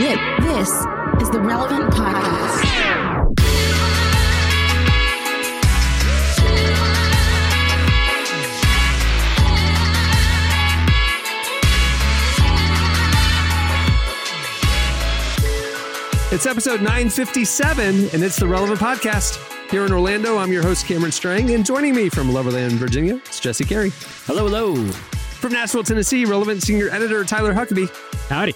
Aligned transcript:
This, 0.00 0.16
this 0.46 0.70
is 1.20 1.28
the 1.28 1.42
Relevant 1.42 1.90
Podcast. 1.92 2.64
It's 16.32 16.46
episode 16.46 16.80
957, 16.80 18.08
and 18.14 18.24
it's 18.24 18.36
the 18.36 18.48
Relevant 18.48 18.80
Podcast. 18.80 19.38
Here 19.70 19.84
in 19.84 19.92
Orlando, 19.92 20.38
I'm 20.38 20.50
your 20.50 20.62
host, 20.62 20.86
Cameron 20.86 21.12
Strang, 21.12 21.50
and 21.50 21.62
joining 21.66 21.94
me 21.94 22.08
from 22.08 22.30
Loverland, 22.30 22.78
Virginia, 22.78 23.16
it's 23.16 23.38
Jesse 23.38 23.64
Carey. 23.66 23.92
Hello, 24.24 24.48
hello. 24.48 24.76
From 24.86 25.52
Nashville, 25.52 25.82
Tennessee, 25.82 26.24
Relevant 26.24 26.62
Senior 26.62 26.88
Editor 26.88 27.22
Tyler 27.22 27.52
Huckabee. 27.52 27.90
Howdy. 28.30 28.54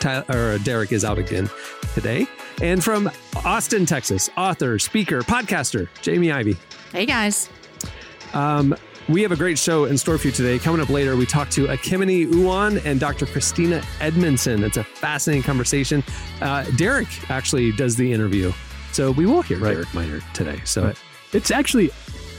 Tyler, 0.00 0.24
or 0.54 0.58
Derek 0.58 0.92
is 0.92 1.04
out 1.04 1.18
again 1.18 1.48
today. 1.94 2.26
And 2.62 2.82
from 2.82 3.10
Austin, 3.44 3.86
Texas, 3.86 4.28
author, 4.36 4.78
speaker, 4.78 5.20
podcaster, 5.22 5.88
Jamie 6.02 6.32
Ivey. 6.32 6.56
Hey 6.92 7.06
guys. 7.06 7.48
Um, 8.32 8.76
we 9.08 9.22
have 9.22 9.32
a 9.32 9.36
great 9.36 9.58
show 9.58 9.86
in 9.86 9.98
store 9.98 10.18
for 10.18 10.28
you 10.28 10.32
today. 10.32 10.58
Coming 10.58 10.80
up 10.80 10.88
later, 10.88 11.16
we 11.16 11.26
talk 11.26 11.50
to 11.50 11.66
Ekemini 11.66 12.26
Uwan 12.30 12.84
and 12.84 13.00
Dr. 13.00 13.26
Christina 13.26 13.82
Edmondson. 14.00 14.62
It's 14.62 14.76
a 14.76 14.84
fascinating 14.84 15.42
conversation. 15.42 16.04
Uh, 16.40 16.64
Derek 16.76 17.08
actually 17.30 17.72
does 17.72 17.96
the 17.96 18.12
interview. 18.12 18.52
So 18.92 19.10
we 19.12 19.26
will 19.26 19.42
hear 19.42 19.58
Right. 19.58 19.72
Derek 19.74 19.92
Minor 19.94 20.20
today. 20.32 20.60
So 20.64 20.84
Right. 20.84 20.96
It's 21.32 21.50
actually 21.50 21.90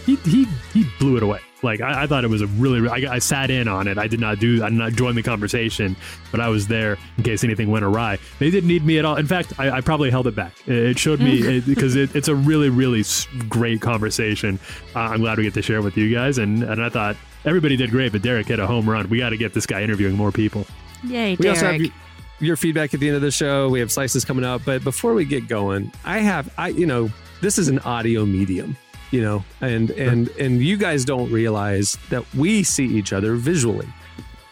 he 0.05 0.15
he 0.17 0.45
he 0.73 0.85
blew 0.99 1.17
it 1.17 1.23
away. 1.23 1.39
Like 1.63 1.81
I, 1.81 2.03
I 2.03 2.07
thought 2.07 2.23
it 2.23 2.29
was 2.29 2.41
a 2.41 2.47
really. 2.47 2.87
I, 2.89 3.15
I 3.15 3.19
sat 3.19 3.49
in 3.51 3.67
on 3.67 3.87
it. 3.87 3.97
I 3.97 4.07
did 4.07 4.19
not 4.19 4.39
do. 4.39 4.63
I 4.63 4.69
did 4.69 4.77
not 4.77 4.93
join 4.93 5.15
the 5.15 5.23
conversation, 5.23 5.95
but 6.31 6.39
I 6.39 6.49
was 6.49 6.67
there 6.67 6.97
in 7.17 7.23
case 7.23 7.43
anything 7.43 7.69
went 7.69 7.85
awry. 7.85 8.17
They 8.39 8.49
didn't 8.49 8.67
need 8.67 8.83
me 8.83 8.97
at 8.97 9.05
all. 9.05 9.15
In 9.15 9.27
fact, 9.27 9.53
I, 9.59 9.69
I 9.69 9.81
probably 9.81 10.09
held 10.09 10.27
it 10.27 10.35
back. 10.35 10.53
It 10.67 10.97
showed 10.97 11.19
me 11.19 11.59
because 11.67 11.95
it, 11.95 12.15
it's 12.15 12.27
a 12.27 12.35
really 12.35 12.69
really 12.69 13.03
great 13.47 13.81
conversation. 13.81 14.59
Uh, 14.95 14.99
I'm 14.99 15.21
glad 15.21 15.37
we 15.37 15.43
get 15.43 15.53
to 15.53 15.61
share 15.61 15.77
it 15.77 15.83
with 15.83 15.97
you 15.97 16.13
guys. 16.13 16.37
And 16.37 16.63
and 16.63 16.83
I 16.83 16.89
thought 16.89 17.15
everybody 17.45 17.75
did 17.75 17.91
great, 17.91 18.11
but 18.11 18.21
Derek 18.21 18.47
hit 18.47 18.59
a 18.59 18.67
home 18.67 18.89
run. 18.89 19.09
We 19.09 19.19
got 19.19 19.29
to 19.29 19.37
get 19.37 19.53
this 19.53 19.65
guy 19.65 19.83
interviewing 19.83 20.15
more 20.15 20.31
people. 20.31 20.65
Yay, 21.03 21.35
we 21.35 21.47
also 21.47 21.65
have 21.65 21.77
Derek. 21.77 21.91
your 22.39 22.55
feedback 22.55 22.93
at 22.93 22.99
the 22.99 23.07
end 23.07 23.15
of 23.15 23.21
the 23.21 23.31
show. 23.31 23.69
We 23.69 23.79
have 23.79 23.91
slices 23.91 24.25
coming 24.25 24.45
up. 24.45 24.61
But 24.65 24.83
before 24.83 25.13
we 25.13 25.25
get 25.25 25.47
going, 25.47 25.91
I 26.05 26.19
have, 26.19 26.51
I, 26.57 26.69
you 26.69 26.85
know, 26.85 27.09
this 27.41 27.57
is 27.57 27.67
an 27.67 27.79
audio 27.79 28.25
medium. 28.25 28.77
You 29.11 29.21
know, 29.21 29.43
and 29.59 29.89
and 29.91 30.29
and 30.39 30.61
you 30.63 30.77
guys 30.77 31.03
don't 31.05 31.29
realize 31.31 31.97
that 32.09 32.23
we 32.33 32.63
see 32.63 32.85
each 32.85 33.11
other 33.13 33.35
visually. 33.35 33.87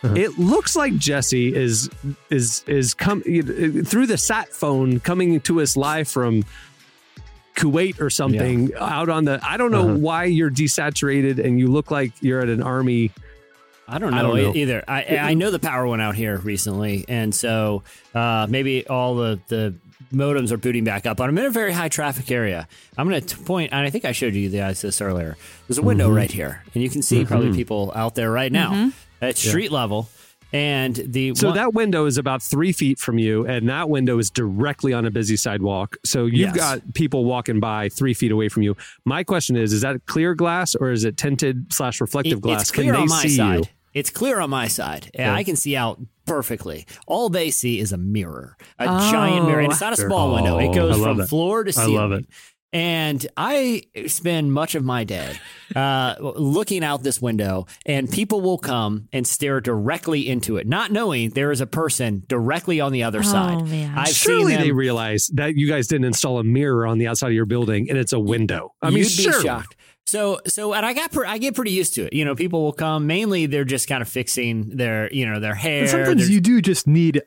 Uh-huh. 0.03 0.13
It 0.15 0.37
looks 0.37 0.75
like 0.75 0.95
Jesse 0.97 1.53
is 1.55 1.89
is 2.29 2.63
is 2.67 2.93
come 2.93 3.21
through 3.21 4.05
the 4.07 4.17
sat 4.17 4.49
phone 4.53 4.99
coming 4.99 5.39
to 5.41 5.61
us 5.61 5.75
live 5.77 6.07
from 6.07 6.43
Kuwait 7.55 7.99
or 7.99 8.09
something 8.09 8.71
out 8.77 9.09
on 9.09 9.25
the. 9.25 9.39
I 9.43 9.57
don't 9.57 9.71
know 9.71 9.89
Uh-huh. 9.89 9.97
why 9.97 10.23
you're 10.25 10.51
desaturated 10.51 11.43
and 11.43 11.59
you 11.59 11.67
look 11.67 11.91
like 11.91 12.11
you're 12.21 12.41
at 12.41 12.49
an 12.49 12.61
army. 12.63 13.11
I 13.87 13.97
don't 13.97 14.11
know, 14.11 14.17
I 14.17 14.21
don't 14.21 14.35
know. 14.43 14.53
either. 14.55 14.83
I, 14.87 15.17
I 15.17 15.33
know 15.33 15.49
the 15.51 15.57
power 15.59 15.87
went 15.87 16.01
out 16.01 16.15
here 16.15 16.37
recently, 16.37 17.05
and 17.07 17.33
so 17.33 17.81
uh, 18.13 18.45
maybe 18.47 18.85
all 18.87 19.15
the, 19.15 19.39
the 19.47 19.73
modems 20.11 20.51
are 20.51 20.57
booting 20.57 20.83
back 20.83 21.05
up. 21.05 21.19
I'm 21.21 21.37
in 21.37 21.45
a 21.45 21.49
very 21.49 21.71
high 21.71 21.89
traffic 21.89 22.31
area. 22.31 22.67
I'm 22.97 23.07
going 23.09 23.21
to 23.21 23.37
point, 23.37 23.71
and 23.73 23.85
I 23.85 23.89
think 23.89 24.05
I 24.05 24.11
showed 24.11 24.33
you 24.35 24.49
guys 24.49 24.81
this 24.81 25.01
earlier. 25.01 25.37
There's 25.67 25.77
a 25.77 25.81
window 25.81 26.07
Mm-hmm. 26.07 26.15
right 26.15 26.31
here, 26.31 26.63
and 26.73 26.83
you 26.83 26.89
can 26.89 27.01
see 27.01 27.25
probably 27.25 27.53
people 27.53 27.91
out 27.95 28.15
there 28.15 28.31
right 28.31 28.51
now 28.51 28.91
at 29.21 29.37
street 29.37 29.71
level. 29.71 30.09
And 30.51 30.95
the 30.95 31.35
So 31.35 31.49
one- 31.49 31.57
that 31.57 31.73
window 31.75 32.07
is 32.07 32.17
about 32.17 32.41
three 32.41 32.71
feet 32.71 32.97
from 32.97 33.19
you, 33.19 33.45
and 33.45 33.69
that 33.69 33.87
window 33.87 34.17
is 34.17 34.31
directly 34.31 34.93
on 34.93 35.05
a 35.05 35.11
busy 35.11 35.37
sidewalk. 35.37 35.97
So 36.03 36.25
you've 36.25 36.55
Yes. 36.55 36.55
got 36.55 36.93
people 36.95 37.23
walking 37.25 37.59
by 37.59 37.89
three 37.89 38.15
feet 38.15 38.31
away 38.31 38.49
from 38.49 38.63
you. 38.63 38.75
My 39.05 39.23
question 39.23 39.55
is: 39.55 39.73
Is 39.73 39.81
that 39.81 40.03
clear 40.07 40.33
glass 40.33 40.73
or 40.73 40.91
is 40.91 41.03
it 41.05 41.17
tinted 41.17 41.71
slash 41.71 42.01
reflective 42.01 42.39
It- 42.39 42.41
glass? 42.41 42.61
It's 42.61 42.71
clear 42.71 42.85
Can 42.85 42.93
they 42.95 43.01
on 43.01 43.09
my 43.09 43.21
see 43.21 43.29
side. 43.37 43.57
you? 43.59 43.63
It's 43.93 44.09
clear 44.09 44.39
on 44.39 44.49
my 44.49 44.67
side. 44.67 45.09
And 45.13 45.25
Yeah. 45.27 45.33
I 45.35 45.43
can 45.43 45.55
see 45.55 45.75
out 45.75 45.99
perfectly. 46.25 46.85
All 47.07 47.29
they 47.29 47.49
see 47.49 47.79
is 47.79 47.91
a 47.91 47.97
mirror, 47.97 48.55
a 48.77 48.85
Oh. 48.87 49.11
giant 49.11 49.45
mirror. 49.47 49.59
And 49.61 49.71
it's 49.71 49.81
not 49.81 49.93
a 49.93 49.97
small 49.97 50.33
window. 50.35 50.57
It 50.59 50.73
goes 50.73 51.01
from 51.01 51.17
that. 51.17 51.27
floor 51.29 51.63
to 51.63 51.71
ceiling. 51.73 51.87
I 51.87 51.89
ceiling. 51.91 52.11
love 52.11 52.19
it. 52.19 52.25
And 52.71 53.25
I 53.35 53.81
spend 54.05 54.53
much 54.53 54.75
of 54.75 54.83
my 54.83 55.03
day 55.03 55.39
uh, 55.75 56.13
looking 56.19 56.83
out 56.83 57.01
this 57.01 57.19
window, 57.19 57.65
and 57.83 58.07
people 58.11 58.41
will 58.41 58.59
come 58.59 59.07
and 59.11 59.25
stare 59.25 59.59
directly 59.59 60.29
into 60.29 60.57
it, 60.57 60.67
not 60.67 60.91
knowing 60.91 61.31
there 61.31 61.51
is 61.51 61.61
a 61.61 61.65
person 61.65 62.21
directly 62.27 62.79
on 62.79 62.91
the 62.91 63.01
other 63.01 63.19
Oh, 63.19 63.23
side. 63.23 63.67
man. 63.67 63.97
I've 63.97 64.09
Surely 64.09 64.51
seen 64.51 64.57
them. 64.59 64.61
they 64.61 64.71
realize 64.71 65.31
that 65.33 65.55
you 65.55 65.67
guys 65.67 65.87
didn't 65.87 66.05
install 66.05 66.37
a 66.37 66.43
mirror 66.43 66.85
on 66.85 66.99
the 66.99 67.07
outside 67.07 67.29
of 67.29 67.33
your 67.33 67.47
building, 67.47 67.89
and 67.89 67.97
it's 67.97 68.13
a 68.13 68.19
window. 68.19 68.73
I 68.83 68.89
mean, 68.91 68.99
You'd 68.99 69.05
be 69.17 69.23
surely. 69.23 69.43
shocked. 69.45 69.75
So, 70.09 70.39
so, 70.47 70.73
and 70.73 70.85
I 70.85 70.93
got, 70.93 71.11
pre- 71.11 71.27
I 71.27 71.37
get 71.37 71.55
pretty 71.55 71.71
used 71.71 71.93
to 71.95 72.05
it. 72.07 72.13
You 72.13 72.25
know, 72.25 72.35
people 72.35 72.63
will 72.63 72.73
come. 72.73 73.05
Mainly, 73.07 73.45
they're 73.45 73.63
just 73.63 73.87
kind 73.87 74.01
of 74.01 74.09
fixing 74.09 74.69
their, 74.69 75.11
you 75.13 75.25
know, 75.29 75.39
their 75.39 75.55
hair. 75.55 75.83
But 75.83 75.89
sometimes 75.91 76.21
their- 76.23 76.31
you 76.33 76.41
do 76.41 76.61
just 76.61 76.87
need 76.87 77.21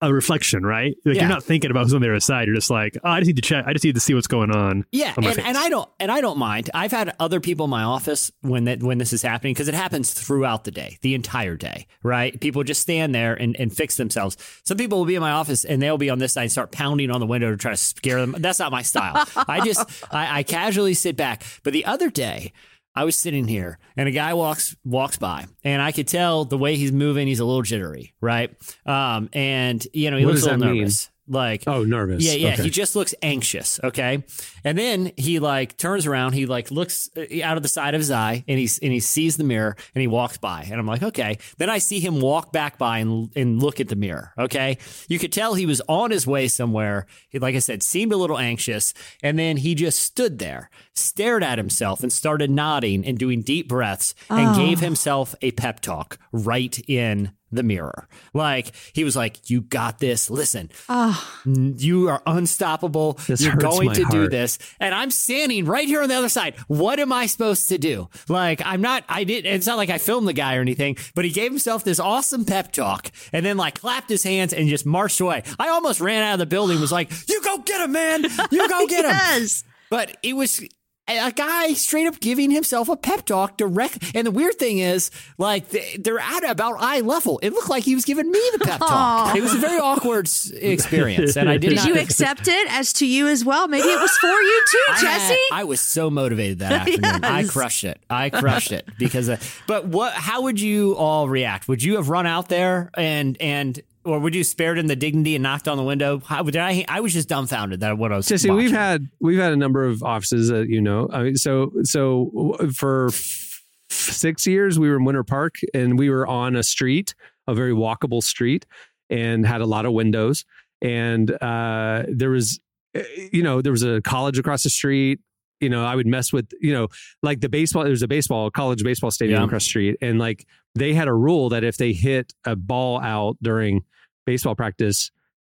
a 0.00 0.12
reflection, 0.12 0.64
right? 0.64 0.94
Like 1.04 1.16
Yeah. 1.16 1.22
you're 1.22 1.28
not 1.28 1.42
thinking 1.42 1.70
about 1.70 1.84
who's 1.84 1.94
on 1.94 2.00
the 2.00 2.08
other 2.08 2.20
side. 2.20 2.46
You're 2.46 2.54
just 2.54 2.70
like, 2.70 2.96
oh, 3.02 3.08
I 3.10 3.20
just 3.20 3.26
need 3.28 3.36
to 3.36 3.42
check. 3.42 3.64
I 3.66 3.72
just 3.72 3.84
need 3.84 3.94
to 3.94 4.00
see 4.00 4.14
what's 4.14 4.26
going 4.28 4.50
on. 4.50 4.84
Yeah, 4.92 5.12
on 5.16 5.24
and, 5.24 5.38
and 5.38 5.56
I 5.58 5.68
don't 5.68 5.88
and 5.98 6.10
I 6.12 6.20
don't 6.20 6.38
mind. 6.38 6.70
I've 6.72 6.92
had 6.92 7.14
other 7.18 7.40
people 7.40 7.64
in 7.64 7.70
my 7.70 7.82
office 7.82 8.30
when 8.42 8.64
that 8.64 8.82
when 8.82 8.98
this 8.98 9.12
is 9.12 9.22
happening 9.22 9.54
because 9.54 9.68
it 9.68 9.74
happens 9.74 10.12
throughout 10.12 10.64
the 10.64 10.70
day, 10.70 10.98
the 11.02 11.14
entire 11.14 11.56
day, 11.56 11.86
right? 12.02 12.40
People 12.40 12.62
just 12.62 12.80
stand 12.82 13.14
there 13.14 13.34
and, 13.34 13.56
and 13.58 13.72
fix 13.72 13.96
themselves. 13.96 14.36
Some 14.64 14.76
people 14.76 14.98
will 14.98 15.06
be 15.06 15.16
in 15.16 15.20
my 15.20 15.32
office 15.32 15.64
and 15.64 15.82
they'll 15.82 15.98
be 15.98 16.10
on 16.10 16.18
this 16.18 16.32
side 16.34 16.42
and 16.42 16.52
start 16.52 16.70
pounding 16.70 17.10
on 17.10 17.20
the 17.20 17.26
window 17.26 17.50
to 17.50 17.56
try 17.56 17.72
to 17.72 17.76
scare 17.76 18.20
them. 18.20 18.36
That's 18.38 18.58
not 18.58 18.70
my 18.70 18.82
style. 18.82 19.26
I 19.48 19.64
just 19.64 19.88
I, 20.14 20.38
I 20.38 20.42
casually 20.44 20.94
sit 20.94 21.16
back. 21.16 21.42
But 21.64 21.72
the 21.72 21.84
other 21.84 22.10
day. 22.10 22.52
I 22.98 23.04
was 23.04 23.16
sitting 23.16 23.46
here 23.46 23.78
and 23.96 24.08
a 24.08 24.10
guy 24.10 24.34
walks 24.34 24.74
walks 24.84 25.18
by 25.18 25.46
and 25.62 25.80
I 25.80 25.92
could 25.92 26.08
tell 26.08 26.44
the 26.44 26.58
way 26.58 26.74
he's 26.74 26.90
moving 26.90 27.28
he's 27.28 27.38
a 27.38 27.44
little 27.44 27.62
jittery, 27.62 28.12
right? 28.20 28.50
Um, 28.84 29.28
and 29.32 29.86
you 29.94 30.10
know 30.10 30.16
he 30.16 30.24
What 30.24 30.32
looks 30.34 30.42
a 30.46 30.56
little 30.56 30.74
nervous. 30.74 31.08
mean? 31.08 31.14
Nervous. 31.28 31.34
Like 31.34 31.64
Oh, 31.66 31.84
nervous. 31.84 32.24
yeah, 32.24 32.32
yeah. 32.32 32.52
Okay. 32.54 32.64
He 32.64 32.70
just 32.70 32.96
looks 32.96 33.14
anxious. 33.22 33.78
Okay, 33.84 34.24
and 34.64 34.76
then 34.78 35.12
he 35.16 35.38
like 35.38 35.76
turns 35.76 36.06
around. 36.06 36.32
He 36.32 36.46
like 36.46 36.70
looks 36.70 37.08
uh, 37.16 37.24
out 37.44 37.56
of 37.56 37.62
the 37.62 37.68
side 37.68 37.94
of 37.94 38.00
his 38.00 38.10
eye, 38.10 38.44
and 38.48 38.58
he's 38.58 38.78
and 38.78 38.92
he 38.92 39.00
sees 39.00 39.36
the 39.36 39.44
mirror, 39.44 39.76
and 39.94 40.00
he 40.00 40.06
walks 40.06 40.38
by. 40.38 40.62
And 40.70 40.80
I'm 40.80 40.86
like, 40.86 41.02
okay. 41.02 41.38
Then 41.58 41.70
I 41.70 41.78
see 41.78 42.00
him 42.00 42.20
walk 42.20 42.52
back 42.52 42.78
by 42.78 42.98
and 42.98 43.30
and 43.36 43.62
look 43.62 43.80
at 43.80 43.88
the 43.88 43.96
mirror. 43.96 44.32
Okay, 44.38 44.78
you 45.08 45.18
could 45.18 45.32
tell 45.32 45.54
he 45.54 45.66
was 45.66 45.80
on 45.88 46.10
his 46.10 46.26
way 46.26 46.48
somewhere. 46.48 47.06
He, 47.28 47.38
like 47.38 47.54
I 47.54 47.60
said, 47.60 47.82
seemed 47.82 48.12
a 48.12 48.16
little 48.16 48.38
anxious, 48.38 48.94
and 49.22 49.38
then 49.38 49.56
he 49.58 49.74
just 49.74 50.00
stood 50.00 50.38
there, 50.38 50.70
stared 50.94 51.42
at 51.44 51.58
himself, 51.58 52.02
and 52.02 52.12
started 52.12 52.50
nodding 52.50 53.04
and 53.06 53.18
doing 53.18 53.42
deep 53.42 53.68
breaths, 53.68 54.14
and 54.30 54.48
Oh. 54.48 54.56
gave 54.56 54.80
himself 54.80 55.34
a 55.42 55.50
pep 55.52 55.80
talk 55.80 56.18
right 56.32 56.78
in 56.88 57.32
the 57.52 57.62
mirror. 57.62 58.08
Like 58.34 58.72
he 58.92 59.04
was 59.04 59.16
like, 59.16 59.50
"You 59.50 59.60
got 59.62 59.98
this. 59.98 60.30
Listen, 60.30 60.70
Oh, 60.88 61.42
you 61.44 62.08
are 62.08 62.22
unstoppable. 62.26 63.18
You're 63.28 63.56
going 63.56 63.88
my 63.88 63.94
to 63.94 64.04
do 64.10 64.28
this. 64.28 64.58
And 64.80 64.94
I'm 64.94 65.10
standing 65.10 65.64
right 65.64 65.86
here 65.86 66.02
on 66.02 66.08
the 66.08 66.14
other 66.14 66.28
side. 66.28 66.56
What 66.66 67.00
am 67.00 67.12
I 67.12 67.26
supposed 67.26 67.68
to 67.68 67.78
do? 67.78 68.08
Like, 68.28 68.60
I'm 68.64 68.80
not, 68.80 69.04
I 69.08 69.24
did, 69.24 69.46
it's 69.46 69.66
not 69.66 69.76
like 69.76 69.90
I 69.90 69.98
filmed 69.98 70.28
the 70.28 70.32
guy 70.32 70.56
or 70.56 70.60
anything, 70.60 70.96
but 71.14 71.24
he 71.24 71.30
gave 71.30 71.50
himself 71.50 71.84
this 71.84 71.98
awesome 72.00 72.44
pep 72.44 72.72
talk 72.72 73.10
and 73.32 73.44
then 73.44 73.56
like 73.56 73.80
clapped 73.80 74.08
his 74.08 74.22
hands 74.22 74.52
and 74.52 74.68
just 74.68 74.86
marched 74.86 75.20
away. 75.20 75.42
I 75.58 75.68
almost 75.68 76.00
ran 76.00 76.22
out 76.22 76.34
of 76.34 76.38
the 76.38 76.46
building, 76.46 76.80
was 76.80 76.92
like, 76.92 77.10
you 77.28 77.42
go 77.42 77.58
get 77.58 77.80
him, 77.80 77.92
man. 77.92 78.24
You 78.50 78.68
go 78.68 78.86
get 78.86 79.04
him. 79.04 79.46
But 79.90 80.18
it 80.22 80.34
was 80.34 80.62
a 81.08 81.32
guy 81.32 81.72
straight 81.72 82.06
up 82.06 82.20
giving 82.20 82.50
himself 82.50 82.88
a 82.88 82.96
pep 82.96 83.24
talk 83.26 83.56
direct. 83.56 84.12
And 84.14 84.26
the 84.26 84.30
weird 84.30 84.54
thing 84.58 84.78
is, 84.78 85.10
like, 85.38 85.70
they- 85.70 85.96
they're 85.98 86.18
at 86.20 86.48
about 86.48 86.76
eye 86.78 87.00
level. 87.00 87.38
It 87.42 87.52
looked 87.52 87.68
like 87.70 87.84
he 87.84 87.94
was 87.94 88.04
giving 88.04 88.30
me 88.30 88.40
the 88.52 88.58
pep 88.64 88.78
talk. 88.80 88.90
Aw. 88.90 89.34
It 89.36 89.42
was 89.42 89.54
a 89.54 89.58
very 89.58 89.78
awkward 89.78 90.28
experience. 90.54 91.36
And 91.36 91.48
I 91.48 91.56
did, 91.56 91.70
Did 91.70 91.84
you 91.84 91.94
accept 91.98 92.48
it 92.48 92.72
as 92.72 92.92
to 92.94 93.06
you 93.06 93.28
as 93.28 93.44
well? 93.44 93.68
Maybe 93.68 93.86
it 93.88 94.00
was 94.00 94.10
for 94.18 94.26
you 94.26 94.62
too, 94.70 94.84
I 94.90 94.92
had- 95.00 95.00
Jesse. 95.28 95.40
I 95.52 95.64
was 95.64 95.80
so 95.80 96.10
motivated 96.10 96.58
that 96.60 96.72
afternoon. 96.88 97.20
I 97.24 97.44
crushed 97.44 97.84
it. 97.84 97.98
I 98.10 98.30
crushed 98.30 98.72
it 98.72 98.88
because. 98.98 99.28
Of, 99.28 99.62
but 99.66 99.86
what? 99.86 100.12
How 100.14 100.42
would 100.42 100.60
you 100.60 100.94
all 100.96 101.28
react? 101.28 101.68
Would 101.68 101.82
you 101.82 101.96
have 101.96 102.08
run 102.08 102.26
out 102.26 102.48
there 102.48 102.90
and 102.94 103.36
and 103.40 103.80
or 104.08 104.18
would 104.18 104.34
you 104.34 104.44
spared 104.44 104.78
him 104.78 104.86
the 104.86 104.96
dignity 104.96 105.34
and 105.36 105.42
knocked 105.42 105.68
on 105.68 105.76
the 105.76 105.82
window? 105.84 106.20
How 106.24 106.42
did 106.42 106.56
I? 106.56 106.84
I 106.88 107.00
was 107.00 107.12
just 107.12 107.28
dumbfounded 107.28 107.80
that 107.80 107.98
what 107.98 108.12
I 108.12 108.16
was. 108.16 108.26
Jesse, 108.26 108.48
watching. 108.48 108.64
we've 108.64 108.72
had 108.72 109.08
we've 109.20 109.38
had 109.38 109.52
a 109.52 109.56
number 109.56 109.84
of 109.84 110.02
offices 110.02 110.48
that 110.48 110.68
you 110.68 110.80
know. 110.80 111.08
I 111.12 111.22
mean, 111.24 111.36
so 111.36 111.72
so 111.82 112.56
for 112.74 113.08
f- 113.08 113.62
six 113.90 114.46
years 114.46 114.78
we 114.78 114.88
were 114.88 114.96
in 114.96 115.04
Winter 115.04 115.24
Park 115.24 115.56
and 115.74 115.98
we 115.98 116.10
were 116.10 116.26
on 116.26 116.56
a 116.56 116.62
street, 116.62 117.14
a 117.46 117.54
very 117.54 117.72
walkable 117.72 118.22
street, 118.22 118.66
and 119.10 119.46
had 119.46 119.60
a 119.60 119.66
lot 119.66 119.86
of 119.86 119.92
windows. 119.92 120.44
And 120.80 121.30
uh, 121.42 122.04
there 122.08 122.30
was, 122.30 122.60
eh, 122.94 123.02
you 123.32 123.42
know, 123.42 123.60
there 123.62 123.72
was 123.72 123.82
a 123.82 124.00
college 124.02 124.38
across 124.38 124.62
the 124.62 124.70
street. 124.70 125.20
You 125.60 125.68
know, 125.68 125.84
I 125.84 125.96
would 125.96 126.06
mess 126.06 126.32
with, 126.32 126.52
you 126.60 126.72
know, 126.72 126.86
like 127.20 127.40
the 127.40 127.48
baseball. 127.48 127.82
There's 127.82 128.02
a 128.02 128.06
baseball 128.08 128.48
college 128.50 128.84
baseball 128.84 129.10
stadium 129.10 129.40
Yeah. 129.40 129.46
across 129.46 129.64
the 129.64 129.68
street, 129.70 129.96
and 130.00 130.18
like 130.20 130.46
they 130.76 130.94
had 130.94 131.08
a 131.08 131.12
rule 131.14 131.48
that 131.48 131.64
if 131.64 131.78
they 131.78 131.92
hit 131.92 132.32
a 132.44 132.54
ball 132.54 133.00
out 133.00 133.36
during 133.42 133.82
baseball 134.28 134.54
practice, 134.54 135.10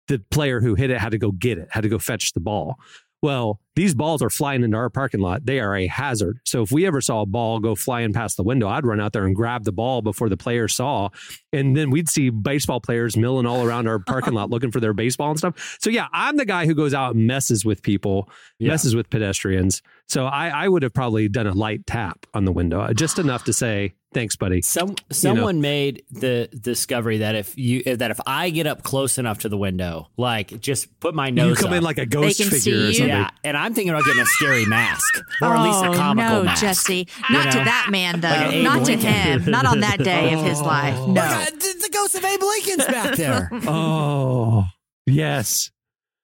the 0.08 0.18
player 0.32 0.60
who 0.60 0.74
hit 0.74 0.90
it 0.90 0.98
had 0.98 1.12
to 1.12 1.18
go 1.18 1.30
get 1.30 1.58
it, 1.58 1.68
had 1.70 1.82
to 1.82 1.88
go 1.88 1.96
fetch 1.96 2.32
the 2.32 2.40
ball. 2.40 2.74
Well, 3.22 3.60
these 3.76 3.94
balls 3.94 4.22
are 4.22 4.30
flying 4.30 4.62
into 4.62 4.76
our 4.76 4.88
parking 4.90 5.20
lot. 5.20 5.44
They 5.46 5.58
are 5.60 5.74
a 5.76 5.86
hazard. 5.86 6.38
So 6.44 6.62
if 6.62 6.70
we 6.70 6.86
ever 6.86 7.00
saw 7.00 7.22
a 7.22 7.26
ball 7.26 7.58
go 7.58 7.74
flying 7.74 8.12
past 8.12 8.36
the 8.36 8.44
window, 8.44 8.68
I'd 8.68 8.86
run 8.86 9.00
out 9.00 9.12
there 9.12 9.24
and 9.26 9.34
grab 9.34 9.64
the 9.64 9.72
ball 9.72 10.00
before 10.00 10.28
the 10.28 10.36
player 10.36 10.68
saw. 10.68 11.08
And 11.52 11.76
then 11.76 11.90
we'd 11.90 12.08
see 12.08 12.30
baseball 12.30 12.80
players 12.80 13.16
milling 13.16 13.46
all 13.46 13.64
around 13.64 13.88
our 13.88 13.98
parking 13.98 14.34
lot 14.38 14.50
looking 14.50 14.70
for 14.70 14.78
their 14.80 14.92
baseball 14.92 15.30
and 15.30 15.38
stuff. 15.38 15.76
So 15.80 15.90
yeah, 15.90 16.06
I'm 16.12 16.36
the 16.36 16.44
guy 16.44 16.66
who 16.66 16.74
goes 16.74 16.94
out 16.94 17.14
and 17.16 17.26
messes 17.26 17.64
with 17.64 17.82
people, 17.82 18.28
Yeah. 18.60 18.68
messes 18.70 18.94
with 18.94 19.10
pedestrians. 19.10 19.82
So 20.08 20.26
I, 20.26 20.48
I 20.48 20.68
would 20.68 20.82
have 20.82 20.92
probably 20.94 21.28
done 21.28 21.46
a 21.46 21.54
light 21.54 21.86
tap 21.86 22.26
on 22.34 22.44
the 22.44 22.52
window, 22.52 22.80
uh, 22.80 22.92
just 22.92 23.18
enough 23.18 23.44
to 23.44 23.52
say, 23.54 23.94
thanks, 24.12 24.36
buddy. 24.36 24.60
Some 24.60 24.94
someone 25.10 25.62
made 25.62 26.02
the 26.10 26.48
discovery 26.60 27.18
that 27.18 27.34
if 27.34 27.56
you 27.56 27.82
eh, 27.86 27.96
that 27.96 28.10
if 28.10 28.20
I 28.26 28.50
get 28.50 28.66
up 28.66 28.82
close 28.82 29.16
enough 29.16 29.38
to 29.40 29.48
the 29.48 29.56
window, 29.56 30.08
like 30.18 30.60
just 30.60 31.00
put 31.00 31.14
my 31.14 31.28
You 31.28 31.32
nose 31.34 31.58
come 31.58 31.70
up, 31.70 31.78
in 31.78 31.82
like 31.82 31.96
a 31.98 32.04
ghost 32.06 32.42
figure 32.44 32.88
or 32.88 32.92
something. 32.92 33.08
yeah, 33.08 33.30
and 33.44 33.56
I'm 33.64 33.72
thinking 33.74 33.90
about 33.90 34.04
getting 34.04 34.20
a 34.20 34.26
scary 34.26 34.66
mask 34.66 35.20
or 35.40 35.48
at 35.56 35.62
least 35.62 35.84
a 35.84 35.88
Oh, 35.88 35.94
comical 35.94 36.36
no, 36.38 36.42
mask. 36.44 36.60
Jesse. 36.62 37.08
Not 37.30 37.50
to 37.52 37.58
that 37.58 37.88
man, 37.90 38.20
though. 38.20 38.28
Like 38.28 38.46
an 38.48 38.52
Abe 38.52 38.64
Not 38.64 38.78
to 38.80 38.84
Lincoln. 38.84 39.10
him. 39.10 39.50
Not 39.50 39.64
on 39.66 39.80
that 39.80 39.98
day 40.04 40.34
of 40.34 40.42
his 40.44 40.60
life. 40.60 40.98
No. 41.08 41.14
God, 41.14 41.48
the, 41.52 41.74
the 41.80 41.90
ghost 41.92 42.14
of 42.14 42.24
Abe 42.24 42.42
Lincoln's 42.42 42.86
back 42.86 43.16
there. 43.16 43.50
Oh, 43.66 44.64
yes. 45.06 45.70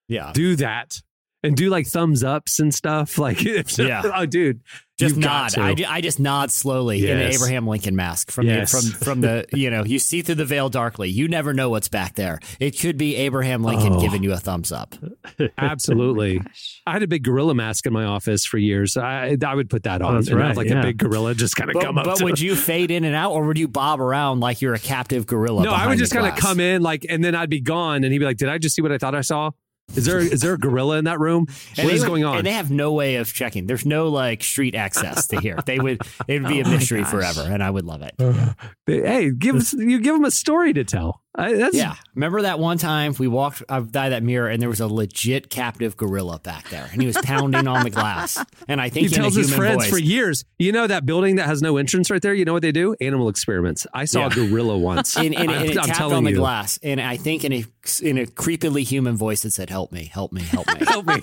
yeah, 0.09 0.33
do 0.35 0.57
that 0.57 1.01
and 1.43 1.57
do 1.57 1.71
like 1.71 1.87
thumbs 1.87 2.23
ups 2.23 2.61
and 2.61 2.75
stuff. 2.75 3.17
Like, 3.19 3.43
Yeah. 3.79 4.03
oh, 4.15 4.27
dude, 4.27 4.61
just 5.01 5.17
you've 5.17 5.25
nod. 5.25 5.53
got 5.55 5.77
to. 5.77 5.85
I, 5.85 5.97
I 5.97 6.01
just 6.01 6.21
nod 6.21 6.51
slowly 6.51 7.09
in 7.11 7.19
an 7.19 7.33
Abraham 7.33 7.67
Lincoln 7.67 7.97
mask 7.97 8.31
from 8.31 8.47
Yes. 8.47 8.71
the, 8.73 8.91
from 8.93 9.01
from 9.05 9.21
the 9.23 9.47
you 9.53 9.71
know 9.71 9.85
you 9.85 9.99
see 9.99 10.23
through 10.23 10.37
the 10.37 10.45
veil 10.45 10.69
darkly. 10.69 11.09
You 11.09 11.27
never 11.29 11.53
know 11.53 11.69
what's 11.71 11.89
back 11.89 12.15
there. 12.15 12.39
It 12.61 12.79
could 12.79 12.97
be 12.97 13.17
Abraham 13.17 13.65
Lincoln 13.65 13.95
Oh. 13.95 14.01
giving 14.01 14.23
you 14.23 14.33
a 14.33 14.39
thumbs 14.39 14.71
up. 14.73 14.95
Absolutely. 15.59 16.41
Oh 16.41 16.51
I 16.87 16.93
had 16.93 17.03
a 17.03 17.09
big 17.09 17.23
gorilla 17.25 17.55
mask 17.55 17.87
in 17.87 17.93
my 17.93 18.05
office 18.05 18.45
for 18.45 18.59
years. 18.59 18.97
I 18.97 19.37
I 19.45 19.55
would 19.55 19.71
put 19.71 19.85
that 19.85 20.03
on 20.03 20.15
that's 20.15 20.29
and 20.29 20.39
have 20.39 20.49
right, 20.49 20.57
like 20.57 20.69
yeah. 20.69 20.81
a 20.81 20.83
big 20.83 20.99
gorilla 20.99 21.35
just 21.35 21.57
kind 21.57 21.71
of 21.75 21.81
come 21.83 21.99
up. 21.99 22.05
but 22.05 22.17
to 22.19 22.25
would 22.25 22.41
you 22.41 22.57
fade 22.57 22.91
in 22.91 23.05
and 23.05 23.15
out, 23.15 23.33
or 23.33 23.45
would 23.45 23.59
you 23.59 23.69
bob 23.69 24.01
around 24.01 24.41
like 24.41 24.61
you're 24.61 24.75
a 24.75 24.79
captive 24.79 25.27
gorilla? 25.27 25.65
No, 25.65 25.73
I 25.73 25.87
would 25.87 25.99
just 25.99 26.13
kind 26.13 26.27
of 26.27 26.37
come 26.37 26.61
in 26.61 26.83
like, 26.83 27.07
and 27.09 27.23
then 27.23 27.35
I'd 27.35 27.51
be 27.51 27.61
gone, 27.61 28.05
and 28.05 28.13
he'd 28.13 28.19
be 28.19 28.25
like, 28.25 28.37
"Did 28.37 28.49
I 28.49 28.59
just 28.59 28.75
see 28.75 28.83
what 28.83 28.93
I 28.93 28.99
thought 28.99 29.15
I 29.15 29.21
saw? 29.21 29.51
Is 29.97 30.05
there 30.05 30.19
is 30.21 30.41
there 30.41 30.55
a 30.55 30.59
gorilla 30.59 30.99
in 30.99 31.05
that 31.07 31.19
room? 31.19 31.47
And 31.77 31.85
What 31.85 31.91
they 31.91 31.95
is 31.95 32.01
would- 32.03 32.07
going 32.07 32.25
on?" 32.25 32.39
And 32.39 32.47
they 32.47 32.53
have 32.53 32.71
no 32.71 32.93
way 32.93 33.17
of 33.17 33.33
checking. 33.33 33.67
There's 33.67 33.85
no 33.87 34.09
like 34.09 34.43
street 34.43 34.75
access 34.75 35.27
to 35.29 35.41
here. 35.41 35.59
They 35.67 35.79
would 35.79 36.01
it 36.29 36.43
would 36.43 36.49
be 36.49 36.63
oh 36.65 36.67
a 36.67 36.71
mystery 36.71 37.05
forever, 37.05 37.43
and 37.43 37.63
I 37.63 37.71
would 37.71 37.85
love 37.85 38.03
it. 38.03 38.15
Uh-huh. 38.19 38.55
hey, 38.87 39.31
give 39.31 39.57
us 39.57 39.73
you 39.73 40.01
give 40.01 40.15
them 40.15 40.25
a 40.25 40.31
story 40.31 40.73
to 40.75 40.85
tell. 40.85 41.23
I, 41.33 41.55
that's 41.55 41.77
Yeah, 41.77 41.95
remember 42.15 42.43
that 42.43 42.59
one 42.59 42.77
time 42.77 43.15
we 43.19 43.29
walked 43.29 43.63
by 43.69 44.09
that 44.09 44.23
mirror, 44.23 44.49
and 44.49 44.61
there 44.61 44.69
was 44.69 44.81
a 44.81 44.89
legit 44.89 45.49
captive 45.49 45.97
gorilla 45.97 46.41
back 46.41 46.69
there, 46.71 46.89
and 46.93 47.01
he 47.01 47.07
was 47.07 47.17
pounding 47.23 47.69
on 47.69 47.85
the 47.85 47.91
glass. 47.91 48.45
And 48.67 48.81
I 48.81 48.89
think 48.89 49.09
He 49.09 49.15
tells 49.15 49.37
his 49.37 49.55
friends 49.55 49.85
voice, 49.85 49.91
for 49.91 49.99
years. 49.99 50.45
You 50.59 50.73
know 50.73 50.89
that 50.89 51.07
building 51.07 51.37
that 51.37 51.47
has 51.47 51.63
no 51.63 51.77
entrance 51.77 52.11
right 52.11 52.21
there. 52.21 52.35
You 52.35 52.45
know 52.45 52.53
what 52.53 52.63
they 52.63 52.73
do? 52.73 52.97
Animal 53.01 53.29
experiments. 53.29 53.87
I 53.95 54.07
saw 54.07 54.27
a 54.27 54.31
gorilla 54.31 54.77
once. 54.77 55.17
and, 55.17 55.35
and, 55.35 55.51
and 55.51 55.71
it 55.71 55.79
I'm 55.79 55.85
tapped 55.87 56.01
on 56.01 56.25
the 56.25 56.31
you. 56.31 56.37
glass, 56.37 56.79
and 56.83 57.01
I 57.01 57.17
think 57.17 57.45
in 57.45 57.53
a 57.53 57.65
in 58.03 58.19
a 58.19 58.27
creepily 58.27 58.83
human 58.83 59.17
voice 59.17 59.45
it 59.45 59.53
said, 59.53 59.71
"Help 59.71 59.93
me, 59.93 60.07
help 60.07 60.33
me, 60.33 60.43
help 60.43 60.67
me, 60.67 60.81
help 60.87 61.07
me." 61.07 61.21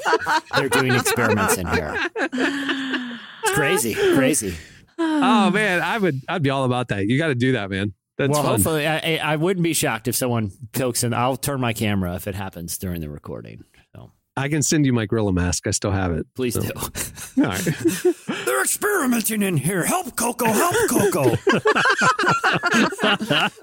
They're 0.56 0.69
doing 0.69 0.94
experiments 0.94 1.57
in 1.57 1.68
here. 1.68 1.95
It's 2.15 3.51
crazy, 3.53 3.94
crazy. 4.15 4.56
Oh 4.98 5.51
man, 5.51 5.81
I 5.81 5.98
would. 5.98 6.21
I'd 6.30 6.44
be 6.44 6.50
all 6.50 6.63
about 6.63 6.88
that. 6.89 7.06
You 7.07 7.18
got 7.18 7.27
to 7.27 7.36
do 7.36 7.51
that, 7.53 7.69
man. 7.69 7.94
That's 8.17 8.31
well, 8.31 8.41
fun. 8.43 8.51
hopefully, 8.53 8.87
I, 8.87 8.97
I 8.97 9.17
I 9.23 9.35
wouldn't 9.35 9.63
be 9.63 9.73
shocked 9.73 10.07
if 10.07 10.15
someone 10.15 10.51
pokes 10.73 11.03
in. 11.03 11.13
I'll 11.13 11.37
turn 11.37 11.59
my 11.61 11.73
camera 11.73 12.15
if 12.15 12.27
it 12.27 12.33
happens 12.35 12.77
during 12.77 12.99
the 13.01 13.09
recording. 13.09 13.63
So 13.95 14.11
I 14.35 14.49
can 14.49 14.63
send 14.63 14.85
you 14.87 14.93
my 14.93 15.05
gorilla 15.05 15.31
mask. 15.33 15.67
I 15.67 15.71
still 15.71 15.91
have 15.91 16.11
it. 16.11 16.25
please 16.35 16.55
So- 16.55 16.61
do. 16.61 16.69
All 17.43 17.49
right. 17.49 17.61
They're 18.45 18.61
experimenting 18.63 19.43
in 19.43 19.57
here. 19.57 19.83
Help, 19.85 20.15
Coco! 20.15 20.45
Help, 20.45 20.75
Coco! 20.89 21.35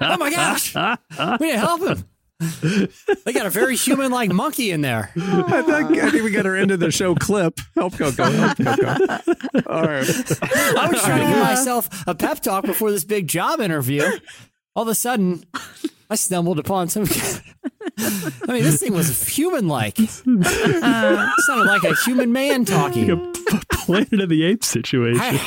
oh 0.00 0.16
my 0.18 0.30
gosh, 0.30 0.74
we 1.40 1.46
need 1.46 1.52
to 1.54 1.58
help 1.58 1.82
him. 1.82 2.04
They 3.24 3.32
got 3.32 3.46
a 3.46 3.50
very 3.50 3.76
human-like 3.76 4.32
monkey 4.32 4.70
in 4.70 4.80
there. 4.80 5.10
I 5.16 5.62
think 5.62 6.02
I 6.02 6.10
think 6.10 6.24
we 6.24 6.30
got 6.30 6.46
end 6.46 6.70
of 6.70 6.80
the 6.80 6.90
show 6.90 7.14
clip. 7.14 7.58
Help 7.74 7.96
Coco. 7.96 8.24
Help 8.24 8.56
Coco. 8.58 8.88
All 9.66 9.82
right. 9.82 10.08
I 10.08 10.88
was 10.90 11.02
trying 11.02 11.26
to 11.26 11.34
give 11.34 11.42
myself 11.42 11.88
a 12.06 12.14
pep 12.14 12.40
talk 12.40 12.64
before 12.64 12.90
this 12.90 13.04
big 13.04 13.26
job 13.28 13.60
interview. 13.60 14.02
All 14.76 14.82
of 14.82 14.88
a 14.88 14.94
sudden, 14.94 15.44
I 16.10 16.16
stumbled 16.16 16.58
upon 16.58 16.88
some. 16.88 17.04
I 17.98 18.52
mean, 18.52 18.62
this 18.62 18.80
thing 18.80 18.92
was 18.94 19.26
human-like. 19.28 19.98
It 19.98 20.08
sounded 21.46 21.66
like 21.66 21.84
a 21.84 21.94
human 22.04 22.32
man 22.32 22.64
talking. 22.64 23.10
a 23.10 23.16
p- 23.16 23.60
Planet 23.70 24.20
of 24.20 24.28
the 24.28 24.44
Apes 24.44 24.66
situation. 24.68 25.18
Hi. 25.20 25.40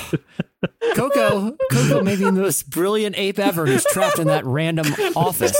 Coco, 0.95 1.55
Coco 1.71 2.01
may 2.03 2.15
be 2.15 2.23
the 2.23 2.31
most 2.31 2.69
brilliant 2.69 3.17
ape 3.17 3.37
ever 3.39 3.65
who's 3.67 3.83
trapped 3.91 4.17
in 4.19 4.27
that 4.27 4.45
random 4.45 4.87
office. 5.15 5.55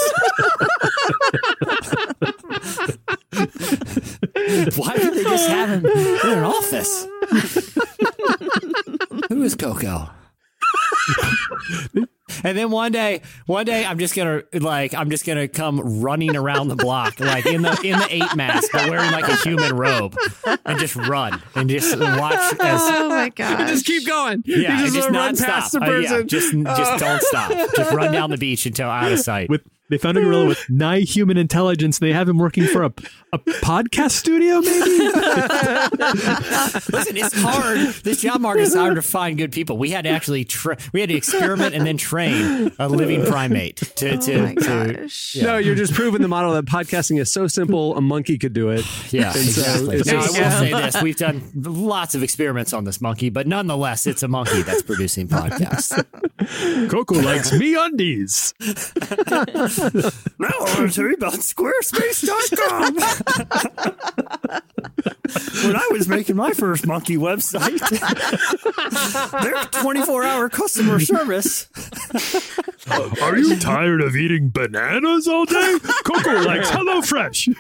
Why 4.77 4.97
did 4.97 5.13
they 5.13 5.23
just 5.23 5.49
have 5.49 5.69
him 5.69 5.85
in 5.85 6.29
an 6.29 6.43
office? 6.43 7.05
Who 9.29 9.43
is 9.43 9.55
Coco? 9.55 10.09
And 12.43 12.57
then 12.57 12.69
one 12.71 12.91
day, 12.91 13.21
one 13.45 13.65
day, 13.65 13.85
I'm 13.85 13.99
just 13.99 14.15
gonna 14.15 14.43
like, 14.53 14.93
I'm 14.93 15.09
just 15.09 15.25
gonna 15.25 15.47
come 15.47 16.01
running 16.01 16.35
around 16.35 16.67
the 16.67 16.75
block, 16.75 17.19
like 17.19 17.45
in 17.45 17.61
the 17.61 17.71
in 17.83 17.97
the 17.99 18.07
ape 18.09 18.35
mask, 18.35 18.69
but 18.73 18.89
wearing 18.89 19.11
like 19.11 19.27
a 19.27 19.35
human 19.37 19.75
robe, 19.75 20.15
and 20.65 20.77
just 20.79 20.95
run 20.95 21.41
and 21.55 21.69
just 21.69 21.97
watch 21.97 22.53
as 22.59 22.81
Oh 22.83 23.09
my 23.09 23.29
gosh. 23.29 23.69
Just 23.69 23.85
keep 23.85 24.05
going. 24.05 24.43
yeah, 24.45 24.77
you 24.77 24.83
just, 24.85 24.95
just 24.95 25.07
wanna 25.09 25.19
run 25.19 25.37
past 25.37 25.71
the 25.71 25.81
Uh, 25.81 25.85
yeah, 25.99 26.09
person. 26.09 26.27
just 26.27 26.53
just 26.53 26.99
don't 26.99 27.21
stop. 27.23 27.51
Just 27.75 27.91
run 27.93 28.11
down 28.11 28.29
the 28.29 28.37
beach 28.37 28.65
until 28.65 28.89
out 28.89 29.11
of 29.11 29.19
sight. 29.19 29.49
With 29.49 29.61
they 29.89 29.97
found 29.97 30.17
a 30.17 30.21
gorilla 30.21 30.47
with 30.47 30.69
nigh 30.69 30.99
human 30.99 31.37
intelligence. 31.37 31.97
and 31.99 32.09
They 32.09 32.13
have 32.13 32.27
him 32.27 32.37
working 32.37 32.65
for 32.65 32.83
a 32.83 32.93
a 33.31 33.39
podcast 33.39 34.11
studio, 34.11 34.59
maybe. 34.59 35.07
Listen, 36.91 37.17
it's 37.17 37.33
hard. 37.41 37.79
This 38.03 38.21
job 38.21 38.41
market 38.41 38.61
is 38.63 38.73
hard 38.75 38.95
to 38.95 39.01
find 39.01 39.37
good 39.37 39.51
people. 39.51 39.77
We 39.77 39.91
had 39.91 40.03
to 40.03 40.09
actually 40.09 40.43
tra- 40.45 40.77
we 40.93 40.99
had 40.99 41.09
to 41.09 41.15
experiment 41.15 41.73
and 41.75 41.85
then 41.85 41.97
train 42.17 42.71
a 42.79 42.89
living 42.89 43.23
primate 43.31 43.77
to 43.77 44.13
oh 44.13 44.17
to, 44.17 44.33
Oh 44.33 44.41
my 44.43 44.55
to 44.55 44.93
gosh. 45.01 45.35
No, 45.35 45.57
you're 45.57 45.75
just 45.75 45.93
proving 45.93 46.21
the 46.21 46.27
model 46.27 46.53
that 46.53 46.65
podcasting 46.65 47.19
is 47.19 47.31
so 47.31 47.47
simple 47.47 47.95
a 47.95 48.01
monkey 48.01 48.37
could 48.37 48.53
do 48.53 48.69
it. 48.69 48.85
yeah, 49.13 49.33
And 49.33 49.45
so 49.45 49.61
exactly. 49.61 49.97
it's 49.97 50.07
now 50.07 50.17
I 50.17 50.21
will 50.21 50.51
say 50.59 50.71
this: 50.71 51.01
we've 51.01 51.15
done 51.17 51.43
lots 51.55 52.15
of 52.15 52.23
experiments 52.23 52.73
on 52.73 52.85
this 52.85 52.99
monkey, 53.01 53.29
but 53.29 53.45
nonetheless, 53.47 54.07
it's 54.07 54.23
a 54.23 54.27
monkey 54.27 54.63
that's 54.63 54.81
producing 54.81 55.27
podcasts. 55.27 55.93
Coco 56.89 57.15
likes 57.21 57.51
me 57.53 57.75
undies. 57.75 58.53
now 58.59 58.73
I 59.59 60.77
want 60.79 60.91
to 60.91 60.91
tell 60.91 61.05
you 61.05 61.13
about 61.13 61.33
Squarespace.com. 61.33 62.95
when 65.65 65.75
I 65.75 65.87
was 65.91 66.07
making 66.07 66.35
my 66.35 66.51
first 66.51 66.87
monkey 66.87 67.17
website, 67.17 67.79
their 69.43 69.81
24 69.81 70.23
hour 70.23 70.49
customer 70.49 70.99
service. 70.99 71.67
Are 73.21 73.37
you 73.37 73.57
tired 73.59 74.01
of 74.01 74.15
eating 74.15 74.49
bananas 74.49 75.27
all 75.27 75.45
day? 75.45 75.77
Coco 76.05 76.41
likes 76.41 76.69
HelloFresh. 76.71 77.55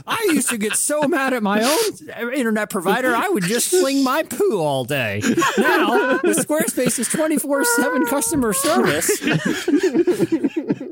I 0.06 0.28
used 0.32 0.50
to 0.50 0.58
get 0.58 0.76
so 0.76 1.02
mad 1.02 1.32
at 1.32 1.42
my 1.42 1.62
own 1.62 2.32
internet 2.32 2.70
provider, 2.70 3.14
I 3.14 3.28
would 3.28 3.44
just 3.44 3.70
fling 3.70 4.04
my 4.04 4.22
poo 4.24 4.60
all 4.60 4.84
day. 4.84 5.22
Now, 5.58 6.18
with 6.22 6.36
Squarespace's 6.38 7.08
24 7.08 7.64
7 7.64 8.06
customer 8.06 8.52
service, 8.52 9.10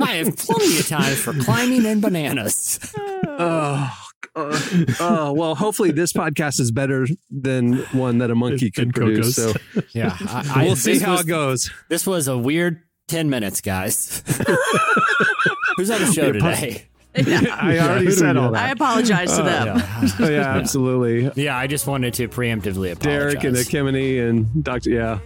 I 0.00 0.14
have 0.16 0.36
plenty 0.36 0.78
of 0.78 0.88
time 0.88 1.14
for 1.14 1.32
climbing 1.34 1.84
and 1.86 2.00
bananas. 2.00 2.78
Oh, 2.96 4.07
uh, 4.34 4.58
oh, 5.00 5.32
well, 5.32 5.54
hopefully 5.54 5.90
this 5.90 6.12
podcast 6.12 6.60
is 6.60 6.70
better 6.70 7.06
than 7.30 7.78
one 7.92 8.18
that 8.18 8.30
a 8.30 8.34
monkey 8.34 8.70
Than 8.74 8.92
could 8.92 8.94
produce. 8.94 9.36
So 9.36 9.52
Yeah, 9.92 10.16
I, 10.20 10.62
we'll 10.66 10.76
see 10.76 10.98
how 10.98 11.12
was- 11.12 11.20
it 11.22 11.26
goes. 11.26 11.70
This 11.88 12.06
was 12.06 12.28
a 12.28 12.36
weird 12.36 12.82
10 13.08 13.30
minutes, 13.30 13.60
guys. 13.60 14.22
Who's 15.76 15.90
on 15.90 16.00
the 16.00 16.12
show 16.12 16.32
today? 16.32 16.84
I 17.16 17.78
already 17.78 18.10
said 18.10 18.36
all 18.36 18.52
that. 18.52 18.64
I 18.66 18.70
apologize 18.70 19.34
to 19.36 19.42
them. 19.42 19.82
Oh, 20.20 20.28
yeah, 20.28 20.54
absolutely. 20.56 21.30
Yeah, 21.42 21.56
I 21.56 21.66
just 21.66 21.86
wanted 21.86 22.14
to 22.14 22.28
preemptively 22.28 22.92
apologize. 22.92 23.32
Derek 23.34 23.44
and 23.44 23.56
Ekemini 23.56 24.28
and 24.28 24.62
Dr. 24.62 24.90
Yeah. 24.90 25.18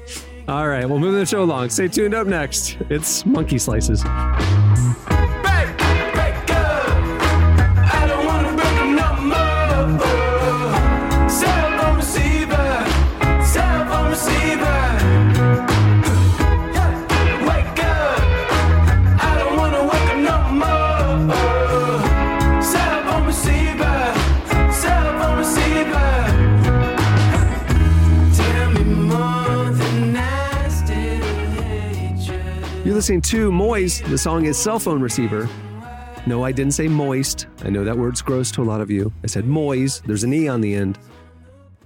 All 0.49 0.67
right, 0.69 0.89
well, 0.89 0.99
moving 0.99 1.21
the 1.21 1.27
show 1.27 1.43
along. 1.43 1.71
Stay 1.71 1.89
tuned 1.89 2.15
up 2.15 2.27
next. 2.27 2.77
It's 2.89 3.27
Monkey 3.27 3.59
Slices. 3.59 4.03
Listening 33.03 33.21
to 33.21 33.51
Moist. 33.51 34.05
The 34.05 34.17
song 34.17 34.45
is 34.45 34.57
Cell 34.57 34.79
Phone 34.79 35.03
Receiver. 35.03 35.49
No, 36.25 36.45
I 36.45 36.53
didn't 36.53 36.75
say 36.75 36.87
moist. 36.87 37.49
I 37.65 37.69
know 37.69 37.83
that 37.83 37.99
word's 37.99 38.23
gross 38.23 38.53
to 38.53 38.63
a 38.63 38.69
lot 38.73 38.81
of 38.81 38.93
you. 38.93 39.13
I 39.25 39.27
said 39.27 39.45
moist. 39.45 40.05
There's 40.07 40.23
an 40.23 40.33
E 40.33 40.47
on 40.47 40.61
the 40.61 40.73
end. 40.73 41.01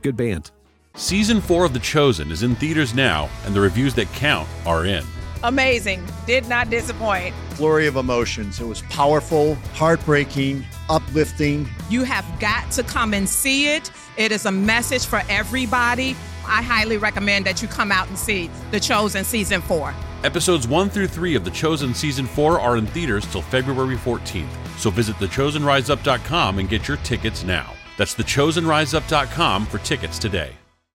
Good 0.03 0.15
band. 0.15 0.51
Season 0.95 1.41
4 1.41 1.65
of 1.65 1.73
The 1.73 1.79
Chosen 1.79 2.31
is 2.31 2.43
in 2.43 2.55
theaters 2.57 2.93
now, 2.93 3.31
and 3.47 3.55
the 3.55 3.63
reviews 3.63 3.95
that 3.95 4.13
count 4.13 4.47
are 4.67 4.85
in. 4.85 5.03
Amazing. 5.43 6.07
Did 6.27 6.51
not 6.51 6.69
disappoint. 6.69 7.35
flurry 7.53 7.87
of 7.87 7.97
emotions. 7.97 8.61
It 8.61 8.67
was 8.67 8.83
powerful, 8.83 9.55
heartbreaking, 9.73 10.67
uplifting. 10.91 11.67
You 11.89 12.03
have 12.03 12.27
got 12.39 12.71
to 12.73 12.83
come 12.83 13.15
and 13.15 13.27
see 13.27 13.69
it. 13.69 13.91
It 14.19 14.33
is 14.33 14.45
a 14.45 14.53
message 14.53 15.07
for 15.07 15.23
everybody. 15.31 16.15
I 16.47 16.61
highly 16.61 16.99
recommend 16.99 17.47
that 17.47 17.63
you 17.63 17.69
come 17.69 17.91
out 17.91 18.07
and 18.07 18.19
see 18.19 18.51
The 18.71 18.81
Chosen 18.81 19.25
Season 19.25 19.63
4. 19.63 19.95
Episodes 20.27 20.67
1 20.67 20.91
through 20.91 21.07
3 21.07 21.37
of 21.37 21.45
The 21.45 21.53
Chosen 21.53 21.95
Season 21.95 22.27
4 22.27 22.59
are 22.61 22.77
in 22.77 22.87
theaters 22.89 23.25
till 23.27 23.43
February 23.43 23.95
14th, 23.95 24.49
so 24.77 24.91
visit 24.91 25.15
thechosenriseup.com 25.17 26.59
and 26.59 26.69
get 26.69 26.89
your 26.89 26.97
tickets 26.99 27.45
now. 27.45 27.73
That's 27.97 28.17
thechosenriseup.com 28.17 29.67
for 29.67 29.79
tickets 29.79 30.19
today. 30.19 30.51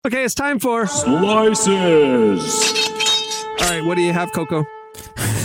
Okay, 0.05 0.25
it's 0.25 0.35
time 0.35 0.59
for. 0.59 0.89
Slices. 0.89 2.43
All 3.61 3.71
right, 3.71 3.85
what 3.85 3.95
do 3.95 4.03
you 4.03 4.13
have, 4.13 4.33
Coco? 4.33 4.65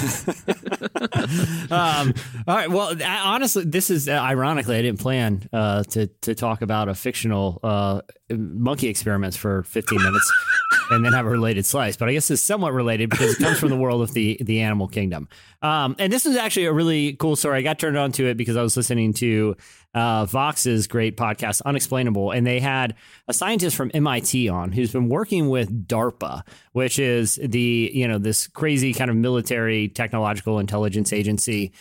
um, 1.71 2.13
all 2.47 2.55
right. 2.55 2.69
Well, 2.69 2.95
I, 3.03 3.21
honestly, 3.23 3.63
this 3.65 3.89
is 3.89 4.07
uh, 4.07 4.13
ironically, 4.13 4.77
I 4.77 4.81
didn't 4.81 4.99
plan 4.99 5.47
uh, 5.51 5.83
to 5.83 6.07
to 6.07 6.35
talk 6.35 6.61
about 6.61 6.89
a 6.89 6.95
fictional 6.95 7.59
uh, 7.63 8.01
monkey 8.29 8.87
experiments 8.87 9.37
for 9.37 9.63
15 9.63 10.01
minutes 10.01 10.33
and 10.91 11.05
then 11.05 11.13
have 11.13 11.25
a 11.25 11.29
related 11.29 11.65
slice. 11.65 11.97
But 11.97 12.09
I 12.09 12.13
guess 12.13 12.29
it's 12.29 12.41
somewhat 12.41 12.73
related 12.73 13.09
because 13.09 13.33
it 13.33 13.43
comes 13.43 13.59
from 13.59 13.69
the 13.69 13.77
world 13.77 14.01
of 14.01 14.13
the 14.13 14.37
the 14.41 14.61
animal 14.61 14.87
kingdom. 14.87 15.27
Um, 15.61 15.95
and 15.99 16.11
this 16.13 16.25
is 16.25 16.35
actually 16.37 16.65
a 16.65 16.73
really 16.73 17.13
cool 17.13 17.35
story. 17.35 17.59
I 17.59 17.61
got 17.61 17.79
turned 17.79 17.97
on 17.97 18.11
to 18.13 18.27
it 18.27 18.37
because 18.37 18.55
I 18.55 18.61
was 18.61 18.77
listening 18.77 19.13
to 19.13 19.55
uh, 19.95 20.25
Vox's 20.25 20.85
great 20.87 21.15
podcast, 21.15 21.61
Unexplainable, 21.65 22.31
and 22.31 22.45
they 22.45 22.59
had 22.59 22.95
a 23.27 23.33
scientist 23.33 23.75
from 23.75 23.89
MIT 23.93 24.49
on 24.49 24.73
who's 24.73 24.91
been 24.91 25.09
working 25.09 25.49
with 25.49 25.87
DARPA, 25.87 26.45
which 26.73 26.99
is 26.99 27.39
the 27.41 27.91
you 27.93 28.07
know 28.07 28.19
this 28.19 28.47
crazy 28.47 28.93
kind 28.93 29.09
of 29.09 29.15
military 29.15 29.87
technological 29.87 30.59
intelligence 30.59 31.13
agency. 31.13 31.71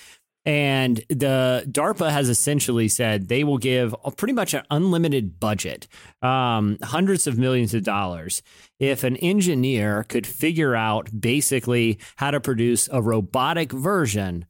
And 0.46 0.98
the 1.08 1.64
DARPA 1.66 2.10
has 2.10 2.28
essentially 2.28 2.86
said 2.86 3.28
they 3.28 3.44
will 3.44 3.56
give 3.56 3.94
pretty 4.16 4.34
much 4.34 4.52
an 4.52 4.62
unlimited 4.70 5.40
budget, 5.40 5.88
um, 6.20 6.76
hundreds 6.82 7.26
of 7.26 7.38
millions 7.38 7.72
of 7.72 7.82
dollars, 7.82 8.42
if 8.78 9.04
an 9.04 9.16
engineer 9.16 10.04
could 10.04 10.26
figure 10.26 10.76
out 10.76 11.08
basically 11.18 11.98
how 12.16 12.30
to 12.30 12.40
produce 12.40 12.90
a 12.92 13.00
robotic 13.00 13.72
version 13.72 14.44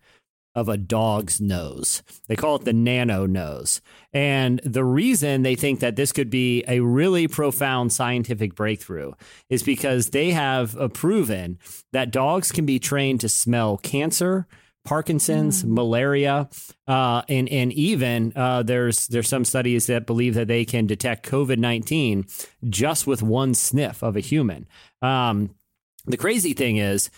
of 0.54 0.68
a 0.68 0.76
dog's 0.76 1.40
nose. 1.40 2.02
They 2.28 2.36
call 2.36 2.56
it 2.56 2.64
the 2.64 2.72
nano 2.72 3.26
nose. 3.26 3.80
And 4.12 4.60
the 4.64 4.84
reason 4.84 5.42
they 5.42 5.56
think 5.56 5.80
that 5.80 5.96
this 5.96 6.12
could 6.12 6.30
be 6.30 6.64
a 6.68 6.80
really 6.80 7.26
profound 7.28 7.92
scientific 7.92 8.54
breakthrough 8.54 9.12
is 9.48 9.62
because 9.62 10.10
they 10.10 10.30
have 10.30 10.76
proven 10.94 11.58
that 11.92 12.12
dogs 12.12 12.52
can 12.52 12.66
be 12.66 12.78
trained 12.78 13.20
to 13.20 13.28
smell 13.28 13.78
cancer. 13.78 14.46
Parkinson's, 14.84 15.64
malaria, 15.64 16.46
uh, 16.86 17.22
and 17.26 17.48
and 17.48 17.72
even 17.72 18.34
uh, 18.36 18.62
there's 18.62 19.06
there's 19.08 19.30
some 19.30 19.46
studies 19.46 19.86
that 19.86 20.04
believe 20.04 20.34
that 20.34 20.46
they 20.46 20.66
can 20.66 20.86
detect 20.86 21.26
COVID 21.26 21.56
nineteen 21.56 22.26
just 22.68 23.06
with 23.06 23.22
one 23.22 23.54
sniff 23.54 24.02
of 24.02 24.14
a 24.14 24.20
human. 24.20 24.68
Um, 25.00 25.54
the 26.04 26.18
crazy 26.18 26.52
thing 26.52 26.76
is, 26.76 27.08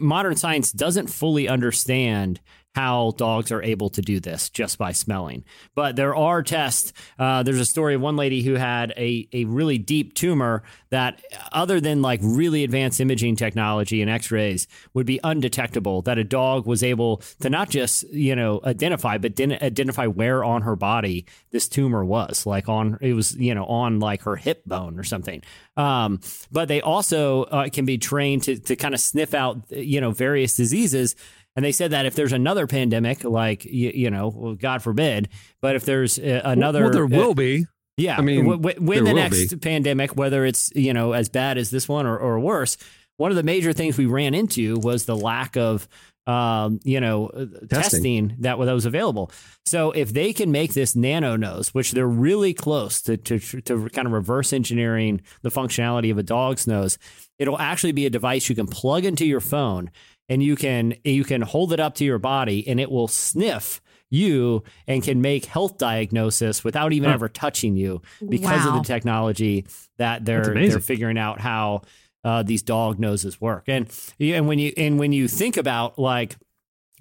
modern 0.00 0.34
science 0.34 0.72
doesn't 0.72 1.06
fully 1.06 1.46
understand 1.46 2.40
how 2.76 3.14
dogs 3.16 3.50
are 3.50 3.62
able 3.62 3.88
to 3.88 4.02
do 4.02 4.20
this 4.20 4.50
just 4.50 4.76
by 4.76 4.92
smelling. 4.92 5.42
But 5.74 5.96
there 5.96 6.14
are 6.14 6.42
tests. 6.42 6.92
Uh, 7.18 7.42
there's 7.42 7.58
a 7.58 7.64
story 7.64 7.94
of 7.94 8.02
one 8.02 8.16
lady 8.16 8.42
who 8.42 8.52
had 8.52 8.92
a, 8.98 9.26
a 9.32 9.46
really 9.46 9.78
deep 9.78 10.12
tumor 10.12 10.62
that, 10.90 11.22
other 11.52 11.80
than 11.80 12.02
like 12.02 12.20
really 12.22 12.64
advanced 12.64 13.00
imaging 13.00 13.36
technology 13.36 14.02
and 14.02 14.10
x 14.10 14.30
rays, 14.30 14.68
would 14.92 15.06
be 15.06 15.18
undetectable. 15.24 16.02
That 16.02 16.18
a 16.18 16.24
dog 16.24 16.66
was 16.66 16.82
able 16.82 17.22
to 17.40 17.48
not 17.48 17.70
just, 17.70 18.02
you 18.12 18.36
know, 18.36 18.60
identify, 18.62 19.16
but 19.16 19.34
didn't 19.34 19.62
identify 19.62 20.06
where 20.06 20.44
on 20.44 20.60
her 20.60 20.76
body 20.76 21.24
this 21.52 21.68
tumor 21.68 22.04
was. 22.04 22.44
Like 22.44 22.68
on, 22.68 22.98
it 23.00 23.14
was, 23.14 23.34
you 23.36 23.54
know, 23.54 23.64
on 23.64 24.00
like 24.00 24.20
her 24.24 24.36
hip 24.36 24.66
bone 24.66 24.98
or 24.98 25.04
something. 25.04 25.42
Um, 25.78 26.20
but 26.52 26.68
they 26.68 26.82
also 26.82 27.44
uh, 27.44 27.70
can 27.72 27.86
be 27.86 27.96
trained 27.96 28.42
to, 28.42 28.58
to 28.58 28.76
kind 28.76 28.92
of 28.92 29.00
sniff 29.00 29.32
out, 29.32 29.62
you 29.70 30.02
know, 30.02 30.10
various 30.10 30.54
diseases. 30.54 31.16
And 31.56 31.64
they 31.64 31.72
said 31.72 31.92
that 31.92 32.04
if 32.06 32.14
there's 32.14 32.32
another 32.32 32.66
pandemic, 32.66 33.24
like 33.24 33.64
you, 33.64 33.90
you 33.94 34.10
know, 34.10 34.28
well, 34.28 34.54
God 34.54 34.82
forbid, 34.82 35.30
but 35.62 35.74
if 35.74 35.84
there's 35.86 36.18
uh, 36.18 36.42
another, 36.44 36.82
Well, 36.82 36.90
there 36.92 37.04
uh, 37.04 37.08
will 37.08 37.34
be. 37.34 37.66
yeah, 37.96 38.18
I 38.18 38.20
mean, 38.20 38.44
w- 38.44 38.60
w- 38.60 38.86
when 38.86 39.04
the 39.04 39.14
next 39.14 39.58
pandemic, 39.62 40.14
whether 40.16 40.44
it's 40.44 40.70
you 40.74 40.92
know 40.92 41.12
as 41.12 41.28
bad 41.30 41.56
as 41.56 41.70
this 41.70 41.88
one 41.88 42.06
or, 42.06 42.18
or 42.18 42.38
worse, 42.38 42.76
one 43.16 43.30
of 43.30 43.36
the 43.36 43.42
major 43.42 43.72
things 43.72 43.96
we 43.96 44.04
ran 44.06 44.34
into 44.34 44.76
was 44.78 45.06
the 45.06 45.16
lack 45.16 45.56
of 45.56 45.88
um, 46.26 46.80
you 46.84 47.00
know 47.00 47.28
uh, 47.28 47.46
testing, 47.70 48.34
that 48.40 48.58
that 48.58 48.74
was 48.74 48.84
available. 48.84 49.30
So 49.64 49.92
if 49.92 50.12
they 50.12 50.32
can 50.34 50.50
make 50.52 50.74
this 50.74 50.94
nano 50.94 51.36
nose, 51.36 51.72
which 51.72 51.92
they're 51.92 52.06
really 52.06 52.52
close 52.52 53.00
to, 53.02 53.16
to 53.16 53.38
to 53.38 53.88
kind 53.88 54.06
of 54.06 54.12
reverse 54.12 54.52
engineering 54.52 55.22
the 55.42 55.50
functionality 55.50 56.10
of 56.10 56.18
a 56.18 56.22
dog's 56.22 56.66
nose, 56.66 56.98
it'll 57.38 57.58
actually 57.58 57.92
be 57.92 58.04
a 58.04 58.10
device 58.10 58.48
you 58.48 58.54
can 58.54 58.66
plug 58.66 59.04
into 59.06 59.24
your 59.24 59.40
phone 59.40 59.90
and 60.28 60.42
you 60.42 60.56
can 60.56 60.94
you 61.04 61.24
can 61.24 61.42
hold 61.42 61.72
it 61.72 61.80
up 61.80 61.94
to 61.96 62.04
your 62.04 62.18
body 62.18 62.66
and 62.68 62.78
it 62.80 62.90
will 62.90 63.08
sniff 63.08 63.80
you 64.10 64.62
and 64.86 65.02
can 65.02 65.20
make 65.20 65.46
health 65.46 65.78
diagnosis 65.78 66.62
without 66.62 66.92
even 66.92 67.08
Huh. 67.08 67.14
ever 67.14 67.28
touching 67.28 67.76
you 67.76 68.02
because 68.28 68.64
of 68.66 68.72
the 68.74 68.80
technology 68.86 69.66
that 69.98 70.24
they're 70.24 70.42
they're 70.70 70.80
figuring 70.80 71.18
out 71.18 71.40
how 71.40 71.82
uh, 72.24 72.42
these 72.42 72.62
dog 72.62 72.98
noses 72.98 73.40
work. 73.40 73.64
And 73.68 73.88
and 74.20 74.46
when 74.48 74.58
you 74.58 74.72
and 74.76 74.98
when 74.98 75.12
you 75.12 75.28
think 75.28 75.56
about 75.56 75.98
like 75.98 76.36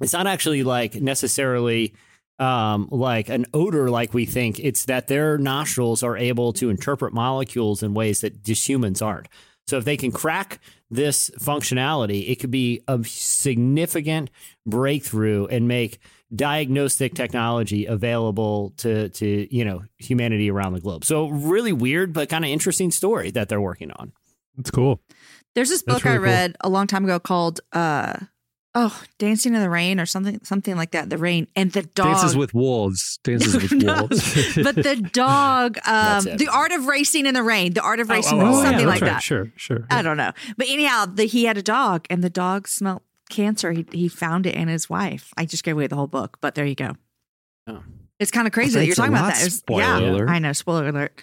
it's 0.01 0.13
not 0.13 0.27
actually 0.27 0.63
like 0.63 0.95
necessarily 0.95 1.93
um, 2.37 2.89
like 2.91 3.29
an 3.29 3.45
odor 3.53 3.89
like 3.89 4.13
we 4.13 4.25
think. 4.25 4.59
It's 4.59 4.85
that 4.85 5.07
their 5.07 5.37
nostrils 5.37 6.03
are 6.03 6.17
able 6.17 6.51
to 6.53 6.69
interpret 6.69 7.13
molecules 7.13 7.81
in 7.81 7.93
ways 7.93 8.19
that 8.21 8.43
just 8.43 8.67
humans 8.67 9.01
aren't. 9.01 9.27
So 9.67 9.77
if 9.77 9.85
they 9.85 9.97
can 9.97 10.11
crack 10.11 10.59
this 10.91 11.31
functionality, 11.39 12.29
it 12.29 12.35
could 12.39 12.51
be 12.51 12.81
a 12.87 13.03
significant 13.03 14.29
breakthrough 14.65 15.47
and 15.47 15.67
make 15.67 15.99
diagnostic 16.35 17.13
technology 17.13 17.85
available 17.85 18.73
to 18.77 19.09
to 19.09 19.55
you 19.55 19.63
know 19.63 19.83
humanity 19.97 20.49
around 20.49 20.73
the 20.73 20.81
globe. 20.81 21.05
So 21.05 21.27
really 21.29 21.73
weird 21.73 22.13
but 22.13 22.29
kind 22.29 22.43
of 22.43 22.49
interesting 22.51 22.91
story 22.91 23.31
that 23.31 23.49
they're 23.49 23.61
working 23.61 23.91
on. 23.91 24.11
It's 24.57 24.71
cool. 24.71 25.01
There's 25.53 25.69
this 25.69 25.83
That's 25.83 25.99
book 25.99 26.05
I 26.05 26.15
really 26.15 26.25
cool. 26.25 26.33
read 26.33 26.55
a 26.61 26.69
long 26.69 26.87
time 26.87 27.03
ago 27.03 27.19
called 27.19 27.61
uh 27.73 28.13
oh, 28.75 29.01
Dancing 29.17 29.55
in 29.55 29.61
the 29.61 29.69
Rain 29.69 29.99
or 29.99 30.05
something 30.05 30.39
something 30.43 30.75
like 30.75 30.91
that. 30.91 31.09
The 31.09 31.17
rain 31.17 31.47
and 31.55 31.71
the 31.71 31.83
dog 31.83 32.07
Dances 32.07 32.37
with 32.37 32.53
wolves. 32.53 33.19
Dances 33.23 33.55
with 33.61 33.71
No. 33.71 34.01
wolves. 34.01 34.55
but 34.63 34.75
the 34.75 34.97
dog 35.13 35.77
um 35.87 36.23
the 36.23 36.49
art 36.51 36.71
of 36.71 36.85
racing 36.85 37.25
in 37.25 37.33
the 37.33 37.43
rain. 37.43 37.73
The 37.73 37.81
art 37.81 37.99
of 37.99 38.09
racing 38.09 38.41
oh, 38.41 38.47
oh, 38.47 38.63
something 38.63 38.81
yeah, 38.81 38.87
like 38.87 39.01
right. 39.01 39.13
that. 39.13 39.23
Sure, 39.23 39.51
sure. 39.55 39.87
I 39.89 40.01
don't 40.01 40.17
know. 40.17 40.31
But 40.57 40.67
anyhow, 40.69 41.05
the, 41.05 41.25
he 41.25 41.45
had 41.45 41.57
a 41.57 41.63
dog 41.63 42.05
and 42.09 42.23
the 42.23 42.29
dog 42.29 42.67
smelled 42.67 43.01
cancer. 43.29 43.71
He 43.71 43.85
he 43.91 44.07
found 44.07 44.45
it 44.45 44.55
in 44.55 44.67
his 44.67 44.89
wife. 44.89 45.33
I 45.37 45.45
just 45.45 45.63
gave 45.63 45.75
away 45.75 45.87
the 45.87 45.95
whole 45.95 46.07
book, 46.07 46.37
but 46.41 46.55
there 46.55 46.65
you 46.65 46.75
go. 46.75 46.93
Oh. 47.67 47.83
It's 48.19 48.31
kind 48.31 48.47
of 48.47 48.53
crazy 48.53 48.79
that 48.79 48.85
you're 48.85 48.95
talking 48.95 49.13
about 49.13 49.33
that. 49.33 49.43
Was- 49.43 49.57
spoiler 49.57 49.81
yeah, 49.81 49.99
alert. 49.99 50.29
I 50.29 50.39
know. 50.39 50.53
Spoiler 50.53 50.87
alert. 50.87 51.21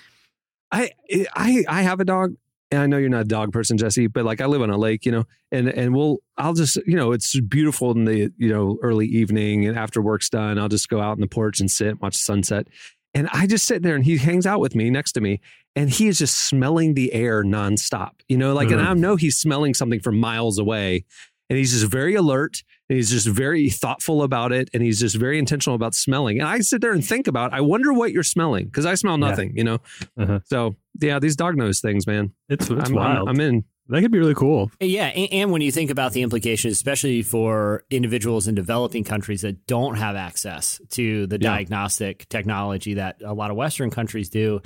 I 0.71 0.91
I 1.35 1.65
I 1.69 1.83
have 1.83 2.01
a 2.01 2.05
dog, 2.05 2.35
and 2.73 2.81
I 2.81 2.87
know 2.87 2.97
you're 2.97 3.09
not 3.09 3.21
a 3.21 3.25
dog 3.25 3.52
person, 3.52 3.76
Jesse, 3.79 4.09
but 4.09 4.25
like 4.25 4.41
I 4.41 4.47
live 4.47 4.62
on 4.62 4.71
a 4.71 4.76
lake, 4.76 5.07
you 5.07 5.12
know, 5.12 5.25
and 5.52 5.69
and 5.69 5.95
we'll 5.95 6.19
I'll 6.37 6.55
just 6.55 6.76
you 6.87 6.97
know 6.97 7.12
it's 7.12 7.38
beautiful 7.41 7.93
in 7.93 8.05
the 8.05 8.33
you 8.37 8.49
know 8.49 8.79
early 8.83 9.07
evening 9.07 9.67
and 9.67 9.79
after 9.79 10.02
work's 10.02 10.29
done, 10.29 10.59
I'll 10.59 10.69
just 10.69 10.88
go 10.88 11.00
out 11.00 11.12
on 11.12 11.21
the 11.21 11.29
porch 11.29 11.61
and 11.61 11.71
sit, 11.71 11.88
and 11.88 12.00
watch 12.00 12.17
the 12.17 12.23
sunset, 12.23 12.67
and 13.14 13.29
I 13.33 13.47
just 13.47 13.67
sit 13.67 13.83
there 13.83 13.95
and 13.95 14.05
he 14.05 14.17
hangs 14.17 14.47
out 14.47 14.59
with 14.61 14.75
me 14.75 14.91
next 14.91 15.12
to 15.12 15.21
me, 15.21 15.41
and 15.76 15.88
he 15.91 16.09
is 16.09 16.19
just 16.19 16.49
smelling 16.49 16.95
the 16.95 17.12
air 17.12 17.45
nonstop, 17.45 18.12
you 18.29 18.37
know, 18.38 18.55
like 18.55 18.71
and 18.71 18.81
Mhm. 18.81 18.87
I 18.88 18.95
know 18.95 19.14
he's 19.17 19.37
smelling 19.37 19.75
something 19.75 20.00
from 20.00 20.19
miles 20.19 20.59
away, 20.59 21.05
and 21.50 21.59
he's 21.59 21.73
just 21.79 21.91
very 21.93 22.14
alert. 22.17 22.62
And 22.91 22.99
he's 22.99 23.11
just 23.11 23.26
very 23.26 23.71
thoughtful 23.71 24.23
about 24.23 24.52
it, 24.52 24.69
and 24.75 24.83
he's 24.83 25.00
just 25.00 25.17
very 25.17 25.38
intentional 25.38 25.75
about 25.75 25.95
smelling. 25.95 26.38
And 26.38 26.47
I 26.47 26.59
sit 26.61 26.83
there 26.83 26.93
and 26.93 27.02
think 27.02 27.26
about, 27.26 27.55
I 27.55 27.62
wonder 27.62 27.91
what 27.95 28.12
you're 28.12 28.23
smelling 28.23 28.67
because 28.67 28.85
I 28.85 28.97
smell 28.97 29.19
Yeah. 29.19 29.29
nothing, 29.31 29.57
you 29.57 29.64
know. 29.64 29.79
Uh-huh. 30.19 30.41
So 30.45 30.76
yeah, 31.01 31.19
these 31.19 31.37
dog 31.37 31.57
nose 31.57 31.81
things, 31.81 32.07
man. 32.07 32.33
It's 32.49 32.71
it's 32.71 32.91
I'm, 32.91 32.97
I'm- 32.99 33.15
wild. 33.17 33.29
I'm, 33.29 33.41
in. 33.41 33.65
that 33.89 34.01
could 34.03 34.11
be 34.13 34.19
really 34.19 34.35
cool. 34.35 34.71
Yeah, 34.81 35.07
and, 35.07 35.33
and 35.33 35.51
when 35.53 35.63
you 35.63 35.73
think 35.73 35.91
about 35.91 36.13
the 36.13 36.23
implications, 36.23 36.73
especially 36.75 37.23
for 37.23 37.85
individuals 37.91 38.47
in 38.49 38.55
developing 38.55 39.05
countries 39.05 39.43
that 39.43 39.67
don't 39.67 39.97
have 39.97 40.17
access 40.17 40.81
to 40.91 41.27
the 41.27 41.37
Yeah. 41.41 41.51
diagnostic 41.51 42.29
technology 42.29 42.95
that 42.95 43.17
a 43.25 43.35
lot 43.35 43.51
of 43.51 43.57
Western 43.57 43.91
countries 43.91 44.29
do, 44.29 44.61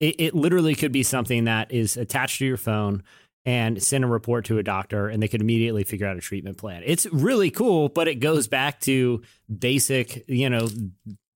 it, 0.00 0.16
it 0.20 0.34
literally 0.34 0.74
could 0.74 0.92
be 0.92 1.02
something 1.02 1.44
that 1.44 1.72
is 1.72 1.96
attached 1.96 2.38
to 2.38 2.46
your 2.46 2.56
phone. 2.56 3.02
and 3.46 3.82
send 3.82 4.04
a 4.04 4.06
report 4.06 4.44
to 4.44 4.58
a 4.58 4.62
doctor 4.62 5.08
and 5.08 5.22
they 5.22 5.26
could 5.26 5.40
immediately 5.40 5.82
figure 5.82 6.06
out 6.06 6.14
a 6.14 6.20
treatment 6.20 6.58
plan. 6.58 6.82
It's 6.84 7.06
really 7.06 7.50
cool, 7.50 7.88
but 7.88 8.06
it 8.06 8.16
goes 8.16 8.48
back 8.48 8.80
to 8.80 9.22
basic, 9.48 10.28
you 10.28 10.50
know, 10.50 10.68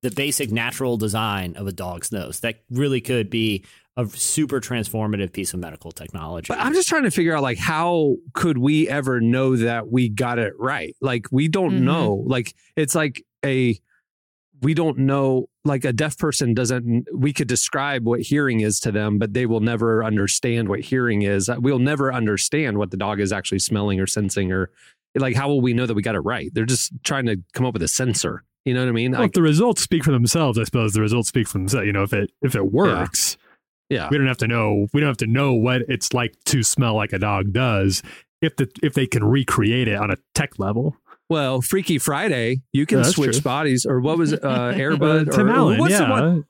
the 0.03 0.11
basic 0.11 0.53
natural 0.53 0.99
design 0.99 1.57
of 1.57 1.67
a 1.67 1.73
dog's 1.73 2.13
nose. 2.13 2.41
That 2.41 2.57
really 2.71 3.01
could 3.01 3.31
be 3.31 3.65
a 3.97 4.09
super 4.09 4.61
transformative 4.61 5.33
piece 5.33 5.55
of 5.55 5.61
medical 5.61 5.93
technology. 5.93 6.47
But 6.49 6.59
I'm 6.59 6.75
just 6.75 6.89
trying 6.89 7.05
to 7.05 7.11
figure 7.11 7.37
out 7.37 7.43
like 7.43 7.59
how 7.59 8.17
could 8.33 8.59
we 8.59 8.89
ever 8.89 9.21
know 9.21 9.57
that 9.57 9.89
we 9.91 10.09
got 10.09 10.39
it 10.39 10.53
right? 10.59 10.97
Like 11.01 11.27
we 11.31 11.47
don't 11.49 11.75
Mhm. 11.75 11.83
know. 11.83 12.25
Like 12.27 12.55
it's 12.77 12.95
like 12.95 13.25
a 13.45 13.79
we 14.63 14.73
don't 14.75 14.99
know 14.99 15.49
like 15.65 15.85
a 15.85 15.93
deaf 15.93 16.17
person 16.17 16.55
doesn't 16.55 17.07
we 17.15 17.33
could 17.33 17.49
describe 17.49 18.05
what 18.07 18.21
hearing 18.21 18.61
is 18.61 18.81
to 18.81 18.91
them 18.93 19.19
but 19.19 19.35
they 19.35 19.45
will 19.47 19.61
never 19.61 20.03
understand 20.05 20.69
what 20.69 20.81
hearing 20.81 21.23
is 21.23 21.51
we'll 21.59 21.79
never 21.79 22.13
understand 22.13 22.79
what 22.79 22.91
the 22.91 22.97
dog 22.97 23.21
is 23.21 23.33
actually 23.33 23.59
smelling 23.59 24.01
or 24.01 24.07
sensing 24.07 24.53
or 24.53 24.71
like 25.17 25.35
how 25.37 25.49
will 25.49 25.61
we 25.61 25.75
know 25.75 25.85
that 25.85 25.95
we 25.95 26.01
got 26.03 26.15
it 26.15 26.21
right 26.21 26.51
they're 26.55 26.65
just 26.65 26.93
trying 27.03 27.27
to 27.27 27.37
come 27.53 27.67
up 27.67 27.75
with 27.75 27.83
a 27.83 27.89
sensor 27.89 28.43
you 28.65 28.73
know 28.73 28.81
what 28.81 28.89
i 28.89 28.93
mean 28.93 29.11
Well, 29.11 29.23
like 29.23 29.31
if 29.31 29.35
the 29.35 29.43
results 29.43 29.83
speak 29.83 30.05
for 30.05 30.13
themselves, 30.13 30.59
I 30.59 30.65
suppose 30.65 30.95
the 30.95 31.01
results 31.03 31.29
speak 31.29 31.47
for 31.49 31.59
themselves. 31.59 31.87
You 31.87 31.93
know, 31.93 32.05
if 32.05 32.13
it 32.15 32.31
if 32.41 32.55
it 32.55 32.73
works, 32.73 33.37
yeah 33.39 33.44
we 33.91 34.19
don't 34.19 34.27
have 34.27 34.39
to 34.39 34.49
know. 34.49 34.87
We 34.93 35.01
don't 35.01 35.09
have 35.09 35.17
to 35.19 35.27
know 35.27 35.55
what 35.55 35.83
it's 35.89 36.13
like 36.13 36.35
to 36.47 36.63
smell 36.63 36.95
like 36.95 37.13
a 37.13 37.19
dog 37.19 37.53
does. 37.53 38.03
If 38.43 38.57
the 38.57 38.69
if 38.83 38.95
they 38.95 39.07
can 39.07 39.25
recreate 39.25 39.89
it 39.89 39.95
on 39.97 40.11
a 40.11 40.17
tech 40.35 40.59
level, 40.59 40.97
well 41.31 41.63
freaky 41.63 41.99
friday 41.99 42.61
you 42.75 42.85
can 42.85 42.99
Yeah, 42.99 43.05
switch 43.05 43.33
true. 43.37 43.41
bodies 43.41 43.87
or 43.87 44.01
what 44.01 44.19
was 44.19 44.33
it 44.33 44.45
uh 44.45 44.73
airbud 44.75 45.29
Uh, 45.29 45.33
Tim 45.37 45.49
or, 45.49 45.55
Allen, 45.55 45.79
what's 45.79 45.97
the 45.97 46.03
yeah. 46.05 46.11
one 46.11 46.45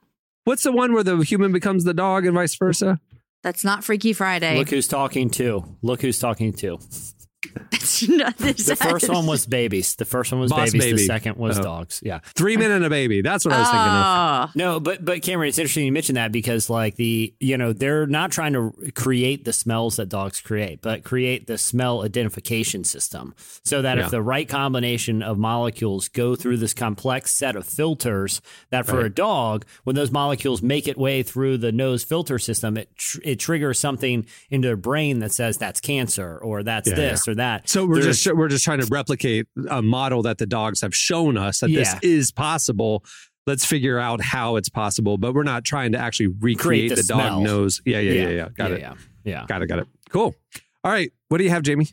what's 0.44 0.62
the 0.64 0.72
one 0.72 0.92
where 0.92 1.04
the 1.04 1.18
human 1.18 1.52
becomes 1.52 1.84
the 1.84 1.94
dog 1.94 2.26
and 2.26 2.34
vice 2.34 2.56
versa 2.56 2.98
That's 3.44 3.62
not 3.62 3.84
Freaky 3.84 4.12
Friday. 4.12 4.56
Look 4.58 4.70
who's 4.70 4.88
talking 4.88 5.30
to. 5.30 5.62
Look 5.82 6.00
who's 6.02 6.18
talking 6.18 6.52
to. 6.54 6.78
That's 7.70 8.08
not 8.08 8.36
this. 8.38 8.66
The 8.66 8.76
first 8.76 9.08
one 9.08 9.26
was 9.26 9.46
babies. 9.46 9.96
The 9.96 10.04
first 10.04 10.32
one 10.32 10.40
was 10.40 10.50
Boss 10.50 10.72
babies. 10.72 11.00
The 11.00 11.06
second 11.06 11.36
was 11.36 11.58
Oh. 11.58 11.62
dogs. 11.62 12.00
Yeah. 12.02 12.20
three 12.34 12.56
men 12.56 12.70
and 12.70 12.84
a 12.84 12.90
baby 12.90 13.20
that's 13.22 13.44
what 13.44 13.54
i 13.54 13.58
was 13.58 13.68
thinking 13.68 13.80
of 13.88 14.04
Oh. 14.04 14.50
No, 14.54 14.80
but 14.80 15.04
but 15.04 15.22
Cameron, 15.22 15.48
it's 15.48 15.58
interesting 15.58 15.84
you 15.86 15.92
mentioned 15.92 16.16
that 16.16 16.32
because 16.32 16.68
like 16.70 16.96
the 16.96 17.34
you 17.40 17.56
know 17.58 17.72
they're 17.72 18.06
not 18.06 18.30
trying 18.32 18.52
to 18.54 18.72
create 18.94 19.44
the 19.44 19.52
smells 19.52 19.96
that 19.96 20.08
dogs 20.08 20.40
create, 20.40 20.80
but 20.82 21.04
create 21.04 21.46
the 21.46 21.58
smell 21.58 22.02
identification 22.04 22.84
system 22.84 23.34
so 23.64 23.82
that 23.82 23.98
Yeah. 23.98 24.04
if 24.06 24.10
the 24.10 24.22
right 24.22 24.48
combination 24.48 25.22
of 25.22 25.38
molecules 25.38 26.08
go 26.08 26.34
through 26.36 26.56
this 26.58 26.74
complex 26.74 27.32
set 27.32 27.56
of 27.56 27.66
filters, 27.66 28.40
that 28.70 28.86
for 28.86 28.96
Right. 28.96 29.06
a 29.06 29.10
dog, 29.10 29.64
when 29.84 29.96
those 29.96 30.10
molecules 30.10 30.62
make 30.62 30.86
it 30.88 30.96
way 30.96 31.22
through 31.22 31.58
the 31.58 31.72
nose 31.72 32.04
filter 32.04 32.38
system, 32.38 32.76
it 32.76 32.88
tr- 32.96 33.18
it 33.24 33.36
triggers 33.38 33.78
something 33.78 34.26
into 34.50 34.68
their 34.68 34.76
brain 34.76 35.18
that 35.20 35.32
says 35.32 35.56
that's 35.56 35.80
cancer 35.80 36.38
or 36.38 36.62
that's 36.62 36.88
Yeah, 36.88 36.94
this 36.94 37.28
or 37.28 37.33
that. 37.36 37.68
So 37.68 37.86
we're 37.86 38.00
There's- 38.00 38.22
just 38.22 38.36
we're 38.36 38.48
just 38.48 38.64
trying 38.64 38.80
to 38.80 38.86
replicate 38.90 39.46
a 39.68 39.82
model 39.82 40.22
that 40.22 40.38
the 40.38 40.46
dogs 40.46 40.80
have 40.80 40.94
shown 40.94 41.36
us 41.36 41.60
that 41.60 41.68
this 41.68 41.94
is 42.02 42.30
possible. 42.32 43.04
Let's 43.46 43.64
figure 43.64 43.98
out 43.98 44.22
how 44.22 44.56
it's 44.56 44.70
possible, 44.70 45.18
but 45.18 45.34
we're 45.34 45.42
not 45.42 45.64
trying 45.64 45.92
to 45.92 45.98
actually 45.98 46.28
recreate 46.28 46.88
the 46.90 46.96
the, 46.96 47.02
dog 47.02 47.18
smell. 47.20 47.40
nose. 47.42 47.82
Yeah, 47.84 47.98
yeah, 47.98 48.12
yeah, 48.12 48.28
yeah. 48.30 48.48
Got 48.56 48.70
yeah, 48.70 48.76
it. 48.76 48.80
Yeah, 48.80 48.94
yeah. 49.24 49.44
Got 49.46 49.62
it. 49.62 49.66
Got 49.66 49.78
it. 49.80 49.88
Cool. 50.10 50.34
All 50.82 50.90
right. 50.92 51.12
What 51.28 51.38
do 51.38 51.44
you 51.44 51.50
have, 51.50 51.62
Jamie? 51.62 51.88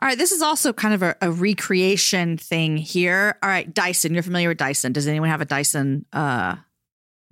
All 0.00 0.08
right, 0.08 0.18
this 0.18 0.32
is 0.32 0.42
also 0.42 0.72
kind 0.72 0.92
of 0.94 1.02
a, 1.02 1.14
a 1.20 1.30
recreation 1.30 2.36
thing 2.36 2.76
here. 2.76 3.38
All 3.42 3.48
right, 3.48 3.72
Dyson. 3.72 4.12
You're 4.14 4.22
familiar 4.24 4.48
with 4.48 4.58
Dyson. 4.58 4.92
Does 4.92 5.06
anyone 5.06 5.28
have 5.28 5.40
a 5.40 5.44
Dyson 5.44 6.04
uh, 6.12 6.56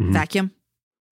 Mhm. 0.00 0.12
vacuum? 0.12 0.52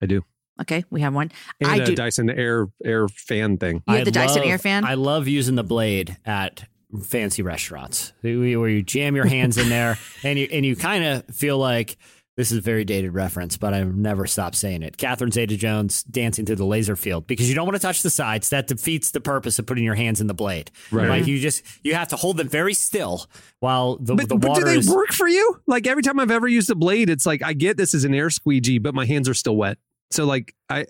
I 0.01 0.05
do. 0.05 0.23
Okay, 0.61 0.83
we 0.89 1.01
have 1.01 1.13
one. 1.13 1.31
And 1.59 1.69
I 1.69 1.77
a 1.77 1.85
do. 1.85 1.95
Dyson 1.95 2.29
air 2.29 2.67
air 2.83 3.07
fan 3.07 3.57
thing. 3.57 3.83
You 3.87 3.93
have 3.95 4.01
I 4.01 4.03
the 4.05 4.11
Dyson 4.11 4.41
love- 4.41 4.49
Air 4.49 4.57
fan? 4.57 4.85
I 4.85 4.93
love 4.93 5.27
using 5.27 5.55
the 5.55 5.63
blade 5.63 6.17
at 6.25 6.65
fancy 7.03 7.41
restaurants 7.41 8.11
where 8.21 8.33
you 8.67 8.83
jam 8.83 9.15
your 9.15 9.25
hands 9.25 9.57
in 9.57 9.69
there 9.69 9.97
and 10.23 10.37
you 10.37 10.47
and 10.51 10.65
you 10.65 10.75
kind 10.75 11.03
of 11.03 11.25
feel 11.35 11.57
like 11.57 11.97
this 12.37 12.51
is 12.51 12.59
a 12.59 12.61
very 12.61 12.85
dated 12.85 13.13
reference, 13.13 13.57
but 13.57 13.73
I've 13.73 13.93
never 13.93 14.25
stopped 14.25 14.55
saying 14.55 14.83
it. 14.83 14.95
Catherine 14.97 15.31
Zeta 15.31 15.57
Jones 15.57 16.01
dancing 16.03 16.45
through 16.45 16.55
the 16.55 16.65
laser 16.65 16.95
field 16.95 17.27
because 17.27 17.49
you 17.49 17.55
don't 17.55 17.65
want 17.65 17.75
to 17.75 17.81
touch 17.81 18.03
the 18.03 18.09
sides. 18.09 18.49
That 18.49 18.67
defeats 18.67 19.11
the 19.11 19.19
purpose 19.19 19.59
of 19.59 19.65
putting 19.65 19.83
your 19.83 19.95
hands 19.95 20.21
in 20.21 20.27
the 20.27 20.33
blade. 20.33 20.71
Right. 20.91 21.09
Like 21.09 21.27
you 21.27 21.39
just 21.39 21.61
you 21.83 21.93
have 21.93 22.07
to 22.09 22.15
hold 22.15 22.37
them 22.37 22.47
very 22.47 22.73
still 22.73 23.25
while 23.59 23.97
the, 23.97 24.15
But, 24.15 24.29
the 24.29 24.37
but 24.37 24.49
water 24.49 24.61
do 24.61 24.65
they 24.67 24.77
is 24.77 24.89
work 24.89 25.11
for 25.11 25.27
you? 25.27 25.59
Like 25.67 25.87
every 25.87 26.03
time 26.03 26.19
I've 26.19 26.31
ever 26.31 26.47
used 26.47 26.69
a 26.69 26.75
blade, 26.75 27.09
it's 27.09 27.25
like 27.25 27.43
I 27.43 27.53
get 27.53 27.75
this 27.77 27.93
is 27.93 28.05
an 28.05 28.13
air 28.13 28.29
squeegee, 28.29 28.79
but 28.79 28.95
my 28.95 29.05
hands 29.05 29.27
are 29.29 29.33
still 29.33 29.57
wet. 29.57 29.77
So 30.11 30.25
like 30.25 30.53
I 30.69 30.85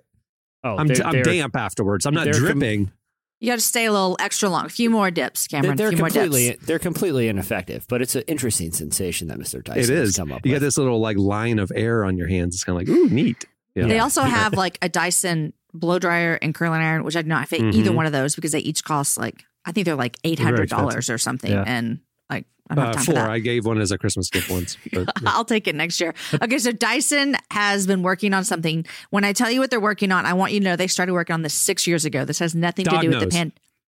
oh, 0.63 0.77
I'm, 0.77 0.88
they're- 0.88 1.05
I'm 1.05 1.21
damp 1.23 1.55
afterwards. 1.55 2.05
I'm 2.05 2.13
not 2.13 2.25
they're 2.25 2.34
com- 2.34 2.41
dripping. 2.43 2.91
You 3.39 3.49
got 3.49 3.55
to 3.55 3.62
stay 3.62 3.86
a 3.86 3.91
little 3.91 4.15
extra 4.19 4.49
long. 4.49 4.67
A 4.67 4.69
few 4.69 4.91
more 4.91 5.10
dips, 5.10 5.47
They're, 5.47 5.62
Cameron. 5.62 5.75
they're 5.77 5.88
a 5.88 5.89
few 5.89 5.97
more 5.97 6.10
completely 6.10 6.49
dips. 6.51 6.65
they're 6.67 6.77
completely 6.77 7.27
ineffective, 7.27 7.88
but 7.89 7.99
it's 7.99 8.13
an 8.15 8.21
interesting 8.27 8.71
sensation 8.71 9.29
that 9.29 9.39
Mr. 9.39 9.63
Dyson 9.63 9.95
it 9.95 9.99
has 9.99 10.15
come 10.15 10.31
up 10.31 10.45
You 10.45 10.51
with. 10.51 10.62
got 10.62 10.65
this 10.67 10.77
little 10.77 10.99
like 10.99 11.17
line 11.17 11.57
of 11.57 11.71
air 11.75 12.05
on 12.05 12.17
your 12.19 12.27
hands. 12.27 12.53
It's 12.53 12.63
kind 12.63 12.79
of 12.79 12.88
like 12.88 12.95
ooh, 12.95 13.10
neat. 13.10 13.43
Yeah. 13.73 13.88
They 13.88 13.97
also 13.97 14.21
have 14.21 14.53
like 14.53 14.77
a 14.84 14.89
Dyson 14.89 15.53
blow 15.73 15.97
dryer 15.97 16.38
and 16.39 16.53
curling 16.53 16.81
iron, 16.81 17.03
which 17.03 17.15
I 17.15 17.23
do 17.23 17.29
not 17.29 17.47
fit 17.47 17.62
Mhm. 17.62 17.73
either 17.73 17.91
one 17.91 18.05
of 18.05 18.12
those 18.12 18.36
because 18.36 18.51
they 18.51 18.60
each 18.60 18.84
cost 18.84 19.17
like 19.17 19.43
I 19.65 19.71
think 19.71 19.86
they're 19.86 19.95
like 19.95 20.17
eight 20.23 20.38
hundred 20.38 20.69
dollars 20.69 21.10
or 21.10 21.17
something, 21.17 21.49
Yeah. 21.51 21.63
and 21.65 21.99
like 22.31 22.45
I 22.69 22.73
Uh, 22.75 22.97
four. 22.99 23.17
I 23.17 23.39
gave 23.39 23.65
one 23.65 23.79
as 23.81 23.91
a 23.91 23.97
Christmas 23.97 24.29
gift 24.29 24.49
once. 24.49 24.77
But, 24.93 25.09
yeah. 25.21 25.29
I'll 25.33 25.45
take 25.45 25.67
it 25.67 25.75
next 25.75 25.99
year. 25.99 26.13
Okay, 26.41 26.57
so 26.57 26.71
Dyson 26.71 27.35
has 27.51 27.85
been 27.85 28.01
working 28.01 28.33
on 28.33 28.43
something. 28.45 28.85
When 29.09 29.23
I 29.25 29.33
tell 29.33 29.51
you 29.51 29.59
what 29.59 29.69
they're 29.71 29.79
working 29.81 30.11
on, 30.11 30.25
I 30.25 30.33
want 30.33 30.53
you 30.53 30.59
to 30.59 30.63
know 30.63 30.75
they 30.77 30.87
started 30.87 31.13
working 31.13 31.33
on 31.33 31.41
this 31.41 31.53
six 31.53 31.85
years 31.85 32.05
ago. 32.05 32.23
This 32.25 32.39
has 32.39 32.55
nothing 32.55 32.85
to 32.85 32.91
Dog 32.91 33.01
do 33.01 33.09
with 33.09 33.19
the 33.19 33.25
nose. 33.25 33.33
pan. 33.33 33.51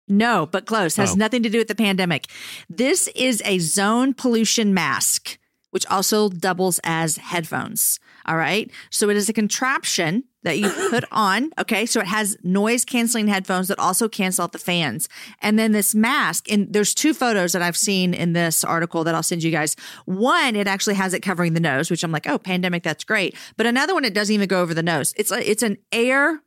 No, 0.08 0.46
but 0.46 0.66
close. 0.66 0.96
Has 0.96 1.12
Oh. 1.12 1.16
nothing 1.16 1.44
to 1.44 1.50
do 1.50 1.58
with 1.58 1.68
the 1.68 1.76
pandemic. 1.76 2.28
This 2.70 3.08
is 3.10 3.42
a 3.46 3.60
zone 3.60 4.14
pollution 4.14 4.74
mask, 4.74 5.38
which 5.72 5.86
also 5.88 6.30
doubles 6.30 6.80
as 6.84 7.18
headphones. 7.18 8.00
All 8.26 8.38
right. 8.38 8.70
So 8.92 9.10
it 9.10 9.18
is 9.18 9.28
a 9.28 9.34
contraption 9.34 10.24
that 10.44 10.60
you 10.60 10.70
put 10.90 11.04
on. 11.12 11.52
Okay. 11.58 11.86
So 11.86 12.00
it 12.00 12.08
has 12.08 12.38
noise 12.44 12.86
canceling 12.86 13.28
headphones 13.28 13.68
that 13.70 13.80
also 13.80 14.08
cancel 14.08 14.44
out 14.44 14.52
the 14.52 14.60
fans. 14.60 15.10
And 15.42 15.58
then 15.58 15.72
this 15.72 15.96
mask, 15.96 16.52
and 16.52 16.72
there's 16.72 16.94
two 16.94 17.14
photos 17.14 17.54
that 17.54 17.62
I've 17.62 17.78
seen 17.78 18.14
in 18.14 18.34
this 18.34 18.64
article 18.64 19.04
that 19.04 19.16
I'll 19.16 19.24
send 19.24 19.44
you 19.44 19.52
guys. 19.52 19.76
One, 20.06 20.56
it 20.56 20.68
actually 20.68 20.96
has 20.96 21.14
it 21.14 21.22
covering 21.22 21.54
the 21.54 21.60
nose, 21.60 21.90
which 21.90 22.04
I'm 22.04 22.12
like, 22.12 22.28
oh, 22.28 22.38
pandemic, 22.38 22.84
that's 22.84 23.04
great. 23.04 23.36
But 23.58 23.66
another 23.66 23.94
one, 23.94 24.06
it 24.06 24.14
doesn't 24.14 24.34
even 24.34 24.48
go 24.48 24.62
over 24.62 24.74
the 24.74 24.84
nose. 24.84 25.14
It's 25.18 25.32
a, 25.32 25.50
it's 25.50 25.64
an 25.64 25.78
air 25.92 26.42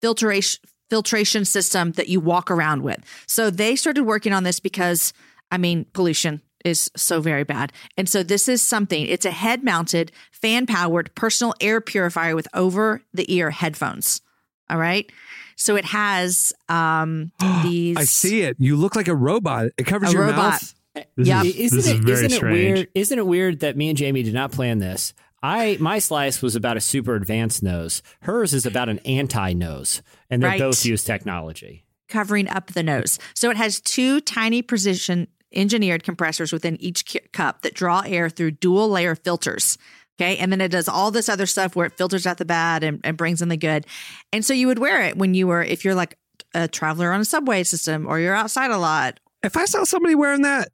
filtration 0.00 0.60
filtration 0.88 1.44
system 1.44 1.92
that 1.92 2.08
you 2.08 2.18
walk 2.18 2.50
around 2.50 2.82
with. 2.82 2.98
So 3.28 3.48
they 3.48 3.76
started 3.76 4.02
working 4.02 4.32
on 4.32 4.42
this 4.42 4.58
because 4.58 5.12
I 5.52 5.56
mean 5.56 5.86
pollution 5.92 6.42
is 6.64 6.90
so 6.96 7.20
very 7.20 7.44
bad. 7.44 7.72
And 7.96 8.08
so 8.08 8.22
this 8.22 8.48
is 8.48 8.62
something, 8.62 9.06
it's 9.06 9.24
a 9.24 9.30
head 9.30 9.64
mounted, 9.64 10.12
fan 10.32 10.66
powered 10.66 11.14
personal 11.14 11.54
air 11.60 11.80
purifier 11.80 12.34
with 12.36 12.48
over 12.54 13.02
the 13.14 13.32
ear 13.34 13.50
headphones. 13.50 14.20
All 14.68 14.78
right. 14.78 15.10
So 15.56 15.76
it 15.76 15.84
has 15.86 16.52
um 16.68 17.32
these 17.62 17.96
I 17.96 18.04
see 18.04 18.42
it. 18.42 18.56
You 18.58 18.76
look 18.76 18.94
like 18.96 19.08
a 19.08 19.14
robot. 19.16 19.66
It 19.76 19.84
covers 19.84 20.10
A 20.10 20.12
your 20.12 20.22
robot. 20.26 20.36
mouth. 20.36 20.74
This 21.16 21.28
Yeah. 21.28 21.42
is, 21.42 21.56
Isn't 21.56 21.76
this 21.76 21.86
it, 21.86 21.94
is 21.96 22.04
very 22.04 22.26
isn't 22.26 22.46
it 22.46 22.50
weird? 22.52 22.88
Isn't 22.94 23.18
it 23.18 23.26
weird 23.26 23.60
that 23.60 23.76
me 23.76 23.88
and 23.88 23.96
Jamie 23.98 24.22
did 24.22 24.34
not 24.34 24.52
plan 24.52 24.78
this? 24.78 25.14
I 25.42 25.78
my 25.80 25.98
slice 25.98 26.42
was 26.42 26.54
about 26.56 26.76
a 26.76 26.80
super 26.80 27.14
advanced 27.14 27.62
nose. 27.62 28.02
Hers 28.22 28.52
is 28.52 28.66
about 28.66 28.88
an 28.90 28.98
anti 29.06 29.52
nose, 29.54 30.02
and 30.28 30.42
they 30.42 30.46
Right. 30.48 30.60
both 30.60 30.84
use 30.84 31.02
technology. 31.04 31.84
covering 32.08 32.48
up 32.48 32.72
the 32.72 32.82
nose. 32.82 33.18
So 33.34 33.50
it 33.50 33.56
has 33.56 33.80
two 33.80 34.20
tiny 34.20 34.62
precision 34.62 35.28
engineered 35.52 36.04
compressors 36.04 36.52
within 36.52 36.80
each 36.80 37.16
cup 37.32 37.62
that 37.62 37.74
draw 37.74 38.02
air 38.06 38.28
through 38.28 38.52
dual 38.52 38.88
layer 38.88 39.14
filters. 39.14 39.78
Okay. 40.20 40.36
And 40.36 40.52
then 40.52 40.60
it 40.60 40.70
does 40.70 40.88
all 40.88 41.10
this 41.10 41.28
other 41.28 41.46
stuff 41.46 41.74
where 41.74 41.86
it 41.86 41.96
filters 41.96 42.26
out 42.26 42.36
the 42.36 42.44
bad 42.44 42.84
and, 42.84 43.00
and 43.04 43.16
brings 43.16 43.40
in 43.40 43.48
the 43.48 43.56
good. 43.56 43.86
And 44.32 44.44
so 44.44 44.52
you 44.52 44.66
would 44.66 44.78
wear 44.78 45.02
it 45.02 45.16
when 45.16 45.32
you 45.32 45.46
were, 45.46 45.62
if 45.62 45.84
you're 45.84 45.94
like 45.94 46.18
a 46.54 46.68
traveler 46.68 47.12
on 47.12 47.20
a 47.20 47.24
subway 47.24 47.62
system 47.62 48.06
or 48.06 48.20
you're 48.20 48.34
outside 48.34 48.70
a 48.70 48.78
lot. 48.78 49.18
If 49.42 49.56
I 49.56 49.64
saw 49.64 49.84
somebody 49.84 50.14
wearing 50.14 50.42
that, 50.42 50.68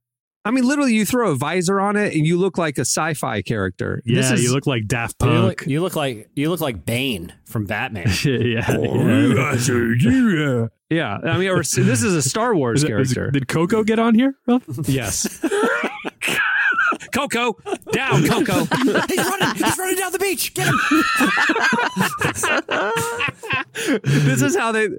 I 0.46 0.50
mean, 0.50 0.64
literally, 0.64 0.94
you 0.94 1.04
throw 1.04 1.30
a 1.32 1.34
visor 1.34 1.80
on 1.80 1.96
it 1.96 2.14
and 2.14 2.26
you 2.26 2.38
look 2.38 2.56
like 2.56 2.78
a 2.78 2.82
sci-fi 2.82 3.42
character. 3.42 4.00
Yeah, 4.04 4.20
This 4.22 4.30
is, 4.30 4.42
you 4.44 4.52
look 4.52 4.66
like 4.66 4.86
Daft 4.86 5.16
You 5.22 5.28
look, 5.30 5.58
Punk. 5.58 5.70
you 5.70 5.80
look 5.82 5.96
like 5.96 6.30
you 6.34 6.48
look 6.50 6.60
like 6.60 6.84
Bane 6.86 7.32
from 7.44 7.66
Batman. 7.66 8.06
yeah, 8.24 8.64
Oh, 8.68 8.94
yeah. 9.98 10.66
yeah. 10.88 11.18
I 11.24 11.38
mean, 11.38 11.48
or 11.48 11.58
this 11.58 11.76
is 11.78 12.14
a 12.14 12.22
Star 12.22 12.54
Wars 12.54 12.78
Is 12.78 12.84
it- 12.84 12.92
is 13.00 13.12
character. 13.14 13.30
did 13.32 13.48
Coco 13.48 13.82
get 13.84 13.98
on 13.98 14.14
here? 14.14 14.34
Yes. 14.84 15.44
Coco, 17.16 17.56
down, 17.92 18.26
Coco. 18.26 18.64
he's 19.08 19.16
running. 19.16 19.54
He's 19.56 19.78
running 19.78 19.96
down 19.96 20.12
the 20.12 20.18
beach. 20.18 20.52
Get 20.52 20.66
him. 20.68 20.78
this 24.02 24.42
is 24.42 24.54
how 24.54 24.70
they 24.70 24.90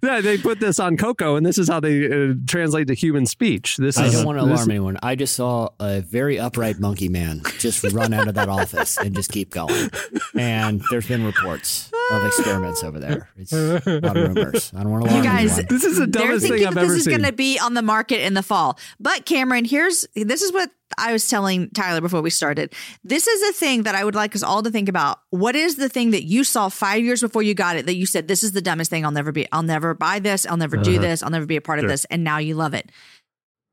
yeah, 0.00 0.20
they 0.20 0.38
put 0.38 0.60
this 0.60 0.78
on 0.78 0.96
Coco, 0.96 1.34
and 1.34 1.44
this 1.44 1.58
is 1.58 1.68
how 1.68 1.80
they 1.80 2.06
uh, 2.06 2.34
translate 2.46 2.86
to 2.88 2.94
human 2.94 3.26
speech. 3.26 3.76
This 3.76 3.98
I 3.98 4.06
is 4.06 4.12
don't 4.12 4.24
want 4.24 4.38
to 4.38 4.44
alarm 4.44 4.70
anyone. 4.70 4.98
I 5.02 5.16
just 5.16 5.34
saw 5.34 5.70
a 5.80 6.00
very 6.00 6.38
upright 6.38 6.78
monkey 6.78 7.08
man 7.08 7.42
just 7.58 7.82
run 7.92 8.12
out 8.12 8.28
of 8.28 8.34
that 8.34 8.48
office 8.48 8.96
and 8.96 9.12
just 9.14 9.32
keep 9.32 9.50
going. 9.50 9.90
And 10.36 10.80
there's 10.90 11.08
been 11.08 11.24
reports 11.24 11.90
of 12.12 12.24
experiments 12.24 12.84
over 12.84 13.00
there. 13.00 13.30
It's 13.36 13.52
a 13.52 13.82
lot 14.02 14.16
of 14.16 14.28
rumors. 14.36 14.72
I 14.76 14.82
don't 14.82 14.92
want 14.92 15.04
to 15.06 15.10
alarm 15.10 15.24
You 15.24 15.28
guys, 15.28 15.58
anyone. 15.58 15.66
This 15.68 15.84
is 15.84 15.98
the 15.98 16.06
dumbest 16.06 16.46
thing 16.46 16.66
I've 16.66 16.74
that 16.74 16.86
this 16.86 16.98
is 16.98 17.06
going 17.08 17.24
to 17.24 17.32
be 17.32 17.58
on 17.58 17.74
the 17.74 17.82
market 17.82 18.24
in 18.24 18.34
the 18.34 18.42
fall. 18.42 18.78
But 19.00 19.26
Cameron, 19.26 19.64
here's 19.64 20.06
this 20.14 20.42
is 20.42 20.52
what 20.52 20.70
I 20.98 21.12
was 21.12 21.28
telling 21.28 21.70
Tyler 21.70 22.00
before 22.00 22.22
we 22.22 22.30
started. 22.30 22.72
This 23.02 23.26
is 23.26 23.42
a 23.50 23.52
thing 23.52 23.82
that 23.84 23.94
I 23.94 24.04
would 24.04 24.14
like 24.14 24.34
us 24.34 24.42
all 24.42 24.62
to 24.62 24.70
think 24.70 24.88
about. 24.88 25.18
What 25.30 25.56
is 25.56 25.76
the 25.76 25.88
thing 25.88 26.10
that 26.12 26.24
you 26.24 26.44
saw 26.44 26.68
five 26.68 27.02
years 27.04 27.20
before 27.20 27.42
you 27.42 27.54
got 27.54 27.76
it 27.76 27.86
that 27.86 27.96
you 27.96 28.06
said 28.06 28.28
this 28.28 28.42
is 28.42 28.52
the 28.52 28.62
dumbest 28.62 28.90
thing? 28.90 29.04
I'll 29.04 29.10
never 29.10 29.32
be. 29.32 29.46
I'll 29.52 29.62
never 29.62 29.94
buy 29.94 30.18
this. 30.18 30.46
I'll 30.46 30.56
never 30.56 30.76
do 30.76 30.92
Uh-huh. 30.92 31.02
this. 31.02 31.22
I'll 31.22 31.30
never 31.30 31.46
be 31.46 31.56
a 31.56 31.60
part 31.60 31.78
of 31.78 31.88
this. 31.88 32.04
And 32.06 32.22
now 32.24 32.38
you 32.38 32.54
love 32.54 32.74
it. 32.74 32.90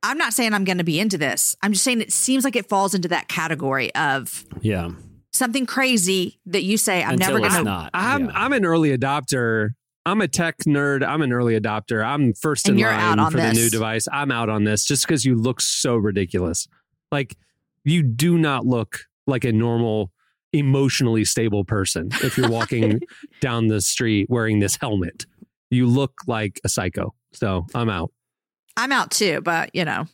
I'm 0.04 0.18
not 0.18 0.34
saying 0.34 0.54
I'm 0.54 0.64
going 0.64 0.80
to 0.80 0.84
be 0.84 1.00
into 1.00 1.18
this. 1.18 1.56
I'm 1.62 1.74
just 1.74 1.84
saying 1.84 2.02
it 2.02 2.12
seems 2.12 2.44
like 2.44 2.56
it 2.56 2.68
falls 2.68 2.94
into 2.96 3.08
that 3.10 3.28
category 3.28 3.94
of 3.94 4.46
Yeah. 4.62 4.90
something 5.32 5.66
crazy 5.68 6.40
that 6.48 6.64
you 6.64 6.78
say 6.78 7.04
I'm 7.04 7.12
Until 7.14 7.36
never 7.36 7.40
going 7.42 7.52
to. 7.52 7.64
not. 7.64 7.92
I'm 7.94 8.26
Yeah. 8.26 8.32
I'm 8.34 8.54
an 8.54 8.66
early 8.66 8.98
adopter. 8.98 9.70
I'm 10.04 10.20
a 10.20 10.28
tech 10.28 10.58
nerd. 10.68 11.06
I'm 11.08 11.22
an 11.22 11.32
early 11.32 11.60
adopter. 11.60 12.04
I'm 12.04 12.34
first 12.34 12.68
And 12.68 12.80
in 12.80 12.84
line 12.84 13.00
out 13.00 13.20
on 13.20 13.32
for 13.32 13.38
the 13.38 13.54
new 13.54 13.70
device. 13.70 14.08
I'm 14.12 14.32
out 14.32 14.50
on 14.50 14.64
this 14.64 14.84
just 14.84 15.06
because 15.06 15.24
you 15.26 15.36
look 15.36 15.62
so 15.62 15.96
ridiculous. 15.96 16.68
Like 17.12 17.36
you 17.84 18.04
do 18.04 18.38
not 18.38 18.66
look 18.66 19.00
like 19.28 19.44
a 19.44 19.52
normal, 19.52 20.12
emotionally 20.54 21.26
stable 21.26 21.64
person 21.64 22.10
if 22.24 22.38
you're 22.38 22.50
walking 22.50 23.02
down 23.42 23.68
the 23.68 23.82
street 23.82 24.30
wearing 24.30 24.60
this 24.60 24.76
helmet. 24.76 25.26
You 25.70 25.88
look 25.88 26.14
like 26.28 26.60
a 26.64 26.70
psycho. 26.70 27.14
So 27.34 27.66
I'm 27.74 27.90
out. 27.90 28.12
I'm 28.78 28.92
out 28.92 29.12
too, 29.12 29.42
but 29.42 29.74
you 29.74 29.86
know, 29.86 30.06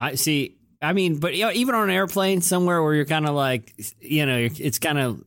I 0.00 0.14
see. 0.14 0.56
I 0.80 0.92
mean, 0.92 1.18
but 1.18 1.34
you 1.34 1.44
know, 1.44 1.52
even 1.52 1.74
on 1.74 1.84
an 1.84 1.94
airplane 1.94 2.40
somewhere 2.40 2.82
where 2.82 2.94
you're 2.94 3.04
kind 3.04 3.26
of 3.26 3.34
like, 3.34 3.74
you 4.00 4.24
know, 4.26 4.48
it's 4.58 4.78
kind 4.78 4.98
of. 4.98 5.22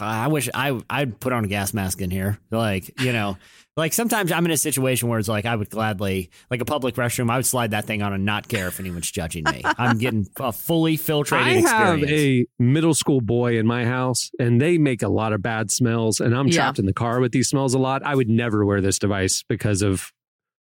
I 0.00 0.28
wish 0.28 0.48
I 0.54 0.80
I'd 0.90 1.20
put 1.20 1.32
on 1.32 1.44
a 1.44 1.48
gas 1.48 1.72
mask 1.72 2.00
in 2.00 2.10
here, 2.10 2.38
like 2.50 3.00
you 3.00 3.12
know. 3.12 3.36
Like 3.76 3.94
sometimes 3.94 4.30
I'm 4.32 4.44
in 4.44 4.50
a 4.50 4.56
situation 4.58 5.08
where 5.08 5.18
it's 5.18 5.28
like 5.28 5.46
I 5.46 5.56
would 5.56 5.70
gladly, 5.70 6.30
like 6.50 6.60
a 6.60 6.64
public 6.66 6.96
restroom, 6.96 7.30
I 7.30 7.36
would 7.36 7.46
slide 7.46 7.70
that 7.70 7.86
thing 7.86 8.02
on 8.02 8.12
and 8.12 8.26
not 8.26 8.46
care 8.46 8.68
if 8.68 8.78
anyone's 8.78 9.10
judging 9.10 9.44
me. 9.44 9.62
I'm 9.78 9.96
getting 9.96 10.26
a 10.38 10.52
fully 10.52 10.98
filtrated 10.98 11.32
I 11.42 11.52
have 11.60 11.98
experience. 12.02 12.48
a 12.60 12.62
middle 12.62 12.92
school 12.92 13.22
boy 13.22 13.58
in 13.58 13.66
my 13.66 13.86
house, 13.86 14.30
and 14.38 14.60
they 14.60 14.76
make 14.76 15.02
a 15.02 15.08
lot 15.08 15.32
of 15.32 15.40
bad 15.40 15.70
smells. 15.70 16.20
And 16.20 16.34
I'm 16.36 16.48
Yeah. 16.48 16.54
trapped 16.56 16.78
in 16.80 16.84
the 16.86 16.92
car 16.92 17.18
with 17.20 17.32
these 17.32 17.48
smells 17.48 17.72
a 17.72 17.78
lot. 17.78 18.02
I 18.04 18.14
would 18.14 18.28
never 18.28 18.66
wear 18.66 18.82
this 18.82 18.98
device 18.98 19.42
because 19.48 19.80
of 19.80 20.12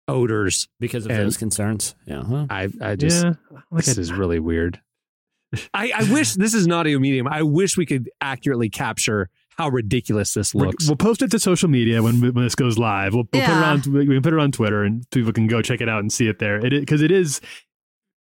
odors. 0.08 0.68
because 0.80 1.06
of 1.06 1.12
and- 1.12 1.20
those 1.26 1.36
concerns. 1.38 1.96
Yeah. 2.06 2.24
Huh? 2.24 2.48
I 2.50 2.70
I 2.82 2.96
just 2.96 3.26
yeah, 3.26 3.34
this 3.72 3.98
is 3.98 4.14
really 4.14 4.40
weird. 4.40 4.80
I, 5.74 5.92
I 5.96 6.04
wish 6.14 6.34
this 6.34 6.54
is 6.54 6.66
an 6.66 6.72
audio 6.72 7.00
medium. 7.00 7.28
I 7.28 7.44
wish 7.44 7.76
we 7.78 7.86
could 7.86 8.10
accurately 8.22 8.70
capture 8.70 9.30
how 9.58 9.70
ridiculous 9.70 10.34
this 10.34 10.54
We're- 10.54 10.68
looks. 10.68 10.88
We'll 10.88 10.98
post 10.98 11.22
it 11.22 11.32
to 11.32 11.40
social 11.40 11.70
media 11.70 12.02
when 12.04 12.20
when 12.22 12.44
this 12.44 12.56
goes 12.56 12.78
live. 12.78 13.14
We'll, 13.14 13.28
we'll 13.32 13.42
Yeah. 13.42 13.48
put 13.48 13.88
it 13.90 13.90
on 13.90 13.94
we 14.08 14.14
can 14.14 14.22
put 14.22 14.34
it 14.34 14.40
on 14.40 14.52
Twitter 14.52 14.84
and 14.84 15.10
people 15.12 15.32
can 15.34 15.48
go 15.48 15.62
check 15.62 15.82
it 15.82 15.90
out 15.90 16.00
and 16.02 16.12
see 16.12 16.28
it 16.28 16.40
there. 16.40 16.58
It 16.66 16.72
because 16.72 17.02
it 17.02 17.12
is 17.12 17.42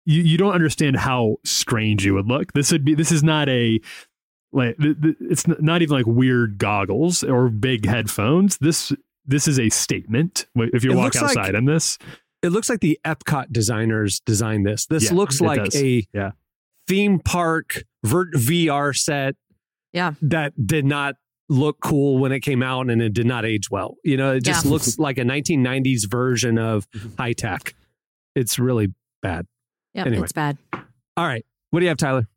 you, 0.04 0.22
you 0.22 0.38
don't 0.38 0.52
understand 0.54 0.96
how 0.96 1.36
strange 1.44 2.04
you 2.06 2.14
would 2.14 2.26
look. 2.28 2.52
This 2.52 2.70
would 2.72 2.84
be 2.84 2.94
this 2.94 3.10
is 3.10 3.22
not 3.24 3.48
a 3.48 3.80
like 4.52 4.76
th- 4.78 4.96
th- 5.02 5.16
it's 5.20 5.46
not 5.48 5.82
even 5.82 5.96
like 5.96 6.06
weird 6.06 6.58
goggles 6.58 7.24
or 7.24 7.48
big 7.48 7.86
headphones. 7.86 8.58
This 8.58 8.92
this 9.24 9.48
is 9.48 9.58
a 9.58 9.68
statement. 9.70 10.46
If 10.54 10.84
you 10.84 10.92
It 10.92 10.94
walk 10.94 11.04
looks 11.14 11.16
like- 11.22 11.36
outside 11.36 11.54
in 11.56 11.64
this, 11.64 11.98
it 12.42 12.50
looks 12.50 12.68
like 12.68 12.78
the 12.80 13.00
Epcot 13.04 13.50
designers 13.50 14.20
designed 14.20 14.64
this. 14.64 14.86
This 14.86 15.06
Yeah, 15.10 15.14
looks 15.14 15.40
like 15.40 15.64
does. 15.64 15.74
a 15.82 16.06
Yeah. 16.14 16.30
theme 16.86 17.18
park 17.18 17.82
vert 18.04 18.28
VR 18.34 18.92
set. 18.96 19.34
Yeah. 19.96 20.12
that 20.22 20.52
did 20.66 20.84
not 20.84 21.16
look 21.48 21.78
cool 21.80 22.18
when 22.18 22.30
it 22.32 22.40
came 22.40 22.62
out, 22.62 22.90
and 22.90 23.00
it 23.02 23.12
did 23.12 23.26
not 23.26 23.44
age 23.44 23.70
well. 23.70 23.96
You 24.04 24.16
know, 24.16 24.34
it 24.34 24.44
just 24.44 24.64
Yeah. 24.64 24.70
looks 24.72 24.98
like 24.98 25.16
a 25.18 25.24
1990s 25.24 26.04
version 26.08 26.58
of 26.58 26.86
high 27.18 27.32
tech. 27.32 27.74
It's 28.34 28.58
really 28.58 28.92
bad. 29.22 29.46
yeah, 29.94 30.04
Anyway. 30.04 30.24
it's 30.24 30.32
bad. 30.32 30.58
All 31.16 31.24
right, 31.26 31.44
what 31.70 31.80
do 31.80 31.84
you 31.86 31.88
have, 31.88 31.96
Tyler? 31.98 32.28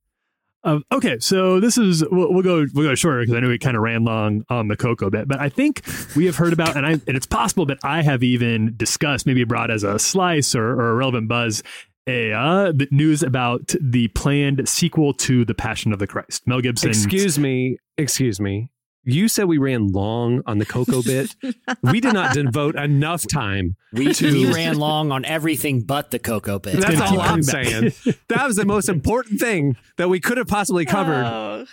Um, 0.64 0.84
okay, 0.92 1.18
so 1.20 1.60
this 1.62 1.78
is 1.78 2.04
we'll, 2.12 2.34
we'll 2.34 2.44
go 2.44 2.66
we'll 2.74 2.88
go 2.90 2.94
shorter 2.96 3.22
because 3.22 3.34
I 3.36 3.40
know 3.40 3.48
we 3.48 3.58
kind 3.58 3.78
of 3.78 3.82
ran 3.84 4.04
long 4.04 4.44
on 4.50 4.68
the 4.68 4.76
Coco 4.76 5.10
bit, 5.10 5.28
but 5.28 5.40
I 5.40 5.48
think 5.50 5.82
we 6.18 6.26
have 6.26 6.36
heard 6.36 6.52
about 6.54 6.76
and 6.76 6.86
I 6.86 6.92
and 6.92 7.16
it's 7.16 7.26
possible 7.26 7.66
that 7.68 7.80
I 7.84 8.02
have 8.02 8.24
even 8.24 8.74
discussed, 8.76 9.26
maybe 9.26 9.44
brought 9.46 9.72
as 9.72 9.84
a 9.84 9.98
slice 10.00 10.56
or, 10.56 10.66
or 10.74 10.92
a 10.92 10.96
relevant 10.96 11.30
buzz, 11.30 11.64
a 12.08 12.32
uh, 12.34 12.72
the 12.72 12.88
news 12.92 13.24
about 13.24 13.74
the 13.80 14.08
planned 14.10 14.68
sequel 14.68 15.14
to 15.14 15.46
the 15.46 15.54
Passion 15.54 15.94
of 15.94 16.00
the 16.00 16.08
Christ. 16.08 16.48
Mel 16.48 16.62
Gibson. 16.62 16.90
Excuse 16.90 17.38
me. 17.40 17.78
Excuse 17.98 18.40
me. 18.40 18.72
You 19.06 19.28
said 19.28 19.46
we 19.46 19.58
ran 19.58 19.88
long 19.88 20.42
on 20.46 20.58
the 20.60 20.66
Coco 20.66 21.02
bit. 21.02 21.34
we 21.82 22.00
did 22.02 22.14
not 22.14 22.34
devote 22.34 22.76
enough 22.76 23.26
time. 23.28 23.76
We, 23.94 24.14
to- 24.14 24.32
we 24.32 24.54
ran 24.54 24.78
long 24.78 25.12
on 25.12 25.26
everything 25.26 25.82
but 25.82 26.12
the 26.12 26.20
Coco 26.20 26.60
bit. 26.60 26.76
That's 26.76 27.00
gonna 27.00 27.06
all 27.06 27.12
keep 27.12 27.32
I'm 27.32 27.44
saying. 27.44 27.94
That 28.28 28.46
was 28.46 28.56
the 28.58 28.66
most 28.66 28.90
important 28.90 29.40
thing 29.40 29.78
that 29.98 30.10
we 30.10 30.20
could 30.20 30.38
have 30.38 30.48
possibly 30.48 30.86
covered. 30.86 31.66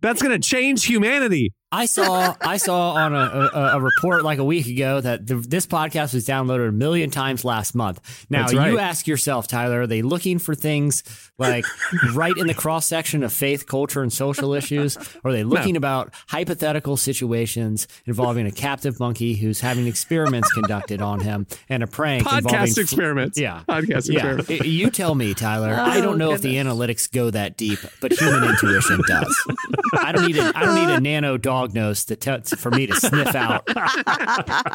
That's 0.00 0.22
going 0.22 0.40
to 0.40 0.48
change 0.48 0.86
humanity. 0.86 1.52
I 1.72 1.86
saw 1.86 2.34
I 2.40 2.56
saw 2.56 2.94
on 2.94 3.14
a, 3.14 3.18
a, 3.18 3.76
a 3.76 3.80
report 3.80 4.24
like 4.24 4.38
a 4.38 4.44
week 4.44 4.66
ago 4.66 5.00
that 5.00 5.24
the, 5.24 5.36
this 5.36 5.68
podcast 5.68 6.14
was 6.14 6.26
downloaded 6.26 6.68
a 6.68 6.72
million 6.72 7.10
times 7.10 7.44
last 7.44 7.76
month. 7.76 8.26
Now 8.28 8.46
right. 8.46 8.72
you 8.72 8.78
ask 8.78 9.06
yourself, 9.06 9.46
Tyler, 9.46 9.82
are 9.82 9.86
they 9.86 10.02
looking 10.02 10.40
for 10.40 10.56
things 10.56 11.04
like 11.38 11.64
right 12.12 12.36
in 12.36 12.48
the 12.48 12.54
cross 12.54 12.86
section 12.86 13.22
of 13.22 13.32
faith, 13.32 13.66
culture, 13.66 14.02
and 14.02 14.12
social 14.12 14.52
issues? 14.52 14.96
Or 15.22 15.30
are 15.30 15.32
they 15.32 15.44
looking 15.44 15.76
about 15.76 16.12
hypothetical 16.26 16.96
situations 16.96 17.86
involving 18.04 18.46
a 18.46 18.52
captive 18.52 18.98
monkey 18.98 19.34
who's 19.34 19.60
having 19.60 19.86
experiments 19.86 20.52
conducted 20.52 21.00
on 21.00 21.20
him 21.20 21.46
and 21.68 21.84
a 21.84 21.86
prank 21.86 22.24
Podcast 22.24 22.74
fr- 22.74 22.80
experiments. 22.80 23.38
Yeah. 23.38 23.62
Podcast 23.68 24.12
Yeah, 24.12 24.38
experiments. 24.38 24.66
You 24.66 24.90
tell 24.90 25.14
me, 25.14 25.34
Tyler. 25.34 25.74
I 25.74 25.98
oh, 25.98 26.02
don't 26.02 26.18
know 26.18 26.32
if 26.32 26.42
the 26.42 26.56
analytics 26.56 27.10
go 27.10 27.30
that 27.30 27.56
deep, 27.56 27.78
but 28.00 28.12
human 28.12 28.42
intuition 28.42 29.00
does. 29.06 29.52
I 29.94 30.10
don't 30.10 30.26
need 30.26 30.36
a, 30.36 30.52
I 30.56 30.64
don't 30.64 30.74
need 30.74 30.92
a 30.92 31.00
nano 31.00 31.36
dog 31.36 31.59
nose 31.66 32.04
to 32.06 32.16
tell 32.16 32.40
for 32.42 32.70
me 32.70 32.86
to 32.86 32.94
sniff 32.94 33.34
out 33.34 33.68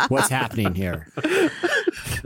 what's 0.10 0.30
happening 0.30 0.76
here. 0.76 1.08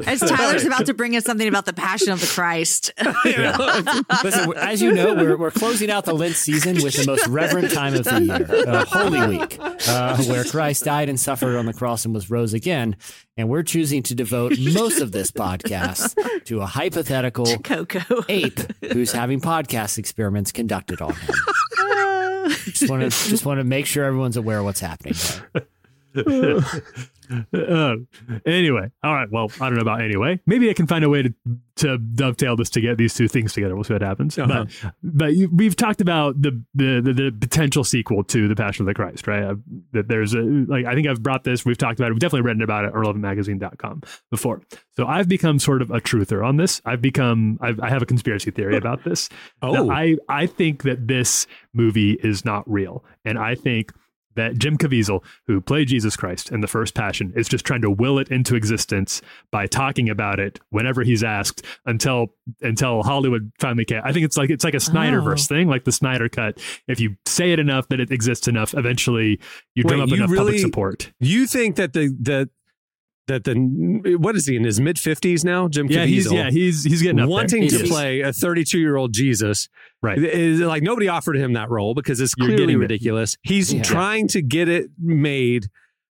As 0.06 0.19
Tyler's 0.19 0.65
about 0.65 0.86
to 0.88 0.93
bring 0.93 1.15
us 1.15 1.26
something 1.26 1.48
about 1.48 1.65
the 1.65 1.74
Passion 1.74 2.12
of 2.12 2.22
the 2.22 2.28
Christ. 2.28 2.91
Listen, 4.24 4.54
as 4.58 4.82
you 4.82 4.91
know, 4.91 5.13
we're, 5.13 5.38
we're 5.38 5.52
closing 5.52 5.89
out 5.91 6.06
the 6.06 6.13
Lent 6.13 6.36
season 6.36 6.82
with 6.84 6.95
the 6.95 7.06
most 7.06 7.28
reverent 7.28 7.72
time 7.72 7.93
of 7.93 8.04
the 8.04 8.22
year, 8.22 8.67
uh, 8.67 8.86
Holy 8.86 9.38
Week, 9.38 9.58
uh, 9.88 10.17
where 10.24 10.43
Christ 10.43 10.86
died 10.86 11.10
and 11.10 11.19
suffered 11.19 11.58
on 11.58 11.65
the 11.65 11.74
cross 11.74 12.06
and 12.06 12.13
was 12.13 12.30
rose 12.30 12.54
again. 12.54 12.95
And 13.38 13.48
we're 13.48 13.63
choosing 13.63 14.04
to 14.04 14.15
devote 14.15 14.54
most 14.60 15.00
of 15.02 15.12
this 15.12 15.32
podcast 15.32 16.15
to 16.45 16.62
a 16.62 16.65
hypothetical 16.65 17.58
Coco. 17.60 18.24
ape 18.28 18.60
who's 18.91 19.12
having 19.12 19.39
podcast 19.39 19.98
experiments 19.98 20.52
conducted 20.52 21.02
on 21.02 21.13
him. 21.13 21.36
Just 22.80 22.89
want 22.89 23.04
to 23.04 23.10
just 23.30 23.46
want 23.46 23.60
to 23.60 23.63
make 23.63 23.86
sure 23.86 24.04
everyone's 24.06 24.38
aware 24.38 24.60
of 24.60 24.65
what's 24.65 24.80
happening. 24.80 25.15
Uh, 27.54 27.96
anyway, 28.46 28.89
all 29.04 29.13
right. 29.13 29.30
Well, 29.32 29.52
I 29.62 29.70
don't 29.70 29.76
know 29.76 29.82
about 29.82 30.02
anyway. 30.02 30.39
Maybe 30.46 30.70
I 30.70 30.74
can 30.74 30.88
find 30.88 31.04
a 31.04 31.10
way 31.10 31.24
to 31.24 31.34
to 31.78 31.98
dovetail 31.98 32.58
this 32.58 32.70
to 32.72 32.82
get 32.82 32.98
these 32.98 33.13
two 33.13 33.28
things 33.28 33.54
together. 33.54 33.74
We'll 33.74 33.86
see 33.86 33.94
what 33.94 34.02
happens. 34.02 34.38
Uh-huh. 34.38 34.65
But 34.82 34.94
but 35.02 35.36
you, 35.36 35.50
we've 35.54 35.76
talked 35.76 36.02
about 36.02 36.42
the, 36.42 36.62
the 36.74 37.02
the 37.02 37.13
the 37.13 37.32
potential 37.32 37.84
sequel 37.84 38.24
to 38.26 38.48
the 38.48 38.56
Passion 38.56 38.84
of 38.84 38.88
the 38.88 38.94
Christ, 38.94 39.28
right? 39.28 39.44
Uh, 39.44 39.56
that 39.94 40.08
there's 40.08 40.34
a 40.34 40.42
like 40.42 40.86
I 40.86 40.94
think 40.94 41.08
I've 41.08 41.24
brought 41.24 41.44
this. 41.44 41.65
We've 41.65 41.78
talked 41.78 42.00
about 42.00 42.10
it. 42.10 42.13
We've 42.13 42.20
definitely 42.20 42.48
written 42.48 42.62
about 42.62 42.86
it 42.86 42.89
at 42.89 42.94
relevantmagazine.com 42.94 44.02
before. 44.32 44.62
So 44.96 45.06
I've 45.08 45.30
become 45.30 45.60
sort 45.60 45.82
of 45.82 45.92
a 45.92 46.02
truther 46.02 46.46
on 46.46 46.58
this. 46.58 46.82
I've 46.86 47.02
become 47.02 47.58
I've, 47.62 47.80
I 47.80 47.89
have 47.89 48.02
a 48.02 48.06
conspiracy 48.06 48.52
theory 48.52 48.78
about 48.78 49.04
this. 49.04 49.30
Oh. 49.62 49.88
That 49.88 49.94
I 49.94 50.15
I 50.30 50.46
think 50.46 50.84
that 50.84 51.08
this 51.08 51.46
movie 51.74 52.13
is 52.13 52.46
not 52.46 52.70
real, 52.70 53.04
and 53.26 53.38
I 53.38 53.56
think 53.56 53.92
that 54.39 54.58
Jim 54.58 54.78
Caviezel, 54.78 55.23
who 55.47 55.62
played 55.62 55.88
Jesus 55.88 56.15
Christ 56.15 56.52
in 56.52 56.62
the 56.62 56.67
first 56.67 56.95
Passion, 56.95 57.34
is 57.36 57.47
just 57.47 57.65
trying 57.65 57.82
to 57.82 57.91
will 57.91 58.19
it 58.19 58.30
into 58.30 58.56
existence 58.56 59.21
by 59.52 59.67
talking 59.67 60.10
about 60.10 60.39
it 60.39 60.60
whenever 60.69 61.04
he's 61.04 61.23
asked 61.23 61.65
until 61.86 62.34
until 62.62 63.04
Hollywood 63.04 63.52
finally 63.60 63.86
can. 63.86 64.02
I 64.04 64.12
think 64.12 64.25
it's 64.25 64.38
like 64.38 64.49
it's 64.49 64.63
like 64.63 64.73
a 64.73 64.78
Snyderverse 64.78 65.45
oh. 65.52 65.56
thing, 65.56 65.67
like 65.67 65.84
the 65.84 65.91
Snyder 65.91 66.30
cut. 66.30 66.60
If 66.88 66.99
you 66.99 67.15
say 67.25 67.52
it 67.52 67.60
enough 67.60 67.88
that 67.89 67.99
it 67.99 68.12
exists 68.12 68.47
enough, 68.47 68.73
eventually 68.73 69.39
you 69.75 69.84
drum 69.84 70.02
up 70.02 70.10
you 70.10 70.15
enough 70.15 70.30
really- 70.30 70.45
public 70.45 70.60
support. 70.60 71.12
You 71.19 71.47
think 71.47 71.75
that 71.75 71.93
the 71.93 72.15
the 72.19 72.49
that 73.30 73.46
the 73.46 73.56
what 74.20 74.36
is 74.36 74.46
he 74.46 74.56
in 74.58 74.63
his 74.65 74.80
mid 74.82 75.00
fifties 75.00 75.44
now? 75.46 75.68
Jim 75.70 75.88
Yeah, 75.89 76.06
he's 76.06 76.30
yeah 76.32 76.50
he's 76.52 76.84
he's 76.84 77.02
getting 77.02 77.20
up 77.22 77.30
wanting 77.30 77.68
to 77.70 77.84
play 77.88 78.20
a 78.22 78.34
32 78.34 78.78
year 78.78 78.98
old 78.98 79.13
Jesus. 79.13 79.70
Right. 80.02 80.18
Is 80.18 80.60
like 80.60 80.84
nobody 80.84 81.08
offered 81.08 81.38
him 81.38 81.54
that 81.54 81.70
role 81.70 81.94
because 81.94 82.20
it's 82.20 82.36
clearly 82.36 82.58
getting 82.58 82.76
it. 82.76 82.80
ridiculous. 82.80 83.38
He's 83.42 83.74
Yeah. 83.74 83.82
trying 83.84 84.28
to 84.30 84.42
get 84.42 84.68
it 84.68 84.89
made 85.00 85.68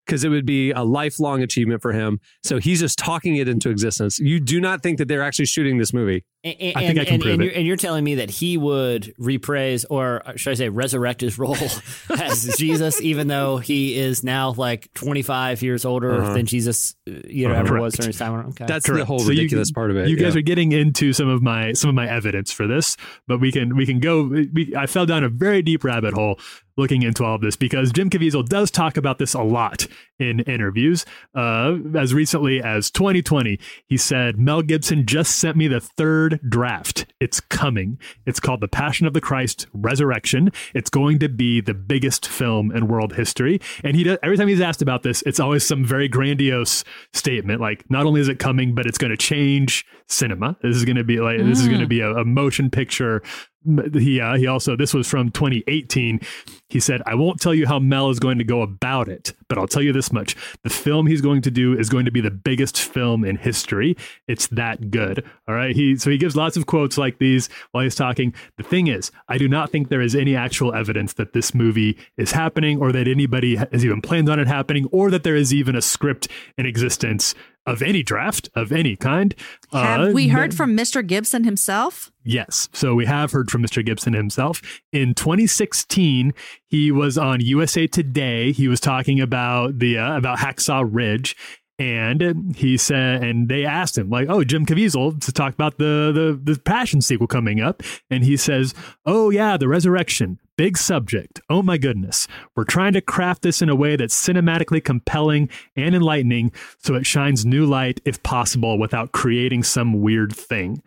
because 0.09 0.25
it 0.25 0.31
would 0.31 0.47
be 0.47 0.71
a 0.71 0.83
lifelong 0.83 1.43
achievement 1.43 1.83
for 1.83 1.93
him. 1.93 2.19
So 2.43 2.57
he's 2.59 2.81
just 2.81 2.99
talking 2.99 3.37
it 3.37 3.47
into 3.47 3.69
existence. 3.69 4.19
You 4.19 4.41
do 4.41 4.59
not 4.59 4.83
think 4.83 4.97
that 4.99 5.07
they're 5.07 5.23
actually 5.23 5.45
shooting 5.45 5.77
this 5.77 5.93
movie. 5.93 6.25
And, 6.43 6.55
I 6.77 6.87
think 6.87 6.99
I 6.99 7.05
can 7.05 7.15
and, 7.15 7.23
prove 7.23 7.35
and 7.35 7.43
it. 7.43 7.45
You're, 7.45 7.55
and 7.55 7.67
you're 7.67 7.77
telling 7.77 8.05
me 8.05 8.15
that 8.15 8.31
he 8.31 8.57
would 8.57 9.13
reprise, 9.19 9.85
or 9.85 10.23
should 10.37 10.53
I 10.53 10.55
say, 10.55 10.69
resurrect 10.71 11.21
his 11.21 11.39
role 11.39 11.57
as 12.11 12.55
Jesus, 12.59 13.03
even 13.03 13.27
though 13.29 13.59
he 13.59 13.99
is 13.99 14.25
now 14.25 14.53
like 14.53 14.89
25 14.95 15.61
years 15.63 15.85
older 15.85 16.23
Uh-huh. 16.23 16.33
than 16.33 16.47
Jesus, 16.47 16.95
uh, 17.07 17.13
you 17.29 17.47
know, 17.47 17.53
Uh-huh. 17.53 17.61
ever 17.61 17.69
Correct. 17.71 17.83
was 17.83 17.95
during 17.95 18.09
his 18.09 18.19
time. 18.19 18.47
Okay. 18.51 18.65
That's 18.67 18.89
the 18.89 19.05
whole 19.05 19.19
So 19.19 19.25
you- 19.27 19.31
ridiculous 19.41 19.71
part 19.73 19.91
of 19.91 19.97
it. 19.99 20.09
You 20.09 20.17
guys 20.17 20.35
yeah. 20.35 20.39
are 20.39 20.43
getting 20.43 20.73
into 20.73 21.13
some 21.13 21.29
of 21.29 21.43
my 21.43 21.73
some 21.75 21.91
of 21.91 21.95
my 21.95 22.09
evidence 22.09 22.51
for 22.51 22.67
this, 22.67 22.97
but 23.27 23.41
we 23.41 23.53
can 23.53 23.77
we 23.77 23.85
can 23.85 24.01
go. 24.01 24.23
We, 24.25 24.73
I 24.75 24.87
fell 24.87 25.05
down 25.05 25.25
a 25.25 25.29
very 25.29 25.61
deep 25.61 25.85
rabbit 25.85 26.15
hole 26.15 26.39
looking 26.79 27.03
into 27.03 27.25
all 27.25 27.35
of 27.35 27.41
this 27.43 27.57
because 27.57 27.93
Jim 27.93 28.09
Caviezel 28.09 28.49
does 28.49 28.71
talk 28.71 28.97
about 28.97 29.19
this 29.19 29.35
a 29.35 29.43
lot 29.43 29.87
in 30.19 30.41
interviews. 30.41 31.05
Uh, 31.35 31.77
as 31.95 32.15
recently 32.15 32.63
as 32.63 32.91
2020, 32.91 33.59
he 33.87 33.97
said 33.97 34.39
Mel 34.39 34.63
Gibson 34.63 35.05
just 35.05 35.39
sent 35.39 35.57
me 35.57 35.69
the 35.69 35.81
third 35.81 36.41
draft. 36.49 37.07
It's 37.21 37.41
coming. 37.41 37.99
It's 38.27 38.41
called 38.41 38.61
The 38.61 38.69
Passion 38.69 39.07
of 39.07 39.13
the 39.13 39.21
Christ 39.21 39.67
Resurrection. 39.73 40.51
It's 40.75 40.91
going 40.91 41.19
to 41.19 41.29
be 41.29 41.61
the 41.61 41.75
biggest 41.75 42.27
film 42.27 42.71
in 42.71 42.89
world 42.89 43.15
history. 43.15 43.61
And 43.85 43.97
he 43.97 44.05
does, 44.05 44.19
every 44.23 44.37
time 44.37 44.49
he's 44.49 44.61
asked 44.61 44.83
about 44.83 45.03
this, 45.03 45.23
it's 45.23 45.41
always 45.41 45.67
some 45.67 45.85
very 45.85 46.09
grandiose 46.09 46.85
statement 47.13 47.61
like 47.61 47.89
not 47.91 48.07
only 48.07 48.21
is 48.21 48.29
it 48.29 48.39
coming, 48.39 48.75
but 48.75 48.87
it's 48.87 48.99
going 48.99 49.11
to 49.11 49.17
change 49.17 49.85
cinema. 50.07 50.57
This 50.63 50.77
is 50.77 50.85
going 50.85 50.97
to 50.97 51.05
be 51.05 51.19
like 51.21 51.39
this 51.39 51.61
is 51.61 51.69
going 51.69 51.81
to 51.81 51.87
be 51.87 52.01
a, 52.01 52.13
a 52.15 52.25
motion 52.25 52.71
picture. 52.71 53.23
He 53.65 54.21
uh, 54.21 54.37
he 54.37 54.47
also 54.47 54.77
this 54.77 54.95
was 54.95 55.09
from 55.09 55.31
2018. 55.31 56.21
He 56.69 56.79
said, 56.79 57.03
"I 57.07 57.15
won't 57.17 57.41
tell 57.41 57.55
you 57.55 57.67
how 57.67 57.81
Mel 57.81 58.09
is 58.09 58.21
going 58.21 58.39
to 58.39 58.45
go 58.45 58.63
about 58.63 59.09
it, 59.09 59.35
but 59.49 59.59
I'll 59.59 59.67
tell 59.67 59.83
you 59.83 59.93
this 59.93 60.13
much: 60.13 60.37
the 60.63 60.71
film 60.71 61.07
he's 61.09 61.21
going 61.21 61.43
to 61.43 61.51
do 61.51 61.77
is 61.77 61.89
going 61.89 62.05
to 62.05 62.13
be 62.13 62.21
the 62.21 62.31
biggest 62.31 62.81
film 62.81 63.25
in 63.25 63.37
history. 63.37 63.97
It's 64.29 64.47
that 64.49 64.91
good." 64.93 65.25
All 65.49 65.55
right. 65.57 65.75
He 65.75 65.97
so 65.97 66.09
he 66.09 66.19
gives 66.19 66.37
lots 66.37 66.57
of 66.57 66.67
quotes 66.67 66.97
like 66.97 67.19
these 67.19 67.49
while 67.73 67.83
he's 67.83 67.97
talking. 67.97 68.33
The 68.59 68.63
thing 68.63 68.87
is, 68.87 69.11
I 69.29 69.39
do 69.39 69.49
not 69.49 69.71
think 69.71 69.89
there 69.89 70.01
is 70.01 70.15
any 70.15 70.37
actual 70.37 70.73
evidence 70.73 71.15
that 71.15 71.33
this 71.33 71.53
movie 71.53 71.99
is 72.17 72.31
happening, 72.33 72.79
or 72.81 72.93
that 72.93 73.09
anybody 73.09 73.57
has 73.57 73.85
even 73.85 74.01
planned 74.01 74.29
on 74.29 74.39
it 74.39 74.47
happening, 74.47 74.87
or 74.93 75.11
that 75.11 75.25
there 75.25 75.37
is 75.37 75.53
even 75.53 75.75
a 75.75 75.83
script 75.83 76.29
in 76.57 76.65
existence 76.65 77.35
of 77.69 77.83
any 77.83 78.03
draft 78.03 78.49
of 78.55 78.73
any 78.73 78.97
kind. 78.97 79.35
Have 79.73 80.01
Uh, 80.01 80.11
we 80.13 80.29
heard 80.29 80.55
from 80.55 80.77
Mr. 80.77 81.07
Gibson 81.07 81.45
himself? 81.45 82.11
Yes. 82.25 82.69
So 82.73 82.95
we 82.95 83.07
have 83.07 83.33
heard 83.33 83.51
from 83.51 83.63
Mr. 83.63 83.85
Gibson 83.85 84.13
himself. 84.13 84.61
In 84.93 85.15
2016, 85.15 86.33
he 86.67 86.91
was 86.91 87.17
on 87.19 87.41
USA 87.41 87.87
Today. 87.87 88.53
He 88.53 88.69
was 88.69 88.81
talking 88.81 89.21
about 89.21 89.79
the 89.79 89.99
uh, 89.99 90.17
about 90.17 90.39
Hacksaw 90.39 90.89
Ridge. 90.91 91.37
And 91.81 92.57
he 92.57 92.77
said, 92.77 93.23
and 93.23 93.49
they 93.49 93.65
asked 93.65 93.97
him, 93.97 94.11
like, 94.11 94.29
"Oh, 94.29 94.43
Jim 94.43 94.67
Caviezel 94.67 95.21
to 95.25 95.33
talk 95.33 95.55
about 95.55 95.79
the 95.79 96.11
the 96.43 96.53
the 96.55 96.59
Passion 96.59 97.01
sequel 97.01 97.29
coming 97.29 97.61
up," 97.61 97.85
and 98.11 98.25
he 98.25 98.37
says, 98.37 98.75
"Oh 99.07 99.31
yeah, 99.31 99.57
the 99.57 99.69
resurrection, 99.69 100.41
big 100.59 100.77
subject. 100.77 101.41
Oh 101.49 101.63
my 101.63 101.79
goodness, 101.79 102.29
we're 102.55 102.65
trying 102.65 102.93
to 102.93 103.01
craft 103.01 103.43
this 103.43 103.63
in 103.63 103.71
a 103.71 103.77
way 103.77 103.97
that's 103.97 104.15
cinematically 104.15 104.85
compelling 104.85 105.49
and 105.77 105.95
enlightening, 105.95 106.53
so 106.79 106.97
it 106.97 107.07
shines 107.07 107.47
new 107.47 107.65
light, 107.65 108.01
if 108.05 108.23
possible, 108.23 108.79
without 108.79 109.13
creating 109.13 109.63
some 109.63 110.03
weird 110.03 110.35
thing." 110.35 110.83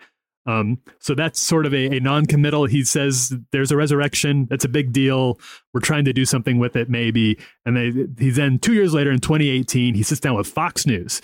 Um, 0.46 0.80
so 1.00 1.14
that's 1.14 1.40
sort 1.40 1.66
of 1.66 1.74
a, 1.74 1.98
a 1.98 2.00
non-committal. 2.00 2.66
He 2.66 2.84
says 2.84 3.34
there's 3.52 3.72
a 3.72 3.78
resurrection. 3.78 4.48
That's 4.50 4.66
a 4.66 4.70
big 4.70 4.92
deal. 4.92 5.40
We're 5.74 5.82
trying 5.82 6.06
to 6.06 6.14
do 6.14 6.26
something 6.26 6.58
with 6.58 6.76
it, 6.76 6.90
maybe. 6.90 7.38
And 7.66 7.78
they, 7.78 7.92
he 8.24 8.32
then 8.32 8.58
two 8.58 8.74
years 8.74 8.94
later 8.94 9.12
in 9.12 9.20
2018, 9.20 9.94
he 9.94 10.04
sits 10.04 10.20
down 10.20 10.36
with 10.36 10.48
Fox 10.48 10.86
News 10.86 11.22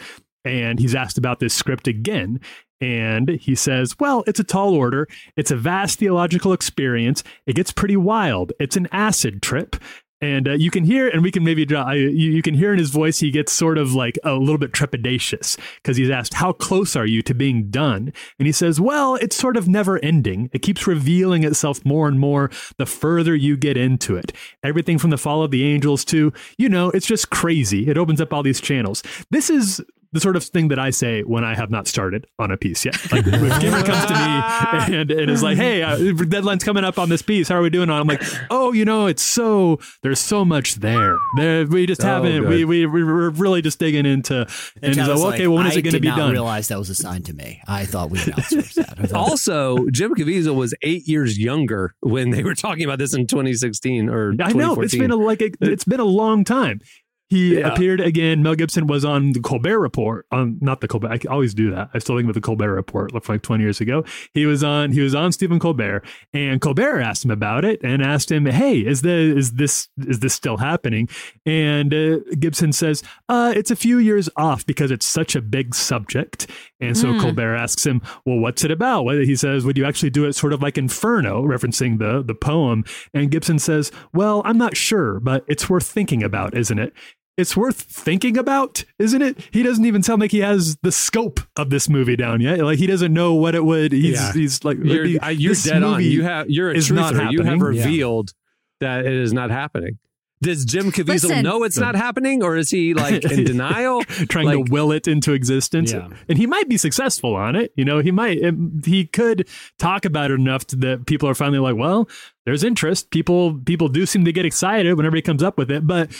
and 0.48 0.80
he's 0.80 0.96
asked 0.96 1.18
about 1.18 1.40
this 1.40 1.54
script 1.54 1.88
again. 1.88 2.40
And 2.80 3.30
he 3.30 3.56
says, 3.56 3.96
Well, 4.00 4.24
it's 4.28 4.40
a 4.40 4.44
tall 4.44 4.74
order. 4.74 5.08
It's 5.36 5.52
a 5.52 5.58
vast 5.58 6.00
theological 6.00 6.54
experience. 6.54 7.24
It 7.46 7.56
gets 7.56 7.72
pretty 7.72 7.98
wild. 7.98 8.54
It's 8.60 8.78
an 8.78 8.88
acid 8.92 9.42
trip. 9.42 9.76
And 10.20 10.48
uh, 10.48 10.54
you 10.54 10.72
can 10.72 10.84
hear, 10.84 11.08
and 11.08 11.22
we 11.22 11.30
can 11.30 11.44
maybe 11.44 11.64
draw, 11.64 11.92
you, 11.92 12.10
you 12.10 12.42
can 12.42 12.56
hear 12.56 12.74
in 12.74 12.80
his 12.80 12.90
voice, 12.90 13.20
he 13.20 13.30
gets 13.30 13.54
sort 13.54 13.78
of 13.78 13.94
like 13.94 14.18
a 14.24 14.34
little 14.34 14.58
bit 14.58 14.72
trepidatious 14.72 15.60
because 15.76 15.96
he's 15.96 16.10
asked, 16.10 16.34
How 16.34 16.54
close 16.54 16.96
are 16.96 17.06
you 17.06 17.22
to 17.24 17.36
being 17.36 17.70
done? 17.70 18.12
And 18.40 18.48
he 18.48 18.52
says, 18.52 18.82
Well, 18.82 19.16
it's 19.16 19.36
sort 19.36 19.58
of 19.58 19.68
never 19.68 20.00
ending. 20.00 20.50
It 20.54 20.64
keeps 20.64 20.88
revealing 20.88 21.44
itself 21.44 21.86
more 21.86 22.08
and 22.08 22.20
more 22.20 22.50
the 22.78 22.88
further 22.88 23.36
you 23.36 23.58
get 23.58 23.78
into 23.78 24.16
it. 24.16 24.34
Everything 24.64 24.98
from 24.98 25.12
the 25.12 25.20
fall 25.20 25.44
of 25.44 25.52
the 25.52 25.64
angels 25.64 26.04
to, 26.06 26.34
you 26.58 26.68
know, 26.68 26.90
it's 26.90 27.08
just 27.08 27.30
crazy. 27.30 27.88
It 27.88 27.98
opens 27.98 28.20
up 28.20 28.34
all 28.34 28.42
these 28.42 28.62
channels. 28.62 29.04
This 29.30 29.52
is 29.52 29.84
the 30.14 30.20
sort 30.20 30.36
of 30.36 30.44
thing 30.44 30.70
that 30.70 30.80
I 30.80 30.90
say 30.90 31.22
when 31.22 31.44
I 31.44 31.56
have 31.56 31.70
not 31.70 31.88
started 31.88 32.28
on 32.40 32.52
a 32.52 32.58
piece 32.58 32.86
yet. 32.86 32.96
Like 33.12 33.26
if 33.28 33.60
Gamer 33.62 33.84
comes 33.84 34.06
to 34.06 34.14
me 34.14 34.96
and, 34.98 35.12
and 35.12 35.30
is 35.32 35.44
like, 35.44 35.58
"Hey, 35.58 35.82
uh, 35.84 35.98
deadline's 36.14 36.64
coming 36.64 36.84
up 36.84 36.98
on 37.00 37.10
this 37.10 37.22
piece. 37.22 37.48
How 37.50 37.56
are 37.56 37.62
we 37.62 37.70
doing?" 37.70 37.90
on? 37.90 38.02
I'm 38.02 38.08
like, 38.08 38.24
"Oh, 38.50 38.72
you 38.72 38.86
know, 38.86 39.08
it's 39.08 39.24
so 39.24 39.80
there's 40.04 40.20
so 40.20 40.44
much 40.46 40.76
there. 40.76 41.18
There, 41.36 41.66
we 41.66 41.86
just 41.86 42.04
Oh, 42.04 42.08
haven't. 42.08 42.42
good. 42.44 42.50
We 42.50 42.66
we 42.66 42.86
we're 42.86 43.30
really 43.30 43.62
just 43.62 43.80
digging 43.80 44.06
into." 44.06 44.42
And 44.82 44.96
he's 44.96 44.98
like, 44.98 45.06
Travis, 45.06 45.22
well, 45.24 45.34
"Okay, 45.34 45.48
well, 45.48 45.58
when 45.58 45.68
is 45.68 45.76
I 45.76 45.80
it 45.80 45.82
going 45.84 45.94
to 45.94 46.00
be 46.00 46.08
not 46.08 46.18
done?" 46.18 46.32
realized 46.32 46.70
that 46.70 46.78
was 46.80 46.90
assigned 46.90 47.26
to 47.26 47.34
me. 47.34 47.62
I 47.68 47.86
thought 47.86 48.10
we 48.10 48.20
had 48.20 48.34
outsourced 48.36 48.74
that. 48.76 49.14
Also, 49.14 49.86
Jim 49.92 50.14
Caviezel 50.16 50.56
was 50.56 50.74
eight 50.82 51.08
years 51.08 51.38
younger 51.38 51.96
when 52.02 52.32
they 52.32 52.44
were 52.44 52.56
talking 52.56 52.84
about 52.84 53.00
this 53.00 53.14
in 53.14 53.28
2016 53.28 54.10
or 54.10 54.34
I 54.42 54.54
know 54.54 54.76
it's 54.82 54.96
been 54.96 55.12
a, 55.12 55.16
like 55.16 55.42
a, 55.42 55.52
it's 55.62 55.84
been 55.84 56.00
a 56.00 56.06
long 56.06 56.44
time. 56.44 56.82
He 57.30 57.58
Yeah. 57.60 57.68
appeared 57.68 58.00
again. 58.00 58.42
Mel 58.42 58.56
Gibson 58.56 58.88
was 58.88 59.04
on 59.04 59.34
the 59.34 59.42
Colbert 59.42 59.80
Report. 59.80 60.26
On 60.32 60.58
not 60.62 60.80
the 60.80 60.88
Colbert. 60.88 61.10
I 61.12 61.20
always 61.30 61.54
do 61.54 61.70
that. 61.72 61.90
I 61.94 62.00
still 62.00 62.16
think 62.16 62.26
about 62.26 62.36
the 62.36 62.42
Colbert 62.42 62.74
Report. 62.74 63.14
Looked 63.14 63.28
like 63.28 63.42
twenty 63.42 63.64
years 63.64 63.82
ago. 63.82 64.06
He 64.34 64.46
was 64.46 64.64
on. 64.64 64.92
He 64.94 65.02
was 65.02 65.14
on 65.14 65.32
Stephen 65.34 65.60
Colbert, 65.60 66.06
and 66.34 66.62
Colbert 66.62 67.02
asked 67.02 67.26
him 67.26 67.32
about 67.32 67.66
it 67.66 67.82
and 67.84 68.02
asked 68.02 68.32
him, 68.32 68.46
"Hey, 68.46 68.80
is 68.80 69.02
the 69.02 69.12
is 69.38 69.54
this 69.54 69.90
is 70.08 70.20
this 70.20 70.34
still 70.34 70.58
happening?" 70.58 71.10
And 71.46 71.94
uh, 71.94 72.20
Gibson 72.40 72.72
says, 72.72 73.04
uh, 73.28 73.54
"It's 73.56 73.72
a 73.72 73.76
few 73.76 73.98
years 73.98 74.30
off 74.38 74.66
because 74.66 74.90
it's 74.90 75.06
such 75.06 75.36
a 75.36 75.42
big 75.42 75.76
subject." 75.76 76.48
And 76.80 76.96
so 76.96 77.20
Colbert 77.20 77.56
asks 77.56 77.86
him, 77.86 78.02
"Well, 78.26 78.38
what's 78.38 78.64
it 78.64 78.72
about?" 78.72 79.04
Well, 79.04 79.18
He 79.18 79.36
says, 79.36 79.66
"Would 79.66 79.78
you 79.78 79.84
actually 79.86 80.12
do 80.12 80.26
it 80.26 80.34
sort 80.34 80.54
of 80.54 80.62
like 80.62 80.78
Inferno, 80.78 81.44
referencing 81.44 82.00
the 82.00 82.24
the 82.24 82.36
poem?" 82.36 82.86
And 83.14 83.30
Gibson 83.32 83.60
says, 83.60 83.92
"Well, 84.14 84.42
I'm 84.46 84.58
not 84.58 84.78
sure, 84.78 85.20
but 85.20 85.44
it's 85.50 85.70
worth 85.70 85.86
thinking 85.88 86.24
about, 86.24 86.56
isn't 86.56 86.80
it?" 86.80 86.94
It's 87.38 87.56
worth 87.56 87.80
thinking 87.80 88.36
about, 88.38 88.84
isn't 88.98 89.22
it? 89.22 89.38
He 89.52 89.62
doesn't 89.62 89.86
even 89.86 90.02
sound 90.02 90.22
like 90.22 90.32
he 90.32 90.40
has 90.40 90.76
the 90.82 90.92
scope 90.92 91.40
of 91.56 91.70
this 91.70 91.88
movie 91.88 92.16
down 92.16 92.42
yet. 92.42 92.60
Like 92.60 92.80
he 92.80 92.88
doesn't 92.88 93.14
know 93.14 93.36
what 93.36 93.54
it 93.54 93.64
would. 93.64 93.92
He's, 93.92 94.16
Yeah. 94.20 94.34
he's 94.34 94.64
like, 94.64 94.78
You're, 94.82 95.06
the- 95.08 95.20
uh, 95.20 95.30
you're 95.30 95.54
dead 95.54 95.84
on. 95.84 96.02
You 96.04 96.24
have 96.24 96.50
you're 96.50 96.72
a 96.72 96.76
truther. 96.76 97.32
You 97.32 97.44
have 97.44 97.46
happening. 97.60 97.60
Yeah. 97.78 97.84
revealed 97.84 98.34
that 98.80 99.06
it 99.06 99.14
is 99.14 99.34
not 99.34 99.52
happening. 99.52 100.00
Does 100.40 100.66
Jim 100.66 100.92
Caviezel 100.92 101.08
Listen. 101.30 101.44
know 101.44 101.64
it's 101.64 101.80
not 101.80 101.96
happening, 101.96 102.44
or 102.44 102.56
is 102.58 102.70
he 102.70 102.94
like 102.94 103.24
in 103.26 103.44
denial? 103.44 104.04
trying 104.04 104.46
Like- 104.46 104.66
to 104.68 104.72
will 104.72 104.92
it 104.92 105.08
into 105.08 105.34
existence. 105.34 105.92
Yeah. 105.92 106.10
And 106.30 106.38
he 106.38 106.46
might 106.46 106.70
be 106.70 106.78
successful 106.78 107.36
on 107.36 107.56
it. 107.56 107.72
You 107.76 107.86
know, 107.86 108.00
he 108.00 108.12
might, 108.12 108.44
um, 108.44 108.80
he 108.86 109.06
could 109.08 109.48
talk 109.80 110.06
about 110.06 110.30
it 110.30 110.36
enough 110.36 110.66
to, 110.68 110.76
that 110.76 111.08
people 111.08 111.28
are 111.28 111.34
finally 111.34 111.58
like, 111.58 111.76
well, 111.76 112.08
there's 112.46 112.64
interest. 112.64 113.10
People, 113.10 113.60
people 113.66 113.88
do 113.90 114.06
seem 114.06 114.26
to 114.26 114.32
get 114.32 114.46
excited 114.46 114.94
whenever 114.96 115.16
he 115.16 115.24
comes 115.24 115.42
up 115.42 115.58
with 115.58 115.72
it. 115.72 115.88
But 115.88 116.12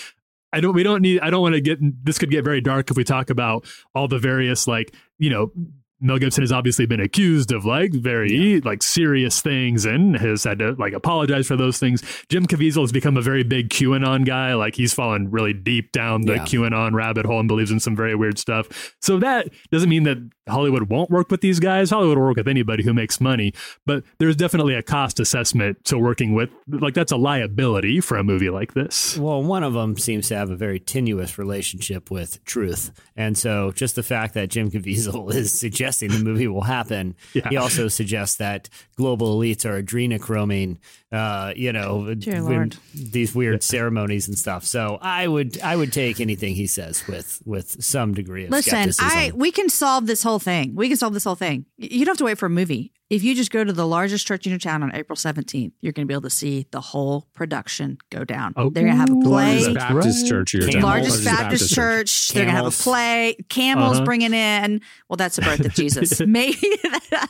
I 0.58 0.62
don't, 0.62 0.74
we 0.74 0.84
don't 0.84 1.02
need, 1.02 1.20
I 1.22 1.30
don't 1.30 1.42
want 1.42 1.56
to 1.56 1.62
get, 1.62 1.78
this 2.04 2.18
could 2.18 2.32
get 2.32 2.44
very 2.44 2.62
dark 2.62 2.90
if 2.90 2.98
we 2.98 3.04
talk 3.04 3.30
about 3.30 3.66
all 3.94 4.08
the 4.08 4.20
various, 4.20 4.68
like, 4.68 4.94
you 5.20 5.30
know, 5.30 5.52
Mel 6.00 6.20
Gibson 6.20 6.44
has 6.44 6.52
obviously 6.52 6.86
been 6.86 7.00
accused 7.00 7.52
of 7.52 7.66
like 7.66 7.92
very 7.92 8.62
like 8.62 8.84
serious 8.84 9.42
things 9.42 9.84
and 9.84 10.16
has 10.16 10.44
had 10.44 10.60
to 10.60 10.74
like 10.74 10.94
apologize 10.94 11.48
for 11.48 11.56
those 11.56 11.80
things. 11.80 12.04
Jim 12.30 12.46
Caviezel 12.46 12.82
has 12.82 12.92
become 12.92 13.18
a 13.18 13.22
very 13.22 13.42
big 13.44 13.70
QAnon 13.70 14.24
guy. 14.24 14.54
Like 14.54 14.76
he's 14.76 14.94
fallen 14.94 15.32
really 15.32 15.54
deep 15.54 15.92
down 15.92 16.22
the 16.22 16.36
Yeah. 16.36 16.46
QAnon 16.46 16.94
rabbit 16.94 17.26
hole 17.26 17.40
and 17.40 17.48
believes 17.48 17.72
in 17.72 17.80
some 17.80 17.96
very 17.96 18.14
weird 18.14 18.38
stuff. 18.38 18.96
So 19.02 19.18
that 19.18 19.50
doesn't 19.72 19.90
mean 19.90 20.04
that 20.04 20.18
Hollywood 20.48 20.84
won't 20.90 21.10
work 21.10 21.30
with 21.32 21.42
these 21.42 21.60
guys. 21.60 21.90
Hollywood 21.90 22.18
will 22.18 22.26
work 22.26 22.38
with 22.38 22.48
anybody 22.48 22.84
who 22.84 22.94
makes 22.94 23.20
money, 23.22 23.54
but 23.86 24.04
there's 24.18 24.36
definitely 24.36 24.74
a 24.76 24.84
cost 24.84 25.20
assessment 25.20 25.84
to 25.86 25.98
working 25.98 26.34
with. 26.34 26.50
Like 26.68 26.94
that's 26.94 27.12
a 27.12 27.18
liability 27.18 28.00
for 28.02 28.18
a 28.18 28.24
movie 28.24 28.50
like 28.50 28.74
this. 28.74 29.18
Well, 29.18 29.44
one 29.44 29.64
of 29.64 29.74
them 29.74 29.98
seems 29.98 30.28
to 30.30 30.36
have 30.38 30.50
a 30.50 30.56
very 30.56 30.80
tenuous 30.80 31.38
relationship 31.38 32.10
with 32.12 32.44
truth, 32.46 32.92
and 33.16 33.38
so 33.38 33.72
just 33.72 33.96
the 33.96 34.04
fact 34.04 34.34
that 34.36 34.50
Jim 34.50 34.72
Caviezel 34.72 35.34
is 35.34 35.58
suggesting 35.58 36.12
the 36.12 36.20
movie 36.20 36.48
will 36.48 36.62
happen, 36.64 37.16
Yeah. 37.34 37.50
he 37.50 37.58
also 37.58 37.88
suggests 37.88 38.38
that 38.38 38.70
global 38.96 39.38
elites 39.40 39.66
are 39.66 39.82
adrenochroming, 39.82 40.78
uh, 41.12 41.54
you 41.56 41.72
know, 41.72 42.14
when- 42.26 42.72
these 42.94 43.34
weird 43.34 43.64
ceremonies 43.64 44.28
and 44.28 44.38
stuff. 44.38 44.66
So 44.66 44.98
I 45.02 45.28
would, 45.28 45.60
I 45.62 45.76
would 45.76 45.94
take 45.94 46.20
anything 46.20 46.56
he 46.56 46.68
says 46.68 47.08
with 47.08 47.42
with 47.46 47.82
some 47.84 48.14
degree 48.14 48.46
of 48.46 48.52
Listen, 48.52 48.92
skepticism. 48.92 49.08
I 49.10 49.32
we 49.34 49.52
can 49.52 49.70
solve 49.70 50.08
this 50.08 50.24
whole 50.24 50.40
thing. 50.40 50.76
We 50.76 50.88
can 50.90 50.98
solve 50.98 51.14
this 51.14 51.24
whole 51.24 51.36
thing. 51.36 51.66
You 51.78 52.06
don't 52.06 52.14
have 52.14 52.18
to 52.18 52.26
wait 52.26 52.38
for 52.38 52.48
a 52.48 52.50
movie. 52.50 52.92
If 53.10 53.24
you 53.24 53.36
just 53.36 53.52
go 53.52 53.64
to 53.64 53.72
the 53.72 53.88
largest 53.88 54.28
church 54.28 54.46
in 54.46 54.50
your 54.50 54.60
town 54.60 54.84
on 54.84 54.94
April 54.94 55.16
17th, 55.16 55.72
you're 55.80 55.94
going 55.94 56.06
to 56.06 56.08
be 56.08 56.14
able 56.14 56.24
to 56.24 56.30
see 56.30 56.68
the 56.72 56.82
whole 56.82 57.26
production 57.34 57.98
go 58.10 58.26
down. 58.26 58.54
Oh. 58.58 58.70
They're 58.70 58.84
going 58.84 58.96
to 58.96 59.00
have 59.00 59.10
a 59.10 59.22
play. 59.22 59.60
Largest 59.62 59.74
Baptist 59.76 60.24
right. 60.24 60.30
church 60.30 60.54
of 60.56 60.62
your 60.64 60.72
town. 60.72 60.82
largest 60.82 61.24
Baptist, 61.24 61.74
church. 61.74 62.30
They're 62.34 62.44
going 62.44 62.54
to 62.56 62.64
have 62.64 62.68
a 62.74 62.84
play. 62.84 63.38
Camels 63.48 63.96
Uh-huh. 63.98 64.06
bringing 64.06 64.34
in. 64.34 64.82
Well, 65.08 65.16
that's 65.16 65.38
the 65.38 65.42
birth 65.44 65.62
of 65.62 65.74
Jesus. 65.74 66.20
Maybe. 66.28 66.58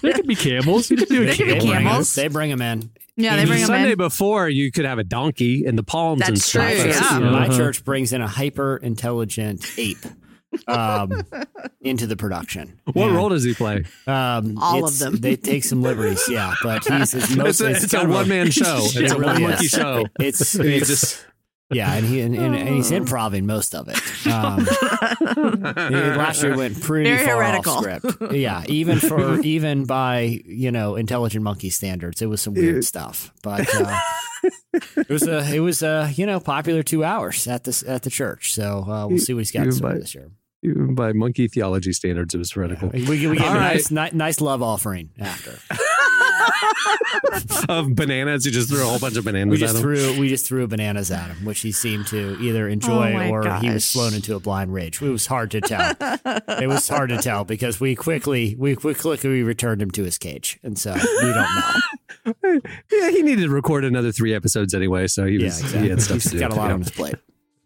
There 0.01 0.13
could 0.13 0.25
be 0.25 0.35
camels. 0.35 0.89
You 0.89 0.97
just 0.97 1.11
do 1.11 1.21
a 1.21 1.25
they, 1.27 1.35
could 1.35 1.45
be 1.45 1.53
they 1.53 1.59
camel. 1.59 1.65
bring 1.67 1.77
'em- 1.77 1.83
camels. 1.83 2.15
They 2.15 2.27
bring 2.27 2.49
them 2.49 2.61
in. 2.63 2.89
yeah, 3.15 3.35
they 3.35 3.43
The 3.43 3.47
bring 3.47 3.61
them 3.61 3.61
in. 3.61 3.67
Sunday 3.67 3.91
in. 3.91 3.97
before, 3.99 4.49
you 4.49 4.71
could 4.71 4.85
have 4.85 4.97
a 4.97 5.03
donkey 5.03 5.65
and 5.65 5.77
the 5.77 5.83
palms 5.83 6.21
and 6.27 6.37
That's 6.37 6.45
stuff. 6.45 6.63
My 6.63 6.73
true, 6.73 6.89
yeah. 6.89 7.19
my 7.19 7.45
Uh-huh. 7.47 7.55
church 7.57 7.85
brings 7.85 8.13
in 8.13 8.21
a 8.21 8.27
hyper 8.27 8.77
intelligent 8.77 9.63
ape 9.77 9.97
um, 10.67 11.23
into 11.81 12.07
the 12.07 12.15
production. 12.15 12.79
What 12.93 13.07
And, 13.07 13.15
role 13.15 13.29
does 13.29 13.43
he 13.43 13.53
play? 13.53 13.83
Um, 14.05 14.57
All 14.61 14.85
of 14.85 14.97
them. 14.99 15.15
They 15.17 15.35
take 15.35 15.63
some 15.63 15.81
liberties, 15.81 16.23
yeah, 16.29 16.53
but 16.63 16.85
he's 16.85 17.13
it's, 17.13 17.25
It's 17.29 17.35
mostly 17.35 17.67
a, 17.73 17.75
it's 17.75 17.93
a 17.93 18.05
one 18.07 18.27
man 18.27 18.51
show. 18.51 18.77
It's 18.81 18.95
It 18.95 19.11
a 19.11 19.17
really 19.17 19.41
one 19.41 19.51
monkey 19.51 19.67
show. 19.67 20.05
It's, 20.19 20.55
And 20.55 20.65
he 20.69 20.75
it's 20.77 20.87
just 20.87 21.25
yeah, 21.69 21.93
and 21.95 22.05
he 22.05 22.21
and, 22.21 22.33
and, 22.33 22.55
and 22.55 22.69
he's 22.69 22.91
improving 22.91 23.45
most 23.45 23.75
of 23.75 23.89
it. 23.89 23.97
Um, 24.25 24.65
last 25.51 26.41
year 26.41 26.55
went 26.55 26.81
pretty 26.81 27.09
Very 27.09 27.25
far 27.27 27.37
heretical. 27.43 27.73
off 27.73 27.83
script. 27.83 28.33
Yeah, 28.33 28.63
even 28.67 28.99
for 28.99 29.39
even 29.41 29.83
by 29.83 30.41
you 30.45 30.71
know 30.71 30.95
intelligent 30.95 31.43
monkey 31.43 31.69
standards, 31.69 32.21
it 32.21 32.27
was 32.27 32.41
some 32.41 32.53
weird 32.53 32.85
stuff. 32.85 33.33
But 33.43 33.67
uh, 33.75 33.99
it 34.95 35.09
was 35.09 35.27
a 35.27 35.53
it 35.53 35.59
was 35.59 35.83
a 35.83 36.09
you 36.15 36.25
know 36.25 36.39
popular 36.39 36.83
two 36.83 37.03
hours 37.03 37.47
at 37.47 37.65
this 37.65 37.83
at 37.83 38.03
the 38.03 38.09
church. 38.09 38.53
So 38.53 38.85
uh, 38.87 39.07
we'll 39.07 39.19
see 39.19 39.33
what 39.33 39.39
he's 39.41 39.51
got 39.51 39.65
You- 39.65 39.71
to 39.73 39.87
you 39.89 39.99
this 39.99 40.15
year. 40.15 40.31
Even 40.63 40.95
by 40.95 41.13
monkey 41.13 41.47
theology 41.47 41.93
standards, 41.93 42.33
it 42.33 42.39
was 42.39 42.51
heretical. 42.51 42.89
We, 42.89 43.07
we 43.07 43.19
gave 43.19 43.31
him 43.33 43.41
All 43.43 43.55
a 43.55 43.59
right. 43.59 43.73
nice, 43.75 43.91
ni- 43.91 44.17
nice 44.17 44.41
love 44.41 44.61
offering 44.61 45.11
after. 45.19 45.59
of 47.69 47.95
bananas, 47.95 48.45
you 48.45 48.51
just 48.51 48.69
threw 48.69 48.81
a 48.81 48.85
whole 48.85 48.99
bunch 48.99 49.17
of 49.17 49.25
bananas 49.25 49.51
We 49.51 49.57
just 49.57 49.75
at 49.75 49.77
him. 49.77 49.81
threw 49.83 50.19
we 50.19 50.29
just 50.29 50.45
threw 50.45 50.65
bananas 50.67 51.11
at 51.11 51.27
him, 51.27 51.45
which 51.45 51.59
he 51.61 51.71
seemed 51.71 52.07
to 52.07 52.37
either 52.41 52.67
enjoy 52.67 53.11
Oh 53.11 53.13
my 53.13 53.29
or 53.29 53.41
he 53.59 53.69
was 53.69 53.83
gosh. 53.85 53.93
flown 53.93 54.13
into 54.13 54.35
a 54.35 54.39
blind 54.39 54.73
rage. 54.73 55.01
It 55.01 55.09
was 55.09 55.27
hard 55.27 55.51
to 55.51 55.61
tell. 55.61 55.93
it 56.01 56.67
was 56.67 56.87
hard 56.87 57.09
to 57.09 57.17
tell 57.17 57.43
because 57.43 57.79
we 57.79 57.95
quickly 57.95 58.55
we 58.57 58.75
quickly 58.75 59.43
returned 59.43 59.81
him 59.81 59.91
to 59.91 60.03
his 60.03 60.17
cage, 60.17 60.59
and 60.63 60.77
so 60.77 60.93
we 60.93 61.33
don't 61.33 62.33
know. 62.43 62.43
yeah, 62.91 63.09
he 63.11 63.21
needed 63.21 63.43
to 63.43 63.49
record 63.49 63.85
another 63.85 64.11
three 64.11 64.33
episodes 64.33 64.73
anyway, 64.73 65.07
so 65.07 65.25
he 65.25 65.37
Yeah, 65.37 65.47
exactly. 65.47 65.79
he 65.81 65.89
had 65.89 66.01
stuff 66.01 66.15
He's 66.15 66.23
to 66.25 66.29
do. 66.31 66.39
got 66.39 66.51
a 66.51 66.55
lot 66.55 66.67
yeah. 66.67 66.73
on 66.73 66.81
his 66.81 66.91
plate. 66.91 67.15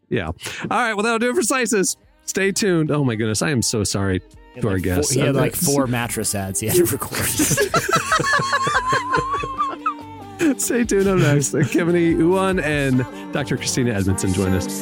Yeah. 0.09 0.27
All 0.27 0.33
right. 0.69 0.93
Well, 0.93 1.03
that'll 1.03 1.19
do 1.19 1.29
it 1.29 1.35
for 1.35 1.43
Slices. 1.43 1.95
Stay 2.31 2.53
tuned. 2.53 2.91
Oh 2.91 3.03
my 3.03 3.15
goodness, 3.15 3.41
I 3.41 3.49
am 3.49 3.61
so 3.61 3.83
sorry 3.83 4.21
to 4.61 4.67
our 4.69 4.75
Like, 4.75 4.83
guests. 4.83 5.13
four, 5.13 5.21
he 5.21 5.27
had 5.27 5.35
like 5.35 5.53
four 5.53 5.85
mattress 5.85 6.33
ads 6.33 6.61
he 6.61 6.67
had 6.67 6.77
to 6.77 6.85
record. 6.85 7.17
Stay 10.57 10.85
tuned. 10.85 11.09
Up 11.09 11.19
next, 11.19 11.51
Kevin 11.73 11.93
Uwan 12.19 12.63
and 12.63 13.05
Dr. 13.33 13.57
Christina 13.57 13.91
Edmondson 13.91 14.33
join 14.33 14.53
us. 14.53 14.81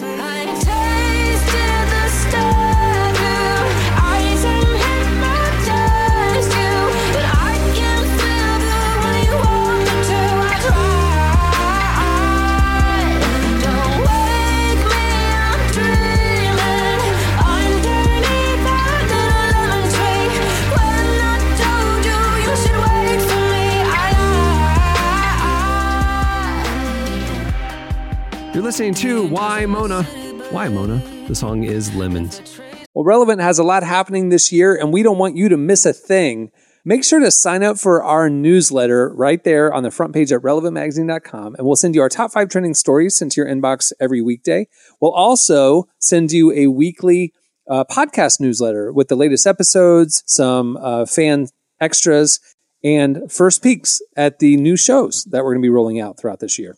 You're 28.60 28.66
listening 28.66 28.94
to 28.96 29.26
Why 29.26 29.66
Mona. 29.66 30.04
Why 30.52 30.68
Mona? 30.68 31.02
The 31.30 31.34
song 31.34 31.64
is 31.64 31.96
Lemons. 31.96 32.60
Well, 32.94 33.06
Relevant 33.06 33.40
has 33.40 33.58
a 33.58 33.64
lot 33.64 33.84
happening 33.84 34.28
this 34.28 34.52
year, 34.52 34.76
and 34.76 34.92
we 34.92 35.02
don't 35.02 35.18
want 35.18 35.38
you 35.38 35.48
to 35.48 35.56
miss 35.56 35.86
a 35.86 35.94
thing. 35.94 36.52
Make 36.84 37.06
sure 37.06 37.22
to 37.22 37.32
sign 37.32 37.64
up 37.64 37.80
for 37.80 38.04
our 38.04 38.30
newsletter 38.30 39.14
right 39.16 39.42
there 39.46 39.74
on 39.74 39.84
the 39.84 39.92
front 39.92 40.14
page 40.14 40.34
at 40.34 40.42
relevantmagazine.com, 40.42 41.56
and 41.56 41.66
we'll 41.66 41.78
send 41.78 41.96
you 41.96 42.02
our 42.02 42.10
top 42.10 42.34
five 42.34 42.50
trending 42.50 42.74
stories 42.74 43.16
sent 43.16 43.32
to 43.32 43.40
your 43.40 43.48
inbox 43.48 43.94
every 43.98 44.22
weekday. 44.22 44.68
We'll 45.00 45.14
also 45.14 45.88
send 46.00 46.34
you 46.34 46.52
a 46.52 46.68
weekly 46.68 47.32
uh, 47.70 47.86
podcast 47.86 48.42
newsletter 48.42 48.92
with 48.92 49.08
the 49.08 49.16
latest 49.16 49.48
episodes, 49.48 50.22
some 50.26 50.76
uh, 50.76 51.06
fan 51.06 51.48
extras, 51.80 52.42
and 52.84 53.32
first 53.32 53.64
peeks 53.64 54.02
at 54.18 54.40
the 54.40 54.58
new 54.58 54.76
shows 54.76 55.24
that 55.32 55.46
we're 55.46 55.54
going 55.54 55.62
to 55.62 55.66
be 55.66 55.70
rolling 55.70 56.02
out 56.02 56.20
throughout 56.20 56.42
this 56.42 56.60
year. 56.60 56.76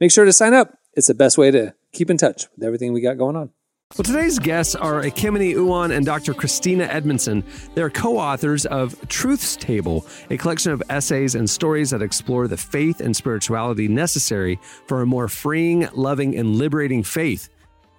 Make 0.00 0.10
sure 0.10 0.24
to 0.24 0.32
sign 0.32 0.54
up. 0.54 0.77
It's 0.98 1.06
the 1.06 1.14
best 1.14 1.38
way 1.38 1.52
to 1.52 1.76
keep 1.92 2.10
in 2.10 2.16
touch 2.16 2.48
with 2.56 2.64
everything 2.64 2.92
we 2.92 3.00
got 3.00 3.18
going 3.18 3.36
on. 3.36 3.50
Well, 3.96 4.02
today's 4.02 4.40
guests 4.40 4.74
are 4.74 5.00
Ekemini 5.00 5.54
Uwan 5.54 5.96
and 5.96 6.04
Dr. 6.04 6.34
Christina 6.34 6.86
Edmondson. 6.86 7.44
They're 7.76 7.88
co 7.88 8.18
authors 8.18 8.66
of 8.66 8.96
Truth's 9.08 9.54
Table, 9.54 10.04
a 10.28 10.36
collection 10.36 10.72
of 10.72 10.82
essays 10.90 11.36
and 11.36 11.48
stories 11.48 11.90
that 11.90 12.02
explore 12.02 12.48
the 12.48 12.56
faith 12.56 13.00
and 13.00 13.14
spirituality 13.14 13.86
necessary 13.86 14.58
for 14.88 15.00
a 15.00 15.06
more 15.06 15.28
freeing, 15.28 15.88
loving, 15.92 16.36
and 16.36 16.56
liberating 16.56 17.04
faith. 17.04 17.48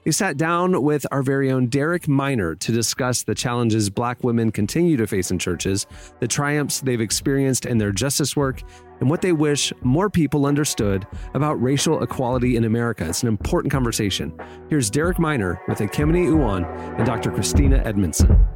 They 0.03 0.11
sat 0.11 0.35
down 0.35 0.83
with 0.83 1.05
our 1.09 1.23
very 1.23 1.51
own 1.51 1.67
Derek 1.67 2.07
Minor 2.09 2.55
to 2.55 2.71
discuss 2.73 3.23
the 3.23 3.35
challenges 3.35 3.89
Black 3.89 4.25
women 4.25 4.51
continue 4.51 4.97
to 4.97 5.07
face 5.07 5.31
in 5.31 5.39
churches, 5.39 5.87
the 6.19 6.27
triumphs 6.27 6.81
they've 6.81 6.99
experienced 6.99 7.65
in 7.65 7.77
their 7.77 7.93
justice 7.93 8.35
work, 8.35 8.61
and 8.99 9.09
what 9.09 9.21
they 9.21 9.31
wish 9.31 9.73
more 9.81 10.09
people 10.09 10.45
understood 10.45 11.07
about 11.33 11.61
racial 11.61 12.03
equality 12.03 12.55
in 12.55 12.63
America. 12.63 13.07
It's 13.07 13.21
an 13.21 13.27
important 13.27 13.71
conversation. 13.71 14.33
Here's 14.69 14.89
Derek 14.89 15.19
Minor 15.19 15.59
with 15.67 15.79
Ekemini 15.79 16.27
Uwan 16.27 16.65
and 16.97 17.05
Dr. 17.05 17.31
Christina 17.31 17.77
Edmondson. 17.85 18.47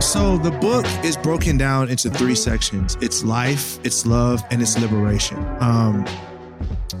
So 0.00 0.38
the 0.38 0.50
book 0.60 0.86
is 1.04 1.16
broken 1.16 1.58
down 1.58 1.90
into 1.90 2.10
three 2.10 2.34
sections. 2.34 2.96
It's 3.00 3.22
life, 3.24 3.78
it's 3.84 4.06
love, 4.06 4.42
and 4.50 4.62
it's 4.62 4.78
liberation. 4.78 5.38
Um, 5.60 6.04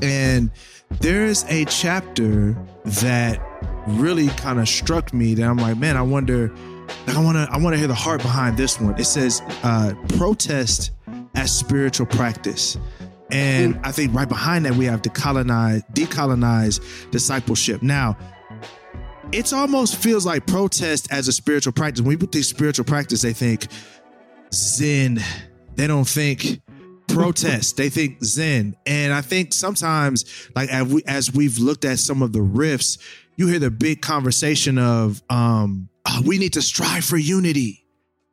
and 0.02 0.50
there 1.00 1.24
is 1.24 1.44
a 1.48 1.64
chapter 1.66 2.56
that 2.84 3.40
really 3.86 4.28
kind 4.28 4.58
of 4.58 4.68
struck 4.68 5.12
me 5.12 5.34
that 5.34 5.48
I'm 5.48 5.58
like, 5.58 5.76
man, 5.76 5.96
I 5.96 6.02
wonder, 6.02 6.48
like, 7.06 7.16
I 7.16 7.22
want 7.22 7.36
to, 7.36 7.48
I 7.50 7.58
want 7.58 7.74
to 7.74 7.78
hear 7.78 7.88
the 7.88 7.94
heart 7.94 8.22
behind 8.22 8.56
this 8.56 8.80
one. 8.80 8.98
It 8.98 9.04
says, 9.04 9.42
uh, 9.62 9.94
protest 10.16 10.92
as 11.34 11.56
spiritual 11.56 12.06
practice. 12.06 12.76
And 13.30 13.78
I 13.84 13.92
think 13.92 14.14
right 14.14 14.28
behind 14.28 14.64
that 14.64 14.74
we 14.74 14.86
have 14.86 15.02
decolonize, 15.02 15.82
decolonize 15.92 17.10
discipleship. 17.10 17.82
Now, 17.82 18.16
it's 19.32 19.52
almost 19.52 19.96
feels 19.96 20.24
like 20.24 20.46
protest 20.46 21.12
as 21.12 21.28
a 21.28 21.32
spiritual 21.32 21.74
practice. 21.74 22.00
When 22.00 22.16
people 22.16 22.28
think 22.28 22.46
spiritual 22.46 22.86
practice, 22.86 23.20
they 23.20 23.34
think 23.34 23.66
Zen. 24.52 25.20
They 25.74 25.86
don't 25.86 26.08
think 26.08 26.62
protest. 27.08 27.76
they 27.76 27.88
think 27.88 28.22
Zen. 28.24 28.76
And 28.86 29.12
I 29.12 29.20
think 29.20 29.52
sometimes, 29.52 30.48
like 30.54 30.70
as, 30.70 30.86
we, 30.86 31.02
as 31.06 31.32
we've 31.32 31.58
looked 31.58 31.84
at 31.84 31.98
some 31.98 32.22
of 32.22 32.32
the 32.32 32.40
riffs, 32.40 32.98
you 33.36 33.46
hear 33.46 33.58
the 33.58 33.70
big 33.70 34.02
conversation 34.02 34.78
of 34.78 35.22
um, 35.30 35.88
"Oh, 36.06 36.22
we 36.26 36.38
need 36.38 36.54
to 36.54 36.62
strive 36.62 37.04
for 37.04 37.16
unity, 37.16 37.84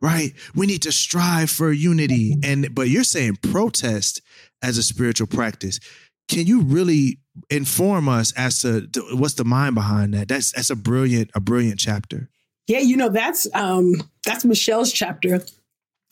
right? 0.02 0.34
We 0.56 0.66
need 0.66 0.82
to 0.84 0.92
strive 0.92 1.50
for 1.50 1.72
unity. 1.72 2.36
And 2.44 2.74
but 2.74 2.90
you're 2.90 3.04
saying 3.04 3.38
protest 3.38 4.22
as 4.62 4.78
a 4.78 4.84
spiritual 4.84 5.28
practice. 5.28 5.80
Can 6.28 6.48
you 6.48 6.62
really 6.62 7.20
inform 7.52 8.10
us 8.10 8.34
as 8.34 8.62
to 8.62 8.88
th- 8.88 9.06
what's 9.14 9.36
the 9.36 9.46
mind 9.46 9.76
behind 9.76 10.14
that? 10.16 10.28
That's 10.28 10.52
that's 10.54 10.72
a 10.72 10.76
brilliant 10.76 11.30
a 11.36 11.40
brilliant 11.40 11.80
chapter. 11.80 12.30
Yeah, 12.68 12.80
you 12.80 12.98
know 12.98 13.10
that's 13.10 13.48
um 13.54 13.94
that's 14.26 14.44
Michelle's 14.44 14.92
chapter. 14.92 15.46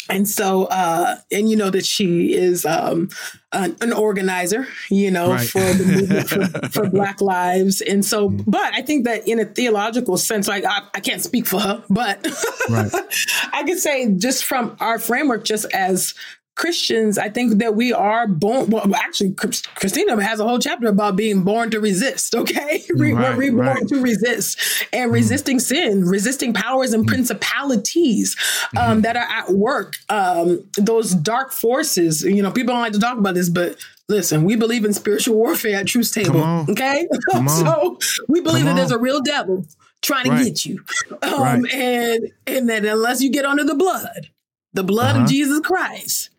And 0.10 0.28
so, 0.28 0.66
uh, 0.66 1.16
and 1.32 1.50
you 1.50 1.56
know 1.56 1.70
that 1.70 1.86
she 1.86 2.34
is 2.34 2.66
um, 2.66 3.10
an, 3.54 3.76
an 3.82 3.94
organizer, 3.94 4.68
you 4.90 5.10
know, 5.12 5.32
Right. 5.32 5.48
for 5.48 5.60
the 5.62 5.86
movement 5.86 6.30
for, 6.30 6.70
for 6.84 6.90
Black 6.90 7.22
Lives. 7.22 7.80
And 7.82 8.04
so, 8.04 8.28
but 8.30 8.74
I 8.74 8.82
think 8.82 9.06
that 9.06 9.28
in 9.28 9.40
a 9.40 9.46
theological 9.46 10.18
sense, 10.18 10.48
like 10.48 10.66
I, 10.66 10.82
I 10.94 11.00
can't 11.00 11.22
speak 11.22 11.46
for 11.48 11.60
her, 11.60 11.84
but 11.90 12.26
Right. 12.70 12.92
I 13.54 13.64
could 13.64 13.80
say 13.80 14.12
just 14.14 14.44
from 14.44 14.76
our 14.80 15.00
framework, 15.00 15.46
just 15.46 15.66
as 15.74 16.14
Christians, 16.56 17.18
I 17.18 17.30
think 17.30 17.58
that 17.60 17.76
we 17.76 17.92
are 17.92 18.28
born. 18.28 18.70
Well, 18.70 18.94
actually, 18.96 19.32
Christina 19.34 20.22
has 20.24 20.40
a 20.40 20.44
whole 20.44 20.60
chapter 20.60 20.88
about 20.88 21.16
being 21.16 21.44
born 21.44 21.72
to 21.72 21.80
resist. 21.80 22.36
Okay, 22.44 22.84
we, 22.96 23.14
Right, 23.14 23.36
we're 23.36 23.52
reborn 23.52 23.66
right. 23.68 23.88
to 23.88 24.02
resist 24.02 24.60
and 24.94 25.12
resisting 25.12 25.60
sin, 25.60 26.06
resisting 26.06 26.54
powers 26.54 26.94
and 26.94 27.08
principalities 27.08 28.36
um, 28.78 29.02
that 29.02 29.16
are 29.16 29.28
at 29.30 29.52
work. 29.52 29.94
Um, 30.10 30.64
those 30.78 31.14
dark 31.16 31.52
forces. 31.54 32.24
You 32.24 32.42
know, 32.44 32.52
people 32.52 32.74
don't 32.74 32.82
like 32.82 32.94
to 32.94 33.00
talk 33.00 33.18
about 33.18 33.36
this, 33.36 33.50
but 33.50 33.78
listen, 34.10 34.44
we 34.44 34.56
believe 34.56 34.86
in 34.86 34.94
spiritual 34.94 35.36
warfare 35.38 35.78
at 35.80 35.88
Truth 35.88 36.14
Table. 36.14 36.42
on. 36.42 36.70
Okay, 36.70 37.08
so 37.48 37.98
we 38.28 38.42
believe 38.42 38.66
that 38.66 38.76
there's 38.76 38.92
a 38.92 39.00
real 39.00 39.22
devil 39.22 39.66
trying 40.02 40.26
to 40.30 40.44
get 40.44 40.66
you, 40.66 40.84
um, 41.22 41.42
Right. 41.64 41.74
and 41.74 42.28
and 42.46 42.70
that 42.70 42.86
unless 42.86 43.22
you 43.22 43.32
get 43.32 43.46
under 43.46 43.64
the 43.64 43.76
blood, 43.76 44.30
the 44.74 44.84
blood 44.84 45.16
Uh-huh. 45.16 45.24
of 45.24 45.30
Jesus 45.30 45.60
Christ, 45.62 46.30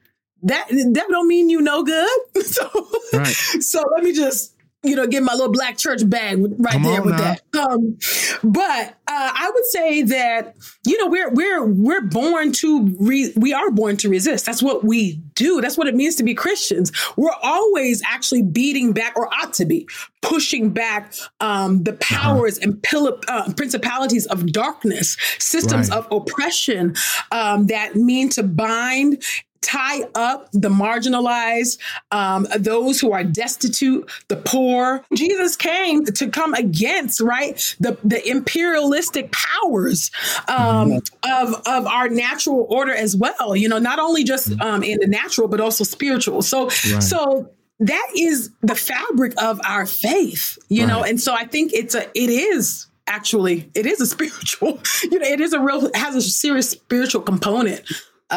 that 0.45 0.69
that 0.69 1.07
don't 1.11 1.29
mean 1.29 1.51
you 1.51 1.61
no 1.61 1.83
good. 1.83 2.09
so 2.45 2.69
Right. 3.13 3.27
so 3.27 3.83
let 3.95 4.05
me 4.05 4.13
just 4.13 4.53
you 4.83 4.95
know 4.97 5.07
get 5.07 5.23
my 5.23 5.33
little 5.33 5.53
black 5.53 5.79
church 5.79 6.09
bag 6.09 6.39
right 6.59 6.73
Come 6.73 6.83
there 6.83 7.03
with 7.03 7.17
now. 7.17 7.35
that. 7.35 7.41
Um, 7.59 7.97
but 8.43 8.89
uh, 9.07 9.31
I 9.35 9.51
would 9.55 9.65
say 9.67 10.03
that 10.03 10.57
you 10.87 10.99
know 10.99 11.07
we're 11.09 11.31
we're 11.31 11.65
we're 11.65 12.01
born 12.03 12.53
to 12.53 12.95
re- 13.01 13.33
we 13.37 13.53
are 13.55 13.71
born 13.71 13.97
to 13.99 14.09
resist. 14.11 14.45
That's 14.45 14.63
what 14.63 14.85
we 14.85 15.23
do. 15.35 15.61
That's 15.61 15.79
what 15.79 15.87
it 15.87 15.95
means 15.95 16.17
to 16.17 16.23
be 16.23 16.35
Christians. 16.35 16.93
We're 17.17 17.35
always 17.43 18.03
actually 18.07 18.43
beating 18.43 18.93
back, 18.93 19.15
or 19.17 19.29
ought 19.33 19.55
to 19.55 19.65
be 19.65 19.89
pushing 20.21 20.71
back 20.71 21.15
um, 21.41 21.85
the 21.85 21.93
powers 21.95 22.59
and 22.59 22.83
pill- 22.83 23.21
uh, 23.29 23.53
principalities 23.55 24.27
of 24.27 24.53
darkness, 24.53 25.17
systems 25.39 25.91
Right. 25.91 25.99
of 25.99 26.09
oppression 26.11 26.95
um, 27.33 27.67
that 27.69 27.95
mean 27.97 28.29
to 28.31 28.43
bind 28.43 29.23
tie 29.65 30.03
up 30.15 30.49
the 30.53 30.69
marginalized, 30.69 31.79
um, 32.11 32.47
those 32.59 33.01
who 33.01 33.13
are 33.13 33.25
destitute, 33.25 34.09
the 34.29 34.37
poor. 34.37 35.03
Jesus 35.15 35.57
came 35.57 36.05
to 36.05 36.29
come 36.29 36.55
against, 36.55 37.21
right, 37.21 37.77
the, 37.81 37.99
the 38.05 38.27
imperialistic 38.29 39.33
powers 39.33 40.11
um, 40.49 41.01
of, 41.25 41.55
of 41.67 41.87
our 41.87 42.09
natural 42.09 42.67
order 42.69 42.95
as 42.95 43.17
well. 43.17 43.57
You 43.57 43.69
know, 43.69 43.79
not 43.79 43.99
only 43.99 44.25
just 44.25 44.61
um, 44.61 44.83
in 44.83 44.99
the 45.01 45.07
natural, 45.07 45.49
but 45.49 45.61
also 45.61 45.85
spiritual. 45.85 46.43
So, 46.43 46.69
so 46.69 47.51
that 47.81 48.11
is 48.17 48.51
the 48.63 48.75
fabric 48.75 49.33
of 49.43 49.61
our 49.65 49.87
faith, 49.87 50.59
you 50.69 50.87
know, 50.87 51.03
and 51.03 51.21
so 51.21 51.35
I 51.35 51.45
think 51.45 51.73
it's 51.73 51.95
a, 51.95 52.07
it 52.15 52.31
is 52.31 52.87
actually 53.07 53.71
it 53.75 53.85
is 53.85 54.01
a 54.01 54.07
spiritual 54.15 54.81
you 55.03 55.19
know 55.19 55.27
it 55.27 55.39
is 55.39 55.53
a 55.53 55.61
real 55.61 55.91
has 55.95 56.15
a 56.15 56.23
serious 56.23 56.71
spiritual 56.71 57.21
component 57.21 57.83
uh, 58.31 58.35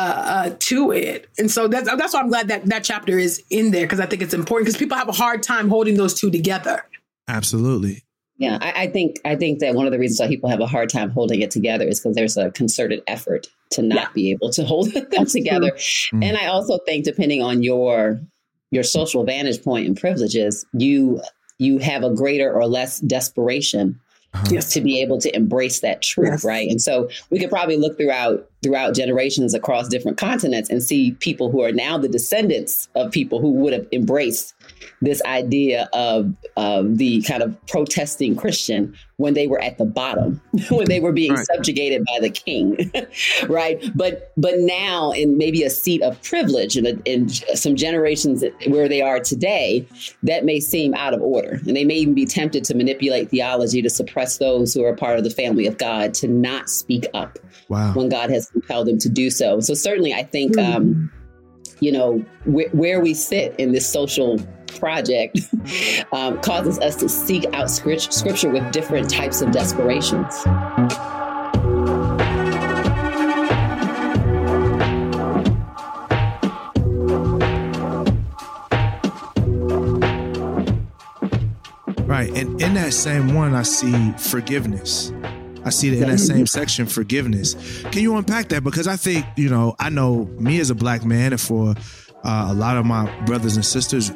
uh 0.50 0.56
to 0.60 0.92
it 0.92 1.28
and 1.38 1.50
so 1.50 1.68
that's 1.68 1.90
that's 1.96 2.14
why 2.14 2.20
i'm 2.20 2.30
glad 2.30 2.48
that 2.50 2.66
that 2.66 2.84
chapter 2.84 3.18
is 3.18 3.42
in 3.50 3.72
there 3.72 3.86
because 3.86 4.00
i 4.00 4.06
think 4.06 4.22
it's 4.22 4.34
important 4.34 4.66
because 4.66 4.78
people 4.78 4.98
have 4.98 5.08
a 5.08 5.14
hard 5.14 5.42
time 5.42 5.70
holding 5.70 5.96
those 5.96 6.14
two 6.14 6.30
together 6.30 6.84
Absolutely. 7.28 8.04
Yeah, 8.40 8.60
I, 8.62 8.84
I 8.84 8.88
think 8.88 9.18
I 9.26 9.36
think 9.36 9.60
that 9.60 9.74
one 9.74 9.88
of 9.88 9.92
the 9.92 9.98
reasons 10.00 10.20
why 10.20 10.28
people 10.28 10.50
have 10.50 10.60
a 10.60 10.68
hard 10.68 10.90
time 10.90 11.10
holding 11.10 11.42
it 11.42 11.50
together 11.50 11.88
is 11.88 12.00
because 12.00 12.16
there's 12.16 12.38
a 12.38 12.52
concerted 12.52 13.02
effort 13.08 13.48
to 13.72 13.82
not 13.82 14.14
be 14.14 14.30
able 14.32 14.52
to 14.52 14.64
hold 14.64 14.92
them 15.12 15.26
together. 15.26 15.72
Mm. 16.14 16.24
And 16.24 16.38
I 16.38 16.46
also 16.46 16.78
think, 16.86 17.04
depending 17.04 17.42
on 17.42 17.64
your 17.64 18.22
your 18.70 18.84
social 18.84 19.24
vantage 19.24 19.64
point 19.64 19.88
and 19.88 20.00
privileges, 20.00 20.66
you 20.74 21.20
you 21.58 21.80
have 21.80 22.04
a 22.04 22.14
greater 22.14 22.54
or 22.54 22.68
less 22.68 23.00
desperation 23.00 24.00
Yes. 24.52 24.72
to 24.74 24.82
be 24.82 25.02
able 25.02 25.20
to 25.22 25.36
embrace 25.36 25.80
that 25.80 26.04
truth, 26.04 26.30
Yes. 26.30 26.46
right? 26.46 26.70
And 26.70 26.80
so 26.80 27.10
we 27.32 27.40
could 27.40 27.50
probably 27.50 27.78
look 27.78 27.98
throughout 27.98 28.48
throughout 28.68 28.93
generations 28.93 29.53
across 29.53 29.88
different 29.88 30.18
continents 30.18 30.70
and 30.70 30.84
see 30.84 31.11
people 31.13 31.49
who 31.49 31.63
are 31.63 31.72
now 31.72 31.97
the 31.97 32.09
descendants 32.09 32.89
of 32.95 33.11
people 33.13 33.39
who 33.39 33.51
would 33.53 33.72
have 33.72 33.88
embraced 33.93 34.53
this 35.01 35.22
idea 35.24 35.88
of 35.93 36.34
of 36.57 36.97
the 36.97 37.22
kind 37.22 37.41
of 37.41 37.55
protesting 37.68 38.36
Christian 38.36 38.93
when 39.18 39.34
they 39.34 39.47
were 39.47 39.59
at 39.61 39.78
the 39.80 39.86
bottom, 39.86 40.39
when 40.70 40.88
they 40.88 40.99
were 40.99 41.11
being 41.11 41.34
Right. 41.34 41.45
subjugated 41.55 42.03
by 42.05 42.20
the 42.20 42.30
king, 42.30 42.91
right? 43.47 43.84
But 43.95 44.32
but 44.38 44.55
now 44.57 45.11
in 45.11 45.38
maybe 45.38 45.63
a 45.63 45.70
seat 45.70 46.01
of 46.03 46.22
privilege 46.22 46.76
and 46.78 47.01
in 47.05 47.30
some 47.30 47.76
generations 47.76 48.43
where 48.68 48.88
they 48.89 49.01
are 49.01 49.20
today, 49.20 49.88
that 50.24 50.45
may 50.45 50.59
seem 50.59 50.93
out 50.93 51.13
of 51.13 51.22
order, 51.22 51.59
and 51.65 51.76
they 51.76 51.84
may 51.86 51.95
even 51.95 52.13
be 52.13 52.26
tempted 52.26 52.63
to 52.65 52.76
manipulate 52.76 53.30
theology 53.30 53.82
to 53.82 53.89
suppress 53.89 54.38
those 54.39 54.74
who 54.74 54.84
are 54.84 54.95
part 54.95 55.18
of 55.18 55.24
the 55.24 55.30
family 55.32 55.65
of 55.68 55.78
God 55.78 56.13
to 56.15 56.28
not 56.28 56.70
speak 56.70 57.05
up 57.13 57.39
Wow. 57.70 57.93
when 57.93 58.09
God 58.09 58.30
has 58.30 58.49
compelled 58.62 58.88
them 58.88 58.97
to 58.99 59.10
do 59.10 59.30
so. 59.30 59.60
So 59.60 59.74
certainly, 59.74 60.14
I 60.14 60.24
think 60.24 60.58
um, 60.58 61.12
you 61.80 61.91
know 61.91 62.20
wh- 62.45 62.74
where 62.74 62.99
we 62.99 63.14
sit 63.14 63.55
in 63.60 63.72
this 63.72 63.88
social 63.88 64.39
project 64.80 65.39
um, 66.12 66.39
causes 66.41 66.80
us 66.80 66.95
to 66.97 67.10
seek 67.10 67.45
out 67.53 67.70
script- 67.70 68.14
scripture 68.14 68.49
with 68.49 68.72
different 68.72 69.10
types 69.10 69.41
of 69.41 69.51
desperations. 69.51 70.43
Right. 82.08 82.36
And 82.36 82.60
in 82.62 82.74
that 82.74 82.93
same 82.93 83.36
one, 83.36 83.53
I 83.53 83.62
see 83.62 84.12
forgiveness. 84.14 85.12
I 85.68 85.70
see 85.70 85.89
that 85.89 86.01
in 86.01 86.09
that 86.09 86.20
same 86.20 86.47
section, 86.47 86.86
forgiveness. 86.86 87.84
Can 87.91 88.01
you 88.01 88.15
unpack 88.15 88.47
that? 88.49 88.63
Because 88.63 88.88
I 88.88 88.95
think, 88.95 89.26
you 89.36 89.49
know, 89.49 89.76
I 89.80 89.89
know 89.89 90.24
me 90.39 90.61
as 90.61 90.70
a 90.70 90.76
black 90.76 91.03
man, 91.03 91.34
and 91.34 91.41
for 91.41 91.76
uh, 92.24 92.47
a 92.49 92.53
lot 92.53 92.78
of 92.78 92.86
my 92.86 93.05
brothers 93.26 93.57
and 93.57 93.65
sisters, 93.65 94.11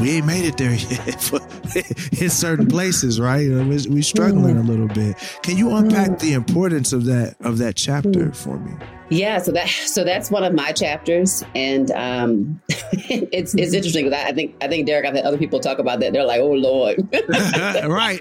we 0.00 0.10
ain't 0.16 0.26
made 0.26 0.44
it 0.44 0.56
there 0.56 0.72
yet 0.74 2.20
in 2.20 2.30
certain 2.30 2.66
places, 2.66 3.20
right? 3.20 3.42
You 3.42 3.54
know, 3.62 3.68
we- 3.68 3.86
we 3.88 4.02
struggling 4.02 4.56
a 4.56 4.62
little 4.62 4.88
bit. 4.88 5.16
Can 5.42 5.56
you 5.56 5.74
unpack 5.74 6.18
the 6.18 6.32
importance 6.32 6.92
of 6.92 7.04
that 7.06 7.36
of 7.40 7.58
that 7.58 7.76
chapter 7.76 8.32
for 8.32 8.58
me? 8.58 8.72
Yeah, 9.10 9.38
so 9.38 9.52
that 9.52 9.68
so 9.68 10.04
that's 10.04 10.30
one 10.30 10.44
of 10.44 10.52
my 10.52 10.70
chapters, 10.72 11.42
and 11.54 11.90
um, 11.92 12.60
it's 12.68 13.54
it's 13.54 13.72
interesting 13.72 14.04
because 14.04 14.22
I, 14.22 14.28
I 14.28 14.32
think 14.32 14.54
I 14.62 14.68
think 14.68 14.86
Derek, 14.86 15.06
I've 15.06 15.14
had 15.14 15.24
other 15.24 15.38
people 15.38 15.60
talk 15.60 15.78
about 15.78 16.00
that. 16.00 16.12
They're 16.12 16.24
like, 16.26 16.40
"Oh 16.40 16.52
Lord," 16.52 16.98
right? 17.88 18.20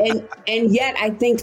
and 0.00 0.28
and 0.46 0.72
yet 0.74 0.96
I 1.00 1.10
think, 1.10 1.42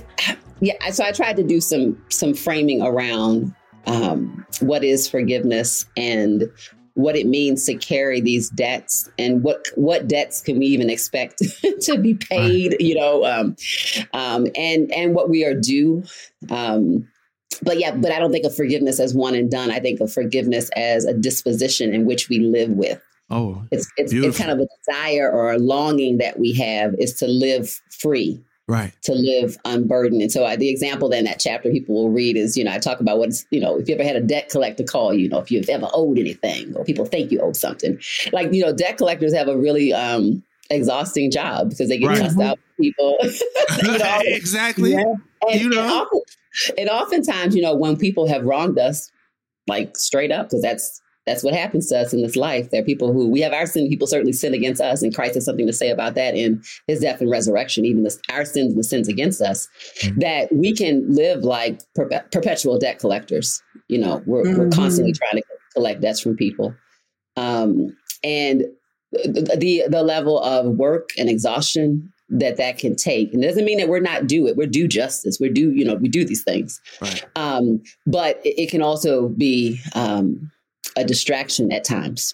yeah. 0.59 0.73
So 0.91 1.03
I 1.03 1.11
tried 1.11 1.37
to 1.37 1.43
do 1.43 1.61
some 1.61 2.01
some 2.09 2.33
framing 2.33 2.81
around 2.81 3.55
um, 3.87 4.45
what 4.59 4.83
is 4.83 5.07
forgiveness 5.07 5.85
and 5.95 6.49
what 6.95 7.15
it 7.15 7.27
means 7.27 7.65
to 7.65 7.75
carry 7.75 8.19
these 8.21 8.49
debts 8.49 9.09
and 9.19 9.43
what 9.43 9.67
what 9.75 10.07
debts 10.07 10.41
can 10.41 10.57
we 10.57 10.65
even 10.65 10.89
expect 10.89 11.41
to 11.81 11.97
be 11.97 12.15
paid 12.15 12.75
you 12.79 12.95
know 12.95 13.23
um, 13.25 13.55
um, 14.13 14.47
and 14.55 14.91
and 14.91 15.13
what 15.13 15.29
we 15.29 15.45
are 15.45 15.53
due. 15.53 16.03
Um, 16.49 17.07
but 17.61 17.79
yeah 17.79 17.95
but 17.95 18.11
i 18.11 18.19
don't 18.19 18.33
think 18.33 18.43
of 18.43 18.53
forgiveness 18.53 18.99
as 18.99 19.13
one 19.13 19.35
and 19.35 19.49
done. 19.51 19.71
I 19.71 19.79
think 19.79 20.01
of 20.01 20.11
forgiveness 20.11 20.69
as 20.75 21.05
a 21.05 21.13
disposition 21.13 21.93
in 21.93 22.05
which 22.05 22.27
we 22.27 22.39
live 22.39 22.71
with. 22.71 23.01
Oh, 23.29 23.63
it's 23.71 23.89
it's, 23.97 24.13
it's 24.13 24.37
kind 24.37 24.51
of 24.51 24.59
a 24.59 24.67
desire 24.79 25.31
or 25.31 25.53
a 25.53 25.57
longing 25.57 26.17
that 26.17 26.37
we 26.37 26.53
have 26.53 26.93
is 26.99 27.13
to 27.15 27.27
live 27.27 27.81
free 27.89 28.43
right. 28.67 28.93
to 29.03 29.13
live 29.13 29.57
unburdened. 29.65 30.21
And 30.21 30.31
so 30.31 30.45
I, 30.45 30.55
the 30.55 30.69
example 30.69 31.09
then 31.09 31.23
that 31.25 31.39
chapter 31.39 31.69
people 31.71 31.95
will 31.95 32.09
read 32.09 32.35
is, 32.37 32.55
you 32.57 32.63
know, 32.63 32.71
I 32.71 32.79
talk 32.79 32.99
about 32.99 33.17
what's, 33.19 33.45
you 33.51 33.59
know, 33.59 33.77
if 33.77 33.87
you 33.87 33.95
ever 33.95 34.03
had 34.03 34.15
a 34.15 34.21
debt 34.21 34.49
collector 34.49 34.83
call, 34.83 35.13
you 35.13 35.29
know, 35.29 35.39
if 35.39 35.51
you've 35.51 35.69
ever 35.69 35.87
owed 35.93 36.17
anything 36.17 36.75
or 36.75 36.83
people 36.83 37.05
think 37.05 37.31
you 37.31 37.39
owe 37.39 37.53
something, 37.53 37.99
like, 38.31 38.51
you 38.53 38.61
know, 38.63 38.73
debt 38.73 38.97
collectors 38.97 39.33
have 39.33 39.47
a 39.47 39.57
really 39.57 39.93
um, 39.93 40.43
exhausting 40.69 41.31
job 41.31 41.69
because 41.69 41.89
they 41.89 41.97
get 41.97 42.07
Right. 42.07 42.19
cussed 42.19 42.39
out 42.39 42.57
with 42.57 42.85
people. 42.85 43.17
you 43.83 43.97
know, 43.97 44.19
exactly. 44.25 44.93
and, 44.93 45.19
You 45.53 45.69
know. 45.69 45.81
and, 45.81 45.91
often, 45.91 46.21
and 46.77 46.89
oftentimes, 46.89 47.55
you 47.55 47.61
know, 47.61 47.75
when 47.75 47.97
people 47.97 48.27
have 48.27 48.43
wronged 48.43 48.79
us, 48.79 49.11
like 49.67 49.97
straight 49.97 50.31
up, 50.31 50.47
because 50.47 50.61
that's 50.61 51.01
that's 51.25 51.43
what 51.43 51.53
happens 51.53 51.87
to 51.89 51.97
us 51.99 52.13
in 52.13 52.21
this 52.21 52.35
life. 52.35 52.69
There 52.69 52.81
are 52.81 52.85
people 52.85 53.11
who 53.11 53.27
we 53.27 53.41
have 53.41 53.53
our 53.53 53.65
sin, 53.65 53.89
people 53.89 54.07
certainly 54.07 54.33
sin 54.33 54.53
against 54.53 54.81
us, 54.81 55.01
and 55.01 55.13
Christ 55.13 55.35
has 55.35 55.45
something 55.45 55.65
to 55.67 55.73
say 55.73 55.89
about 55.89 56.15
that 56.15 56.35
in 56.35 56.61
his 56.87 56.99
death 56.99 57.21
and 57.21 57.29
resurrection, 57.29 57.85
even 57.85 58.03
the, 58.03 58.15
our 58.31 58.45
sins 58.45 58.69
and 58.73 58.77
the 58.79 58.83
sins 58.83 59.07
against 59.07 59.41
us, 59.41 59.67
that 60.17 60.49
we 60.53 60.73
can 60.73 61.05
live 61.13 61.43
like 61.43 61.81
perpe- 61.97 62.31
perpetual 62.31 62.77
debt 62.77 62.99
collectors. 62.99 63.61
You 63.87 63.97
know, 63.99 64.21
we're, 64.25 64.43
we're 64.43 64.67
Mhm. 64.67 64.73
constantly 64.75 65.13
trying 65.13 65.41
to 65.41 65.43
collect 65.73 66.01
debts 66.01 66.19
from 66.19 66.35
people. 66.35 66.75
Um, 67.37 67.95
and 68.23 68.63
the, 69.11 69.55
the 69.57 69.83
the 69.89 70.03
level 70.03 70.39
of 70.41 70.75
work 70.75 71.09
and 71.17 71.29
exhaustion 71.29 72.11
that 72.29 72.57
that 72.57 72.77
can 72.77 72.95
take. 72.95 73.33
And 73.33 73.43
it 73.43 73.47
doesn't 73.47 73.65
mean 73.65 73.77
that 73.77 73.87
we're 73.87 73.99
not 73.99 74.25
do 74.27 74.47
it. 74.47 74.57
We're 74.57 74.65
due 74.67 74.87
justice. 74.87 75.37
We're 75.39 75.51
due, 75.53 75.69
you 75.71 75.85
know, 75.85 75.95
we 75.95 76.09
do 76.09 76.25
these 76.25 76.43
things. 76.43 76.81
Right. 77.01 77.23
Um, 77.35 77.81
but 78.07 78.41
it, 78.43 78.63
it 78.63 78.71
can 78.71 78.81
also 78.81 79.29
be 79.29 79.79
um, 79.93 80.51
a 80.95 81.03
distraction 81.03 81.71
at 81.71 81.83
times. 81.83 82.33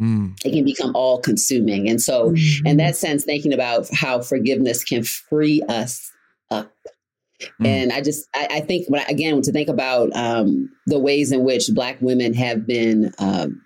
Mm. 0.00 0.34
It 0.44 0.52
can 0.52 0.64
become 0.64 0.92
all 0.96 1.20
consuming. 1.20 1.88
And 1.88 2.00
so, 2.00 2.34
in 2.64 2.76
that 2.78 2.96
sense, 2.96 3.24
thinking 3.24 3.52
about 3.52 3.88
how 3.92 4.20
forgiveness 4.20 4.82
can 4.84 5.02
free 5.04 5.62
us 5.68 6.10
up. 6.50 6.72
And 7.64 7.92
I 7.92 8.00
just, 8.00 8.28
I, 8.34 8.46
I 8.50 8.60
think, 8.60 8.88
when 8.88 9.00
I, 9.00 9.04
again, 9.08 9.40
to 9.42 9.52
think 9.52 9.68
about 9.68 10.14
um, 10.14 10.70
the 10.86 10.98
ways 10.98 11.32
in 11.32 11.42
which 11.42 11.68
Black 11.72 12.00
women 12.00 12.34
have 12.34 12.66
been 12.66 13.12
um, 13.18 13.60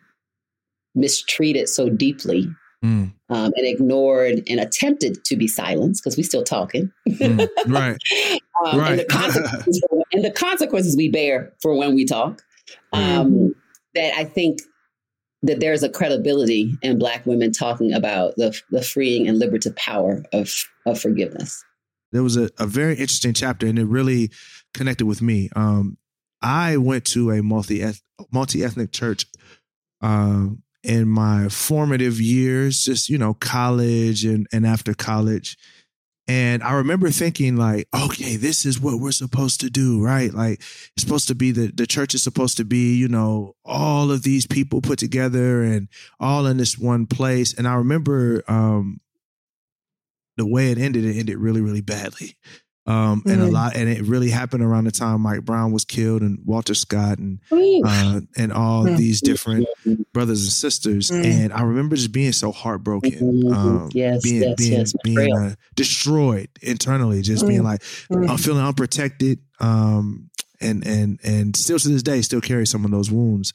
mistreated 0.95 1.69
so 1.69 1.89
deeply 1.89 2.49
Mm. 2.85 3.11
um, 3.31 3.53
and 3.57 3.67
ignored 3.67 4.43
and 4.49 4.61
attempted 4.61 5.25
to 5.25 5.35
be 5.35 5.49
silenced 5.49 6.05
because 6.05 6.17
we're 6.19 6.23
still 6.25 6.45
talking. 6.45 6.93
Mm. 7.09 7.49
Right. 7.67 7.97
um, 8.67 8.79
and, 8.81 8.99
the 8.99 9.03
Right. 9.03 9.09
consequences, 9.09 9.83
and 10.13 10.25
the 10.25 10.31
consequences 10.31 10.95
we 10.95 11.09
bear 11.09 11.55
for 11.63 11.75
when 11.75 11.95
we 11.95 12.05
talk. 12.05 12.43
Um, 12.93 13.55
That 13.97 14.15
I 14.15 14.25
think 14.25 14.61
that 15.43 15.61
there's 15.61 15.83
a 15.83 15.89
credibility 15.89 16.75
in 16.83 16.99
Black 16.99 17.27
women 17.27 17.53
talking 17.53 17.93
about 17.93 18.37
the 18.37 18.59
the 18.71 18.83
freeing 18.83 19.27
and 19.27 19.39
liberative 19.39 19.75
power 19.77 20.23
of 20.33 20.51
of 20.87 21.01
forgiveness. 21.01 21.63
there 22.13 22.23
was 22.23 22.37
a, 22.37 22.51
a 22.59 22.67
very 22.67 22.93
interesting 22.93 23.35
chapter 23.35 23.67
and 23.67 23.79
it 23.79 23.87
really 23.87 24.31
connected 24.75 25.07
with 25.07 25.21
me. 25.21 25.51
Um, 25.57 25.99
I 26.43 26.77
went 26.77 27.05
to 27.07 27.31
a 27.31 27.43
multi 27.43 27.85
multi 28.33 28.65
ethnic 28.65 28.93
church 28.93 29.27
um, 30.01 30.63
in 30.83 31.09
my 31.09 31.49
formative 31.49 32.21
years, 32.21 32.85
just 32.85 33.09
you 33.09 33.19
know, 33.19 33.35
college 33.35 34.25
and 34.25 34.47
and 34.53 34.67
after 34.67 34.95
college. 34.95 35.57
And 36.29 36.63
I 36.63 36.73
remember 36.73 37.11
thinking 37.11 37.57
like, 37.57 37.87
okay, 37.95 38.35
this 38.37 38.67
is 38.67 38.81
what 38.81 38.99
we're 38.99 39.13
supposed 39.13 39.61
to 39.61 39.71
do, 39.71 40.03
right? 40.03 40.33
Like 40.33 40.61
it's 40.61 41.03
supposed 41.03 41.29
to 41.29 41.37
be 41.37 41.53
the 41.53 41.69
the 41.69 41.87
church 41.87 42.15
is 42.15 42.23
supposed 42.23 42.57
to 42.57 42.65
be, 42.65 42.97
you 42.97 43.07
know, 43.07 43.55
all 43.65 44.11
of 44.11 44.23
these 44.23 44.47
people 44.47 44.81
put 44.81 44.99
together 44.99 45.63
and 45.63 45.89
all 46.19 46.47
in 46.47 46.57
this 46.57 46.77
one 46.77 47.07
place. 47.07 47.55
And 47.55 47.69
I 47.69 47.75
remember 47.75 48.43
um 48.49 49.01
the 50.37 50.47
way 50.47 50.71
it 50.71 50.79
ended, 50.79 51.05
it 51.05 51.17
ended 51.17 51.39
really, 51.39 51.61
really 51.61 51.81
badly. 51.81 52.37
Um, 52.89 53.23
and 53.27 53.43
a 53.43 53.47
Mm. 53.47 53.53
lot, 53.53 53.75
and 53.77 53.89
it 53.89 54.03
really 54.03 54.31
happened 54.31 54.63
around 54.63 54.85
the 54.85 54.93
time 54.93 55.21
Mike 55.23 55.45
Brown 55.45 55.73
was 55.73 55.85
killed 55.85 56.23
and 56.23 56.39
Walter 56.45 56.73
Scott 56.75 57.19
and 57.19 57.41
uh, 57.85 58.21
and 58.37 58.53
all 58.53 58.85
Mm. 58.85 58.97
these 58.97 59.21
different 59.21 59.67
brothers 60.13 60.43
and 60.45 60.53
sisters. 60.53 61.11
Mm. 61.11 61.25
And 61.25 61.53
I 61.53 61.63
remember 61.63 61.97
just 61.97 62.13
being 62.13 62.31
so 62.33 62.53
heartbroken, 62.53 63.53
um, 63.53 63.91
Yes, 63.93 64.23
being 64.23 64.43
yes, 64.43 64.55
being 64.57 64.73
yes, 64.79 64.93
being 65.03 65.37
uh, 65.37 65.55
destroyed 65.75 66.49
internally, 66.63 67.23
just 67.23 67.47
being 67.49 67.61
Mm. 67.63 67.65
like 67.65 67.83
Mm. 68.11 68.29
I'm 68.31 68.39
feeling 68.39 68.63
unprotected, 68.65 69.41
um, 69.59 70.31
and 70.61 70.87
and 70.87 71.19
and 71.25 71.57
still 71.57 71.79
to 71.81 71.89
this 71.89 72.03
day, 72.05 72.23
still 72.23 72.41
carry 72.41 72.67
some 72.67 72.85
of 72.85 72.91
those 72.93 73.11
wounds. 73.11 73.53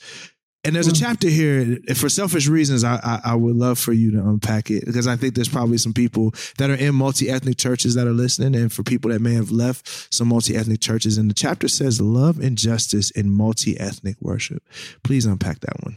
And 0.64 0.76
there's 0.76 0.88
a 0.88 0.94
chapter 0.94 1.28
here 1.28 1.60
and 1.60 1.98
for 1.98 2.08
selfish 2.08 2.48
reasons. 2.48 2.84
I, 2.84 3.00
I 3.04 3.32
I 3.32 3.36
would 3.36 3.56
love 3.56 3.80
for 3.80 3.94
you 3.94 4.12
to 4.12 4.20
unpack 4.20 4.70
it 4.70 4.86
because 4.86 5.08
I 5.08 5.16
think 5.16 5.34
there's 5.34 5.50
probably 5.50 5.80
some 5.80 5.94
people 5.94 6.36
that 6.60 6.70
are 6.70 6.76
in 6.76 6.94
multi 6.94 7.32
ethnic 7.32 7.58
churches 7.58 7.96
that 7.96 8.06
are 8.06 8.14
listening, 8.14 8.56
and 8.56 8.72
for 8.72 8.84
people 8.84 9.10
that 9.10 9.22
may 9.22 9.34
have 9.34 9.50
left 9.50 10.14
some 10.14 10.28
multi 10.28 10.56
ethnic 10.56 10.80
churches. 10.80 11.18
And 11.18 11.32
the 11.32 11.34
chapter 11.34 11.68
says 11.68 12.00
love 12.00 12.40
and 12.40 12.60
justice 12.60 13.10
in 13.10 13.32
multi 13.32 13.80
ethnic 13.80 14.18
worship. 14.22 14.62
Please 15.04 15.26
unpack 15.26 15.62
that 15.62 15.84
one 15.84 15.96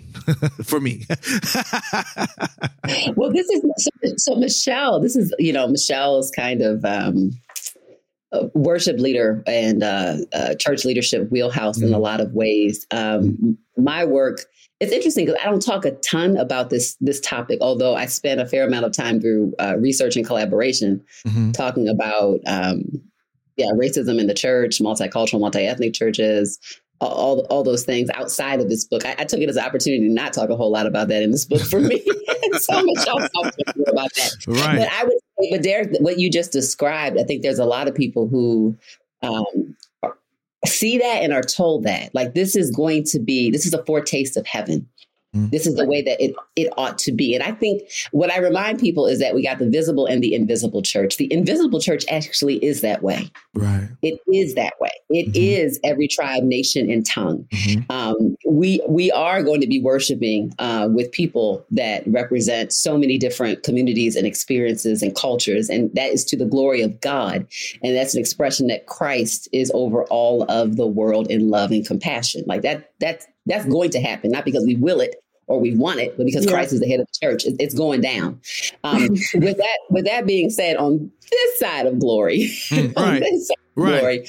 for 0.64 0.80
me. 0.80 1.04
well, 3.16 3.30
this 3.32 3.50
is 3.50 3.62
so, 3.76 3.90
so 4.16 4.36
Michelle. 4.36 4.98
This 4.98 5.14
is 5.14 5.34
you 5.38 5.52
know 5.52 5.68
Michelle's 5.68 6.30
kind 6.30 6.62
of 6.62 6.82
um, 6.86 7.32
worship 8.54 8.98
leader 8.98 9.42
and 9.46 9.82
uh, 9.82 10.16
uh, 10.32 10.54
church 10.54 10.84
leadership 10.84 11.30
wheelhouse 11.30 11.80
in 11.80 11.92
a 11.92 11.98
lot 11.98 12.20
of 12.20 12.32
ways. 12.32 12.86
Um, 12.90 13.58
my 13.76 14.04
work. 14.04 14.40
It's 14.84 14.92
interesting 14.92 15.24
because 15.24 15.40
I 15.42 15.46
don't 15.46 15.62
talk 15.62 15.86
a 15.86 15.92
ton 15.92 16.36
about 16.36 16.68
this 16.68 16.96
this 17.00 17.20
topic, 17.20 17.58
although 17.62 17.94
I 17.94 18.06
spend 18.06 18.40
a 18.40 18.46
fair 18.46 18.66
amount 18.66 18.84
of 18.84 18.92
time 18.92 19.18
through 19.18 19.54
uh, 19.58 19.76
research 19.78 20.16
and 20.16 20.26
collaboration 20.26 21.02
talking 21.52 21.88
about 21.88 22.40
um, 22.46 23.00
yeah 23.56 23.70
racism 23.72 24.20
in 24.20 24.26
the 24.26 24.34
church, 24.34 24.80
multicultural, 24.80 25.40
multi 25.40 25.66
ethnic 25.66 25.94
churches, 25.94 26.58
all, 27.00 27.46
all 27.50 27.62
those 27.62 27.84
things 27.84 28.10
outside 28.14 28.60
of 28.60 28.68
this 28.68 28.84
book. 28.84 29.04
I, 29.06 29.14
I 29.18 29.24
took 29.24 29.40
it 29.40 29.48
as 29.48 29.56
an 29.56 29.64
opportunity 29.64 30.06
to 30.06 30.12
not 30.12 30.32
talk 30.32 30.50
a 30.50 30.56
whole 30.56 30.70
lot 30.70 30.86
about 30.86 31.08
that 31.08 31.22
in 31.22 31.30
this 31.30 31.44
book 31.44 31.62
for 31.62 31.80
me. 31.80 32.00
so 32.52 32.74
much 32.74 32.84
Michelle 32.84 33.18
talked 33.20 33.76
more 33.76 33.86
about 33.88 34.10
that. 34.16 34.32
Right. 34.46 34.78
But 34.78 34.88
I 34.92 35.04
would 35.04 35.18
say, 35.40 35.50
but 35.50 35.62
Derek, 35.62 35.96
what 36.00 36.18
you 36.18 36.30
just 36.30 36.52
described, 36.52 37.18
I 37.18 37.24
think 37.24 37.42
there's 37.42 37.58
a 37.58 37.64
lot 37.64 37.88
of 37.88 37.94
people 37.94 38.28
who 38.28 38.76
um, 39.22 39.76
see 40.66 40.98
that 40.98 41.22
and 41.22 41.32
are 41.32 41.42
told 41.42 41.84
that 41.84 42.14
like 42.14 42.34
this 42.34 42.56
is 42.56 42.70
going 42.70 43.04
to 43.04 43.18
be 43.18 43.50
this 43.50 43.66
is 43.66 43.74
a 43.74 43.84
foretaste 43.84 44.36
of 44.36 44.46
heaven 44.46 44.88
this 45.34 45.66
is 45.66 45.74
the 45.74 45.86
way 45.86 46.02
that 46.02 46.22
it 46.22 46.34
it 46.56 46.72
ought 46.76 46.98
to 46.98 47.12
be. 47.12 47.34
And 47.34 47.42
i 47.42 47.52
think 47.52 47.82
what 48.12 48.32
i 48.32 48.38
remind 48.38 48.78
people 48.78 49.06
is 49.06 49.18
that 49.18 49.34
we 49.34 49.42
got 49.42 49.58
the 49.58 49.68
visible 49.68 50.06
and 50.06 50.22
the 50.22 50.34
invisible 50.34 50.82
church. 50.82 51.16
The 51.16 51.32
invisible 51.32 51.80
church 51.80 52.04
actually 52.08 52.64
is 52.64 52.80
that 52.80 53.02
way. 53.02 53.30
Right. 53.54 53.88
it 54.02 54.20
is 54.32 54.54
that 54.54 54.74
way. 54.80 54.90
It 55.10 55.34
is 55.36 55.78
every 55.84 56.08
tribe 56.08 56.42
nation 56.42 56.90
and 56.90 57.04
tongue. 57.06 57.48
Um, 57.90 58.36
we 58.48 58.80
we 58.88 59.10
are 59.12 59.42
going 59.42 59.60
to 59.60 59.66
be 59.66 59.80
worshiping 59.80 60.52
uh, 60.58 60.88
with 60.90 61.10
people 61.12 61.64
that 61.70 62.02
represent 62.06 62.72
so 62.72 62.96
many 62.96 63.18
different 63.18 63.62
communities 63.62 64.16
and 64.16 64.26
experiences 64.26 65.02
and 65.02 65.14
cultures, 65.14 65.68
and 65.68 65.94
that 65.94 66.12
is 66.12 66.24
to 66.26 66.36
the 66.36 66.46
glory 66.46 66.82
of 66.82 67.00
God, 67.00 67.46
and 67.82 67.96
that's 67.96 68.14
an 68.14 68.20
expression 68.20 68.66
that 68.68 68.86
Christ 68.86 69.48
is 69.52 69.70
over 69.74 70.04
all 70.04 70.44
of 70.50 70.76
the 70.76 70.86
world 70.86 71.30
in 71.30 71.50
love 71.50 71.70
and 71.70 71.86
compassion. 71.86 72.44
Like 72.46 72.62
that, 72.62 72.92
that's 73.00 73.26
that's 73.46 73.66
going 73.66 73.90
to 73.90 74.00
happen, 74.00 74.30
not 74.30 74.44
because 74.44 74.64
we 74.64 74.76
will 74.76 75.00
it 75.00 75.16
or 75.46 75.60
we 75.60 75.76
want 75.76 76.00
it, 76.00 76.16
but 76.16 76.26
because 76.26 76.44
Yeah. 76.44 76.52
Christ 76.52 76.72
is 76.72 76.80
the 76.80 76.88
head 76.88 77.00
of 77.00 77.06
the 77.06 77.26
church. 77.26 77.44
It- 77.44 77.56
It's 77.58 77.74
going 77.74 78.00
down. 78.00 78.40
Um, 78.82 79.08
with 79.34 79.56
that, 79.58 79.78
with 79.90 80.04
that 80.06 80.26
being 80.26 80.50
said, 80.50 80.76
on 80.76 81.10
this 81.30 81.58
side 81.58 81.86
of 81.86 81.98
glory, 81.98 82.50
on 82.72 82.92
right. 82.96 83.20
this 83.22 83.48
side 83.48 83.54
of 83.76 83.82
Right. 83.82 84.00
glory, 84.00 84.26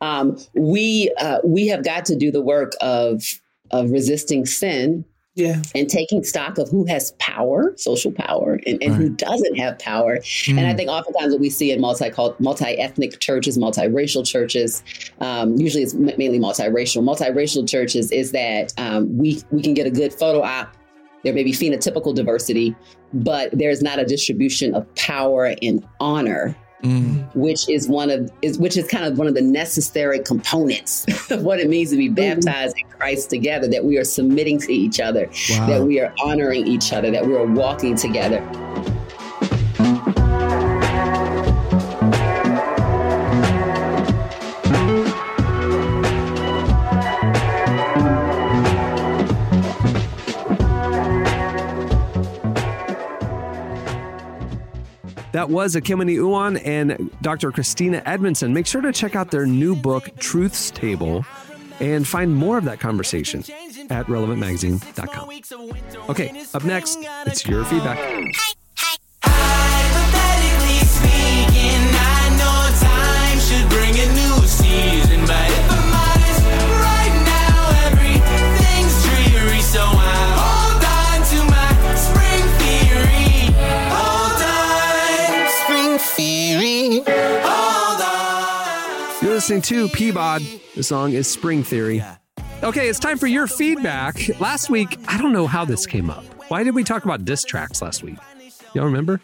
um, 0.00 0.38
we 0.54 1.12
uh, 1.18 1.38
we 1.44 1.66
have 1.68 1.84
got 1.84 2.04
to 2.06 2.16
do 2.16 2.30
the 2.30 2.40
work 2.40 2.72
of 2.80 3.22
of 3.70 3.90
resisting 3.90 4.46
sin 4.46 5.04
yeah. 5.38 5.62
and 5.74 5.88
taking 5.88 6.24
stock 6.24 6.58
of 6.58 6.68
who 6.68 6.84
has 6.86 7.12
power 7.18 7.72
social 7.76 8.12
power 8.12 8.58
and, 8.66 8.82
and 8.82 8.94
who 8.94 9.08
doesn't 9.08 9.56
have 9.56 9.78
power. 9.78 10.18
And 10.48 10.60
i 10.60 10.72
Mm. 10.72 10.76
think 10.76 10.90
oftentimes 10.90 11.32
what 11.32 11.40
we 11.40 11.50
see 11.50 11.70
in 11.72 11.80
multi 11.80 12.10
multi-ethnic 12.38 13.20
churches 13.20 13.56
multiracial 13.56 14.26
churches 14.26 14.82
um, 15.20 15.56
usually 15.56 15.82
it's 15.82 15.94
mainly 15.94 16.38
multiracial. 16.38 17.02
Multiracial 17.02 17.68
churches 17.68 18.10
is 18.12 18.32
that 18.32 18.74
um, 18.78 19.16
we 19.16 19.42
we 19.50 19.62
can 19.62 19.74
get 19.74 19.86
a 19.86 19.90
good 19.90 20.12
photo 20.12 20.42
op. 20.42 20.76
There 21.24 21.32
may 21.32 21.44
be 21.44 21.52
phenotypical 21.52 22.14
diversity 22.14 22.74
but 23.12 23.50
there's 23.52 23.82
not 23.82 23.98
a 23.98 24.04
distribution 24.04 24.74
of 24.74 24.92
power 24.94 25.54
and 25.62 25.86
honor 26.00 26.54
Mm-hmm. 26.82 27.38
which 27.38 27.68
is 27.68 27.88
one 27.88 28.08
of 28.08 28.30
is 28.40 28.56
which 28.56 28.76
is 28.76 28.86
kind 28.86 29.04
of 29.04 29.18
one 29.18 29.26
of 29.26 29.34
the 29.34 29.42
necessary 29.42 30.20
components 30.20 31.04
of 31.32 31.42
what 31.42 31.58
it 31.58 31.68
means 31.68 31.90
to 31.90 31.96
be 31.96 32.06
mm-hmm. 32.06 32.14
baptized 32.40 32.78
in 32.78 32.88
Christ 32.90 33.30
together 33.30 33.66
that 33.66 33.84
we 33.84 33.98
are 33.98 34.04
submitting 34.04 34.60
to 34.60 34.72
each 34.72 35.00
other 35.00 35.28
Wow. 35.50 35.66
that 35.66 35.82
we 35.82 35.98
are 35.98 36.14
honoring 36.22 36.68
each 36.68 36.92
other 36.92 37.10
that 37.10 37.26
we 37.26 37.34
are 37.34 37.46
walking 37.46 37.96
together 37.96 38.38
That 55.38 55.50
was 55.50 55.76
Ekemini 55.76 56.16
Uwan 56.16 56.60
and 56.64 57.12
Dr. 57.22 57.52
Christina 57.52 58.02
Edmondson. 58.04 58.52
Make 58.52 58.66
sure 58.66 58.80
to 58.80 58.90
check 58.90 59.14
out 59.14 59.30
their 59.30 59.46
new 59.46 59.76
book, 59.76 60.10
Truth's 60.18 60.72
Table, 60.72 61.24
and 61.78 62.04
find 62.04 62.34
more 62.34 62.58
of 62.58 62.64
that 62.64 62.80
conversation 62.80 63.44
at 63.88 64.06
relevantmagazine.com. 64.06 66.10
Okay, 66.10 66.44
up 66.54 66.64
next, 66.64 66.98
it's 67.24 67.46
your 67.46 67.64
feedback. 67.66 68.57
Listening 89.38 89.62
to 89.62 89.86
Peabod. 89.90 90.74
The 90.74 90.82
song 90.82 91.12
is 91.12 91.30
Spring 91.30 91.62
Theory. 91.62 92.02
Okay, 92.64 92.88
it's 92.88 92.98
time 92.98 93.16
for 93.16 93.28
your 93.28 93.46
feedback. 93.46 94.40
Last 94.40 94.68
week, 94.68 94.98
I 95.06 95.16
don't 95.16 95.32
know 95.32 95.46
how 95.46 95.64
this 95.64 95.86
came 95.86 96.10
up. 96.10 96.24
Why 96.50 96.64
did 96.64 96.74
we 96.74 96.82
talk 96.82 97.04
about 97.04 97.24
diss 97.24 97.44
tracks 97.44 97.80
last 97.80 98.02
week? 98.02 98.18
Y'all 98.74 98.86
remember? 98.86 99.20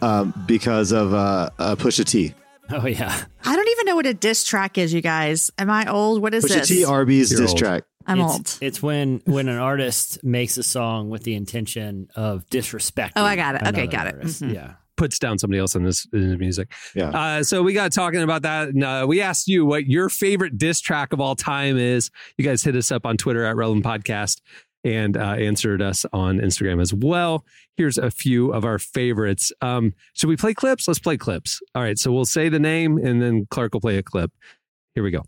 um, 0.00 0.32
because 0.46 0.92
of 0.92 1.12
uh, 1.12 1.50
uh, 1.58 1.76
Pusha 1.76 2.06
T. 2.06 2.32
Oh 2.70 2.86
yeah. 2.86 3.14
I 3.44 3.54
don't 3.54 3.68
even 3.68 3.84
know 3.84 3.96
what 3.96 4.06
a 4.06 4.14
diss 4.14 4.44
track 4.44 4.78
is, 4.78 4.94
you 4.94 5.02
guys. 5.02 5.50
Am 5.58 5.68
I 5.68 5.84
old? 5.92 6.22
What 6.22 6.32
is 6.32 6.46
Pusha 6.46 6.60
this? 6.60 6.68
T 6.68 6.84
Arby's 6.86 7.30
You're 7.30 7.42
diss 7.42 7.50
old. 7.50 7.58
track. 7.58 7.82
I'm 8.06 8.18
it's, 8.18 8.32
old. 8.32 8.58
It's 8.62 8.82
when 8.82 9.20
when 9.26 9.50
an 9.50 9.58
artist 9.58 10.24
makes 10.24 10.56
a 10.56 10.62
song 10.62 11.10
with 11.10 11.24
the 11.24 11.34
intention 11.34 12.08
of 12.16 12.46
disrespecting. 12.46 13.12
Oh, 13.16 13.24
I 13.24 13.36
got 13.36 13.56
it. 13.56 13.66
Okay, 13.66 13.86
got 13.88 14.06
it. 14.06 14.14
artist. 14.14 14.42
Mhm. 14.42 14.54
Yeah. 14.54 14.72
Puts 15.00 15.18
down 15.18 15.38
somebody 15.38 15.58
else 15.58 15.74
in 15.74 15.82
this 15.82 16.06
in 16.12 16.20
his 16.20 16.38
music. 16.38 16.70
Yeah. 16.94 17.08
Uh, 17.08 17.42
so 17.42 17.62
we 17.62 17.72
got 17.72 17.90
talking 17.90 18.20
about 18.20 18.42
that. 18.42 18.68
And, 18.68 18.84
uh, 18.84 19.06
we 19.08 19.22
asked 19.22 19.48
you 19.48 19.64
what 19.64 19.86
your 19.86 20.10
favorite 20.10 20.58
diss 20.58 20.78
track 20.78 21.14
of 21.14 21.22
all 21.22 21.34
time 21.34 21.78
is. 21.78 22.10
You 22.36 22.44
guys 22.44 22.62
hit 22.62 22.76
us 22.76 22.92
up 22.92 23.06
on 23.06 23.16
Twitter 23.16 23.42
at 23.46 23.56
Relevant 23.56 23.82
Podcast 23.82 24.42
and 24.84 25.16
uh, 25.16 25.36
answered 25.38 25.80
us 25.80 26.04
on 26.12 26.38
Instagram 26.38 26.82
as 26.82 26.92
well. 26.92 27.46
Here's 27.78 27.96
a 27.96 28.10
few 28.10 28.52
of 28.52 28.66
our 28.66 28.78
favorites. 28.78 29.52
Um, 29.62 29.94
should 30.12 30.28
we 30.28 30.36
play 30.36 30.52
clips? 30.52 30.86
Let's 30.86 31.00
play 31.00 31.16
clips. 31.16 31.62
All 31.74 31.82
right. 31.82 31.98
So 31.98 32.12
we'll 32.12 32.26
say 32.26 32.50
the 32.50 32.60
name 32.60 32.98
and 32.98 33.22
then 33.22 33.46
Clark 33.50 33.72
will 33.72 33.80
play 33.80 33.96
a 33.96 34.02
clip. 34.02 34.30
Here 34.94 35.02
we 35.02 35.10
go. 35.10 35.22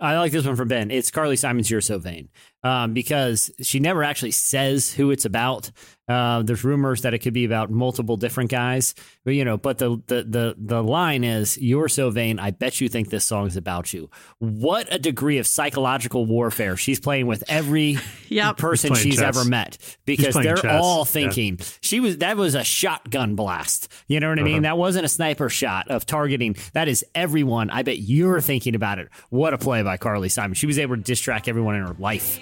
I 0.00 0.18
like 0.18 0.32
this 0.32 0.44
one 0.44 0.56
from 0.56 0.68
Ben. 0.68 0.90
It's 0.90 1.10
Carly 1.10 1.36
Simon's 1.36 1.70
"You're 1.70 1.80
So 1.80 1.98
Vain" 1.98 2.28
um, 2.64 2.94
because 2.94 3.50
she 3.60 3.80
never 3.80 4.02
actually 4.04 4.30
says 4.32 4.92
who 4.92 5.10
it's 5.10 5.24
about. 5.24 5.70
Uh, 6.08 6.42
there's 6.42 6.64
rumors 6.64 7.02
that 7.02 7.14
it 7.14 7.20
could 7.20 7.32
be 7.32 7.44
about 7.44 7.70
multiple 7.70 8.16
different 8.16 8.50
guys, 8.50 8.94
but 9.24 9.34
you 9.34 9.44
know. 9.44 9.56
But 9.56 9.78
the 9.78 10.02
the 10.08 10.24
the 10.24 10.54
the 10.58 10.82
line 10.82 11.22
is 11.24 11.56
"You're 11.58 11.88
so 11.88 12.10
vain." 12.10 12.38
I 12.40 12.50
bet 12.50 12.80
you 12.80 12.88
think 12.88 13.08
this 13.08 13.24
song 13.24 13.46
is 13.46 13.56
about 13.56 13.94
you. 13.94 14.10
What 14.40 14.92
a 14.92 14.98
degree 14.98 15.38
of 15.38 15.46
psychological 15.46 16.26
warfare 16.26 16.76
she's 16.76 16.98
playing 17.00 17.26
with 17.26 17.44
every 17.48 17.98
Yep. 18.28 18.56
person 18.58 18.94
she's 18.94 19.16
chess. 19.20 19.36
ever 19.36 19.48
met 19.48 19.78
because 20.04 20.34
they're 20.34 20.56
chess. 20.56 20.82
all 20.82 20.98
Yeah. 21.00 21.04
thinking 21.04 21.60
she 21.80 22.00
was 22.00 22.18
that 22.18 22.36
was 22.36 22.56
a 22.56 22.64
shotgun 22.64 23.36
blast. 23.36 23.88
You 24.08 24.18
know 24.20 24.28
what 24.28 24.40
I 24.40 24.42
mean? 24.42 24.62
That 24.62 24.76
wasn't 24.76 25.04
a 25.06 25.08
sniper 25.08 25.48
shot 25.48 25.88
of 25.88 26.04
targeting. 26.04 26.56
That 26.74 26.88
is 26.88 27.04
everyone. 27.14 27.70
I 27.70 27.84
bet 27.84 27.98
you're 27.98 28.40
thinking 28.40 28.74
about 28.74 28.98
it. 28.98 29.08
What 29.30 29.54
a 29.54 29.58
play 29.58 29.82
by 29.82 29.96
Carly 29.98 30.28
Simon. 30.28 30.54
She 30.54 30.66
was 30.66 30.78
able 30.80 30.96
to 30.96 31.02
distract 31.02 31.46
everyone 31.48 31.76
in 31.76 31.86
her 31.86 31.94
life. 31.98 32.40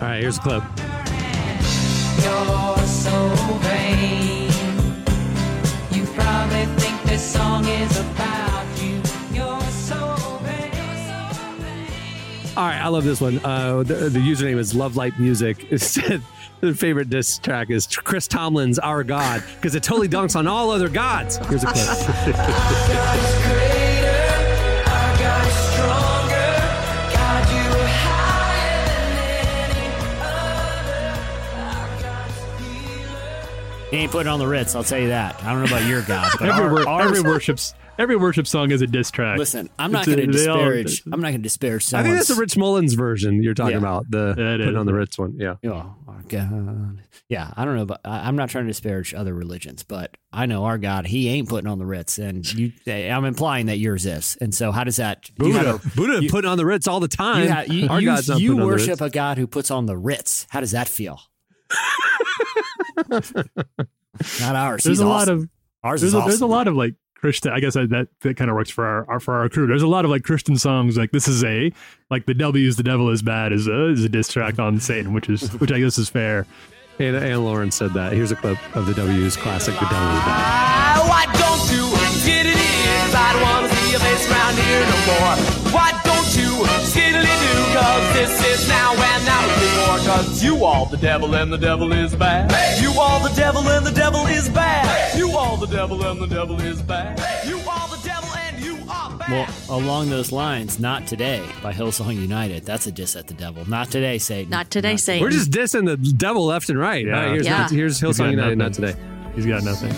All 0.00 0.08
right. 0.08 0.20
Here's 0.20 0.38
a 0.38 0.40
clip. 0.40 0.62
You're 2.22 2.78
so 2.86 3.28
vain. 3.62 4.50
You 5.90 6.04
probably 6.14 6.66
think 6.80 7.02
this 7.04 7.22
song 7.32 7.64
is 7.66 7.98
about 8.00 8.66
you. 8.82 9.00
You're 9.32 9.60
so 9.70 10.16
vain. 10.42 10.72
All 12.56 12.64
right, 12.64 12.80
I 12.80 12.88
love 12.88 13.04
this 13.04 13.20
one. 13.20 13.38
Uh, 13.44 13.82
the, 13.82 14.10
the 14.10 14.18
username 14.18 14.58
is 14.58 14.74
Love 14.74 14.96
Light 14.96 15.18
Music. 15.18 15.66
It 15.70 15.80
said 15.80 16.22
the 16.60 16.74
favorite 16.74 17.10
diss 17.10 17.38
track 17.38 17.70
is 17.70 17.86
Chris 17.86 18.26
Tomlin's 18.26 18.78
"Our 18.78 19.04
God" 19.04 19.42
because 19.56 19.74
it 19.74 19.82
totally 19.82 20.08
dunks 20.08 20.36
on 20.36 20.46
all 20.46 20.70
other 20.70 20.88
gods. 20.88 21.36
Here's 21.36 21.64
a 21.64 21.66
clip. 21.66 23.62
He 33.90 33.98
ain't 33.98 34.10
putting 34.10 34.30
on 34.30 34.38
the 34.40 34.46
Ritz, 34.48 34.74
I'll 34.74 34.82
tell 34.84 34.98
you 34.98 35.08
that. 35.08 35.42
I 35.44 35.52
don't 35.52 35.60
know 35.60 35.76
about 35.76 35.88
your 35.88 36.02
God, 36.02 36.30
but 36.40 36.48
Every, 36.48 36.64
our, 36.64 36.70
wor- 36.72 36.88
ours- 36.88 37.06
every 37.18 37.30
worship's 37.30 37.72
every 37.98 38.16
worship 38.16 38.46
song 38.46 38.72
is 38.72 38.82
a 38.82 38.86
diss 38.86 39.10
track. 39.12 39.38
Listen, 39.38 39.70
I'm 39.78 39.92
not 39.92 40.04
going 40.06 40.18
to 40.18 40.26
they 40.26 40.46
all- 40.48 40.56
disparage. 40.58 41.02
I'm 41.06 41.20
not 41.20 41.28
going 41.28 41.34
to 41.34 41.42
disparage. 41.42 41.94
I 41.94 42.02
think 42.02 42.16
that's 42.16 42.28
the 42.28 42.34
Rich 42.34 42.56
Mullins 42.56 42.94
version 42.94 43.42
you're 43.42 43.54
talking 43.54 43.72
Yeah. 43.72 43.78
about. 43.78 44.10
The 44.10 44.34
Yeah, 44.36 44.56
putting 44.56 44.68
is. 44.70 44.76
on 44.76 44.86
the 44.86 44.92
Ritz 44.94 45.18
one. 45.18 45.36
Yeah. 45.38 45.54
Oh, 45.64 45.94
our 46.08 46.22
God. 46.28 46.98
Yeah, 47.28 47.50
I 47.56 47.64
don't 47.64 47.76
know, 47.76 47.86
but 47.86 48.00
I- 48.04 48.26
I'm 48.28 48.34
not 48.36 48.50
trying 48.50 48.64
to 48.64 48.70
disparage 48.70 49.14
other 49.14 49.32
religions, 49.32 49.82
but 49.84 50.16
I 50.32 50.46
know 50.46 50.64
our 50.64 50.78
God, 50.78 51.06
He 51.06 51.28
ain't 51.28 51.48
putting 51.48 51.68
on 51.70 51.78
the 51.78 51.86
Ritz, 51.86 52.18
and 52.18 52.44
you. 52.52 52.72
I'm 52.88 53.24
implying 53.24 53.66
that 53.66 53.78
yours 53.78 54.04
is, 54.04 54.36
and 54.40 54.52
so 54.54 54.72
how 54.72 54.82
does 54.84 54.96
that? 54.96 55.30
Buddha, 55.38 55.76
a- 55.76 55.88
Buddha 55.96 56.22
you- 56.22 56.28
putting 56.28 56.50
on 56.50 56.58
the 56.58 56.66
Ritz 56.66 56.88
all 56.88 56.98
the 57.00 57.08
time. 57.08 57.44
You, 57.44 57.52
ha- 57.52 57.64
you, 57.68 57.88
Our 57.88 58.00
you- 58.00 58.06
God's 58.08 58.28
not 58.28 58.40
you 58.40 58.48
putting 58.50 58.60
on 58.62 58.66
the 58.68 58.72
worship 58.72 59.00
a 59.00 59.10
God 59.10 59.38
who 59.38 59.46
puts 59.46 59.70
on 59.70 59.86
the 59.86 59.96
Ritz. 59.96 60.46
How 60.50 60.58
does 60.60 60.72
that 60.72 60.88
feel? 60.88 61.20
Not 64.40 64.56
ours. 64.56 64.84
There's 64.84 64.98
He's 64.98 65.00
a 65.00 65.06
lot 65.06 65.28
of 65.28 65.48
ours 65.84 66.00
there's 66.00 66.10
is 66.10 66.14
a, 66.14 66.18
awesome. 66.18 66.28
there's 66.30 66.40
a 66.40 66.46
lot 66.46 66.68
of 66.68 66.74
like 66.74 66.94
Christian. 67.14 67.52
I 67.52 67.60
guess 67.60 67.74
that 67.74 67.90
that, 67.90 68.08
that 68.20 68.36
kind 68.36 68.50
of 68.50 68.56
works 68.56 68.70
for 68.70 68.84
our, 68.86 69.08
our 69.10 69.20
for 69.20 69.34
our 69.34 69.48
crew. 69.48 69.66
There's 69.66 69.82
a 69.82 69.86
lot 69.88 70.04
of 70.04 70.10
like 70.10 70.22
Christian 70.22 70.56
songs. 70.56 70.96
Like 70.96 71.10
this 71.12 71.28
is 71.28 71.44
a 71.44 71.72
like 72.10 72.26
the 72.26 72.34
W's 72.34 72.76
the 72.76 72.82
devil 72.82 73.10
is 73.10 73.22
bad 73.22 73.52
is 73.52 73.66
a 73.66 73.88
is 73.90 74.04
a 74.04 74.08
diss 74.08 74.28
track 74.28 74.58
on 74.58 74.80
Satan, 74.80 75.12
which 75.12 75.28
is 75.28 75.50
which 75.60 75.70
I 75.72 75.78
guess 75.80 75.98
is 75.98 76.08
fair. 76.08 76.46
And, 76.98 77.14
and 77.14 77.44
Lauren 77.44 77.70
said 77.70 77.92
that. 77.92 78.12
Here's 78.14 78.32
a 78.32 78.36
clip 78.36 78.56
of 78.74 78.86
the 78.86 78.94
W's 78.94 79.36
classic, 79.36 79.74
"The 79.74 79.80
Devil 79.80 79.96
Is 80.16 80.24
Bad." 80.24 81.08
Why 81.08 81.26
don't 81.26 81.70
you 81.70 81.90
get 82.24 82.46
it 82.46 82.56
in? 82.56 83.04
'Cause 83.04 83.14
I 83.14 83.32
don't 83.34 83.42
want 83.42 83.70
to 83.70 83.76
see 83.76 83.90
your 83.90 84.00
face 84.00 84.30
around 84.30 84.54
here 84.56 84.80
no 84.80 84.96
more. 85.12 85.65
Cause 90.16 90.42
you 90.42 90.64
all 90.64 90.86
the 90.86 90.96
devil 90.96 91.34
and 91.34 91.52
the 91.52 91.58
devil 91.58 91.92
is 91.92 92.16
bad. 92.16 92.50
You 92.80 92.90
all 92.98 93.20
the 93.22 93.34
devil 93.34 93.68
and 93.68 93.84
the 93.84 93.90
devil 93.90 94.24
is 94.26 94.48
bad. 94.48 95.18
You 95.18 95.30
all 95.32 95.58
the 95.58 95.66
devil 95.66 96.02
and 96.06 96.18
the 96.18 96.26
devil 96.26 96.58
is 96.58 96.80
bad. 96.80 97.18
You 97.46 97.60
all 97.68 97.86
the 97.88 98.00
devil 98.02 98.30
and 98.34 98.64
you 98.64 98.78
are 98.88 99.10
bad. 99.18 99.30
Well, 99.68 99.78
along 99.78 100.08
those 100.08 100.32
lines, 100.32 100.80
not 100.80 101.06
today 101.06 101.46
by 101.62 101.74
Hillsong 101.74 102.14
United. 102.18 102.64
That's 102.64 102.86
a 102.86 102.92
diss 102.92 103.14
at 103.14 103.26
the 103.26 103.34
devil. 103.34 103.68
Not 103.68 103.90
today, 103.90 104.16
Satan. 104.16 104.48
Not 104.48 104.70
today, 104.70 104.96
Satan. 104.96 105.22
We're 105.22 105.30
just 105.32 105.50
dissing 105.50 105.84
the 105.84 105.98
devil 105.98 106.46
left 106.46 106.70
and 106.70 106.78
right. 106.78 107.04
Yeah. 107.04 107.14
All 107.14 107.20
right, 107.22 107.32
here's, 107.32 107.44
Yeah. 107.44 107.58
not, 107.58 107.70
here's 107.70 108.00
Hillsong 108.00 108.30
United, 108.30 108.56
not 108.56 108.72
today. 108.72 108.94
He's 109.34 109.44
got 109.44 109.64
nothing. 109.64 109.92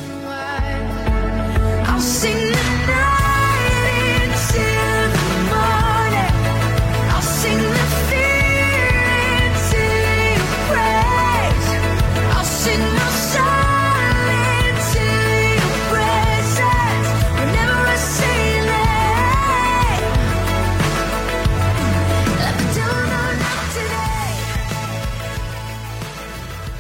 I'll 1.86 2.00
sing 2.00 2.47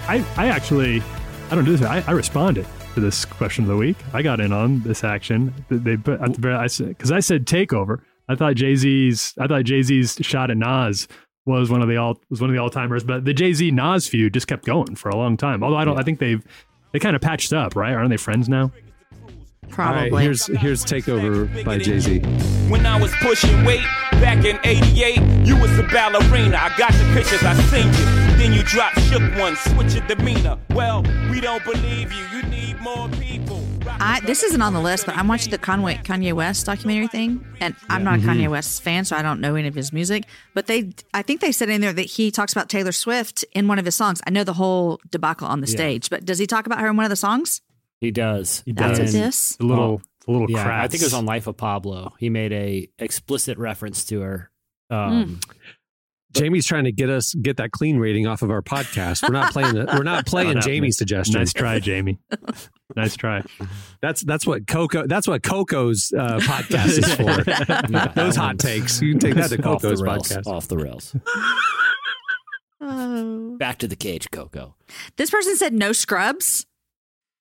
I 0.08 0.24
I 0.36 0.46
actually 0.48 1.02
I 1.50 1.54
don't 1.54 1.64
do 1.64 1.76
this. 1.76 1.86
I, 1.86 2.02
I 2.06 2.12
responded 2.12 2.66
to 2.94 3.00
this 3.00 3.24
question 3.24 3.64
of 3.64 3.68
the 3.68 3.76
week. 3.76 3.96
I 4.12 4.22
got 4.22 4.40
in 4.40 4.52
on 4.52 4.80
this 4.82 5.04
action. 5.04 5.52
They 5.68 5.96
put 5.96 6.20
at 6.20 6.34
the 6.34 6.40
very 6.40 6.54
I 6.54 6.66
said 6.66 6.88
because 6.88 7.12
I 7.12 7.20
said 7.20 7.46
takeover. 7.46 8.00
I 8.28 8.34
thought 8.34 8.54
Jay 8.54 8.74
Z's 8.74 9.34
I 9.38 9.46
thought 9.46 9.64
Jay 9.64 9.82
Z's 9.82 10.18
shot 10.22 10.50
at 10.50 10.56
Nas 10.56 11.08
was 11.46 11.70
one 11.70 11.82
of 11.82 11.88
the 11.88 11.96
all 11.96 12.20
was 12.30 12.40
one 12.40 12.50
of 12.50 12.56
the 12.56 12.60
all 12.60 12.70
timers, 12.70 13.04
but 13.04 13.24
the 13.24 13.34
Jay 13.34 13.52
Z 13.52 13.70
Nas 13.70 14.08
feud 14.08 14.34
just 14.34 14.46
kept 14.46 14.64
going 14.64 14.96
for 14.96 15.10
a 15.10 15.16
long 15.16 15.36
time. 15.36 15.62
Although 15.62 15.76
I 15.76 15.84
don't 15.84 15.98
I 15.98 16.02
think 16.02 16.18
they've 16.18 16.44
they 16.92 16.98
kind 16.98 17.14
of 17.14 17.22
patched 17.22 17.52
up, 17.52 17.76
right? 17.76 17.92
Aren't 17.92 18.10
they 18.10 18.16
friends 18.16 18.48
now? 18.48 18.72
All 19.78 19.84
right, 19.84 20.10
Probably. 20.10 20.24
here's 20.24 20.46
here's 20.46 20.84
"Takeover" 20.84 21.64
by 21.64 21.78
Jay 21.78 21.98
Z. 22.00 22.18
When 22.68 22.84
I 22.86 23.00
was 23.00 23.12
pushing 23.20 23.64
weight 23.64 23.82
back 24.12 24.44
in 24.44 24.58
88, 24.64 25.20
you 25.46 25.56
was 25.56 25.78
a 25.78 25.84
ballerina. 25.84 26.56
I 26.56 26.76
got 26.76 26.92
the 26.92 27.04
pictures, 27.14 27.42
I 27.42 27.54
seen 27.64 27.86
you. 27.86 28.36
Then 28.38 28.52
you 28.52 28.62
dropped 28.64 29.00
shook 29.02 29.22
one, 29.38 29.56
switch 29.56 29.94
your 29.94 30.06
demeanor. 30.06 30.58
Well, 30.70 31.02
we 31.30 31.40
don't 31.40 31.62
believe 31.64 32.12
you. 32.12 32.24
You 32.32 32.42
need 32.44 32.80
more 32.80 33.08
people. 33.10 33.62
I, 34.00 34.20
this 34.20 34.42
isn't 34.44 34.60
on 34.62 34.74
the 34.74 34.80
list, 34.80 35.06
but 35.06 35.16
I'm 35.16 35.26
watching 35.28 35.50
the 35.50 35.58
Conway, 35.58 35.96
Kanye 36.04 36.32
West 36.32 36.66
documentary 36.66 37.08
thing, 37.08 37.44
and 37.60 37.74
I'm 37.88 38.04
not 38.04 38.16
a 38.16 38.18
Mm-hmm. 38.18 38.30
Kanye 38.30 38.48
West 38.48 38.82
fan, 38.82 39.04
so 39.04 39.16
I 39.16 39.22
don't 39.22 39.40
know 39.40 39.54
any 39.56 39.66
of 39.66 39.74
his 39.74 39.92
music. 39.92 40.24
But 40.54 40.66
they, 40.66 40.90
I 41.14 41.22
think 41.22 41.40
they 41.40 41.50
said 41.52 41.68
in 41.68 41.80
there 41.80 41.92
that 41.92 42.02
he 42.06 42.30
talks 42.30 42.52
about 42.52 42.68
Taylor 42.68 42.92
Swift 42.92 43.44
in 43.54 43.66
one 43.66 43.78
of 43.78 43.84
his 43.84 43.94
songs. 43.96 44.20
I 44.26 44.30
know 44.30 44.44
the 44.44 44.52
whole 44.52 45.00
debacle 45.10 45.46
on 45.48 45.60
the 45.62 45.66
Yeah. 45.68 45.76
stage, 45.76 46.10
but 46.10 46.24
does 46.24 46.38
he 46.38 46.46
talk 46.46 46.66
about 46.66 46.80
her 46.80 46.86
in 46.88 46.96
one 46.96 47.04
of 47.06 47.10
the 47.10 47.16
songs? 47.16 47.60
He 48.00 48.10
does. 48.10 48.62
He 48.64 48.72
That's 48.72 48.98
a 48.98 49.02
does. 49.02 49.12
diss. 49.12 49.56
A 49.60 49.64
little 49.64 50.00
a 50.26 50.30
little 50.30 50.50
Yeah, 50.50 50.64
crap. 50.64 50.84
I 50.84 50.88
think 50.88 51.02
it 51.02 51.06
was 51.06 51.14
on 51.14 51.26
Life 51.26 51.46
of 51.46 51.56
Pablo. 51.56 52.14
He 52.18 52.30
made 52.30 52.52
a 52.52 52.88
explicit 52.98 53.58
reference 53.58 54.04
to 54.06 54.20
her. 54.20 54.50
Um, 54.90 55.40
Jamie's 56.32 56.66
trying 56.66 56.84
to 56.84 56.92
get 56.92 57.08
us 57.10 57.34
get 57.34 57.56
that 57.56 57.70
clean 57.72 57.96
rating 57.98 58.26
off 58.26 58.42
of 58.42 58.50
our 58.50 58.62
podcast. 58.62 59.22
We're 59.22 59.32
not 59.32 59.52
playing 59.52 59.76
it. 59.76 59.86
We're 59.88 60.02
not 60.02 60.26
playing 60.26 60.60
Jamie's 60.60 60.98
suggestion. 60.98 61.34
Nice 61.40 61.52
try, 61.52 61.80
Jamie. 61.80 62.18
nice 62.96 63.16
try. 63.16 63.42
That's 64.02 64.22
that's 64.22 64.46
what 64.46 64.66
Coco. 64.66 65.06
That's 65.06 65.26
what 65.26 65.42
Coco's 65.42 66.12
uh, 66.16 66.38
podcast 66.42 66.98
is 66.98 67.14
for. 67.14 67.90
Yeah, 67.90 68.12
Those 68.14 68.36
hot 68.36 68.58
takes. 68.58 69.00
You 69.00 69.12
can 69.12 69.18
take 69.20 69.34
that 69.36 69.48
to 69.50 69.56
off 69.58 69.80
Coco's 69.82 70.02
rails, 70.02 70.28
podcast. 70.28 70.46
Off 70.46 70.68
the 70.68 70.76
rails. 70.76 71.16
Oh. 72.80 73.56
Back 73.58 73.78
to 73.78 73.88
the 73.88 73.96
cage, 73.96 74.30
Coco. 74.30 74.76
This 75.16 75.30
person 75.30 75.56
said 75.56 75.72
no 75.72 75.92
scrubs. 75.92 76.66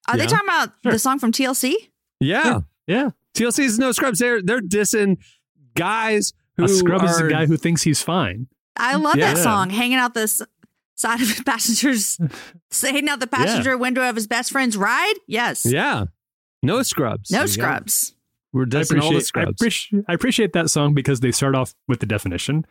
Are 0.08 0.18
they 0.18 0.26
talking 0.26 0.48
about 0.48 0.70
the 0.84 0.98
song 1.00 1.20
from 1.20 1.32
TLC? 1.32 1.74
Yeah, 2.20 2.62
Yeah. 2.88 3.12
TLC's 3.36 3.78
no 3.78 3.92
scrubs. 3.92 4.18
They're 4.20 4.42
they're 4.42 4.62
dissing 4.62 5.18
guys 5.76 6.34
who 6.56 6.64
A 6.64 6.68
scrub 6.70 7.04
is 7.04 7.22
are 7.22 7.28
a 7.28 7.30
guy 7.32 7.46
who 7.46 7.56
thinks 7.58 7.84
he's 7.84 8.02
fine. 8.02 8.48
I 8.76 8.96
love 8.96 9.16
that 9.18 9.38
song. 9.38 9.70
Hanging 9.70 9.98
out 9.98 10.14
the 10.16 10.28
side 10.96 11.22
of 11.22 11.38
the 11.38 11.44
passengers, 11.46 12.18
hanging 12.82 13.10
out 13.10 13.20
the 13.20 13.28
passenger 13.28 13.78
window 13.78 14.08
of 14.10 14.16
his 14.16 14.26
best 14.28 14.52
friend's 14.52 14.76
ride. 14.78 15.14
Yes. 15.28 15.66
Yeah, 15.66 16.06
No 16.64 16.82
scrubs. 16.82 17.30
No 17.30 17.46
scrubs. 17.46 18.14
We're 18.54 18.64
I 18.64 18.66
dissing 18.66 19.02
all 19.02 19.12
the 19.12 19.18
appreciate, 19.18 19.18
I, 19.18 19.20
scrubs. 19.20 19.62
appreciate, 19.62 20.06
I 20.08 20.14
appreciate 20.14 20.54
that 20.54 20.70
song 20.72 20.94
because 20.96 21.20
they 21.20 21.32
start 21.32 21.54
off 21.54 21.76
with 21.88 22.00
the 22.00 22.06
definition. 22.08 22.66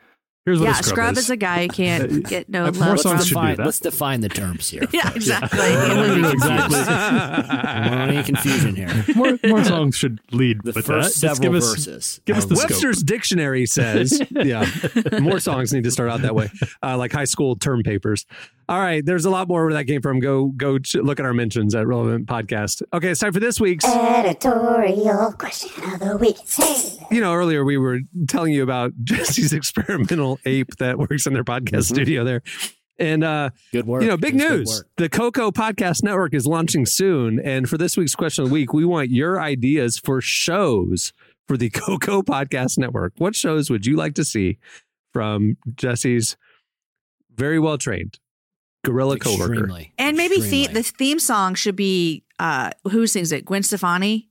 Here's 0.47 0.61
what 0.61 0.67
Yeah, 0.67 0.71
a 0.71 0.75
scrub, 0.77 0.87
scrub 0.95 1.13
is. 1.13 1.19
is 1.25 1.31
a 1.31 1.37
guy 1.37 1.63
who 1.65 1.69
can't 1.69 2.25
get 2.29 2.49
no 2.49 2.65
love. 2.65 2.79
more 2.79 2.97
songs 2.97 3.03
from- 3.03 3.19
should 3.19 3.35
do 3.35 3.35
Define, 3.57 3.67
let's 3.67 3.81
define 3.81 4.21
the 4.21 4.29
terms 4.31 4.71
here. 4.71 4.85
Yeah, 4.93 5.13
exactly. 5.15 5.59
exactly. 6.31 6.79
I 6.79 7.89
don't 7.89 7.99
want 7.99 8.11
any 8.13 8.23
confusion 8.23 8.77
here. 8.77 9.05
more, 9.15 9.39
more 9.47 9.65
songs 9.65 9.97
should 9.97 10.21
lead 10.31 10.61
The 10.63 10.73
with 10.73 10.87
first 10.87 10.89
that. 11.21 11.27
Just 11.27 11.41
several 11.41 11.53
give 11.53 11.55
us, 11.63 11.69
verses. 11.75 12.21
Give 12.25 12.37
us 12.37 12.45
the 12.47 12.57
scope. 12.57 12.71
Webster's 12.71 13.03
dictionary 13.03 13.67
says, 13.67 14.23
yeah, 14.31 14.67
more 15.21 15.41
songs 15.41 15.73
need 15.73 15.85
to 15.85 15.91
start 15.91 16.11
out 16.11 16.23
that 16.23 16.35
way, 16.35 16.49
uh, 16.83 16.97
like 16.97 17.13
high 17.13 17.25
school 17.25 17.57
term 17.57 17.83
papers. 17.83 18.25
All 18.69 18.81
right, 18.81 19.05
there's 19.07 19.25
a 19.25 19.31
lot 19.31 19.47
more 19.47 19.65
where 19.65 19.75
that 19.75 19.85
came 19.85 20.03
from. 20.03 20.19
Go 20.19 20.47
go 20.47 20.79
ch- 20.79 20.97
look 20.97 21.21
at 21.21 21.27
our 21.27 21.33
mentions 21.33 21.73
at 21.77 21.87
Relevant 21.87 22.27
Podcast. 22.27 22.83
Okay, 22.93 23.11
it's 23.11 23.21
time 23.21 23.33
for 23.33 23.39
this 23.39 23.61
week's. 23.61 23.85
Editorial 23.85 25.33
question 25.39 25.85
of 25.85 26.01
the 26.01 26.17
week. 26.17 26.37
Hey. 26.51 26.99
You 27.13 27.21
know, 27.21 27.33
earlier 27.33 27.65
we 27.65 27.77
were 27.77 28.01
telling 28.27 28.53
you 28.53 28.65
about 28.65 28.93
Jesse's 29.05 29.53
experimental 29.53 30.41
ape 30.45 30.77
that 30.79 30.99
works 30.99 31.27
in 31.29 31.33
their 31.33 31.45
podcast 31.45 31.85
studio 31.85 32.25
there. 32.25 32.43
And 32.99 33.23
uh 33.23 33.51
Good 33.71 33.87
work. 33.87 34.03
You 34.03 34.09
know, 34.09 34.17
big 34.17 34.35
It 34.35 34.39
news. 34.39 34.83
The 34.97 35.09
Coco 35.09 35.53
Podcast 35.53 36.03
Network 36.03 36.35
is 36.35 36.45
launching 36.45 36.87
soon. 36.87 37.39
And 37.39 37.69
for 37.69 37.79
this 37.79 37.97
week's 37.97 38.17
question 38.17 38.43
of 38.43 38.51
the 38.51 38.55
week, 38.55 38.73
we 38.73 38.85
want 38.85 39.11
your 39.11 39.41
ideas 39.41 39.97
for 39.97 40.21
shows 40.21 41.13
for 41.47 41.57
the 41.57 41.71
Coco 41.71 42.23
Podcast 42.23 42.79
Network. 42.79 43.13
What 43.19 43.37
shows 43.37 43.71
would 43.71 43.87
you 43.87 43.95
like 43.95 44.15
to 44.15 44.25
see 44.25 44.59
from 45.13 45.57
Jesse's 45.77 46.37
very 47.33 47.61
well 47.61 47.79
trained 47.79 48.19
gorilla 48.87 49.19
coworker? 49.19 49.53
Extremely. 49.55 49.93
And 49.99 50.17
maybe 50.17 50.37
the, 50.37 50.43
Extremely. 50.63 50.73
the 50.75 50.83
theme 50.83 51.19
song 51.19 51.55
should 51.55 51.77
be 51.77 52.25
uh 52.39 52.71
who 52.91 53.07
sings 53.07 53.33
it? 53.33 53.45
Gwen 53.45 53.63
Stefani? 53.63 54.29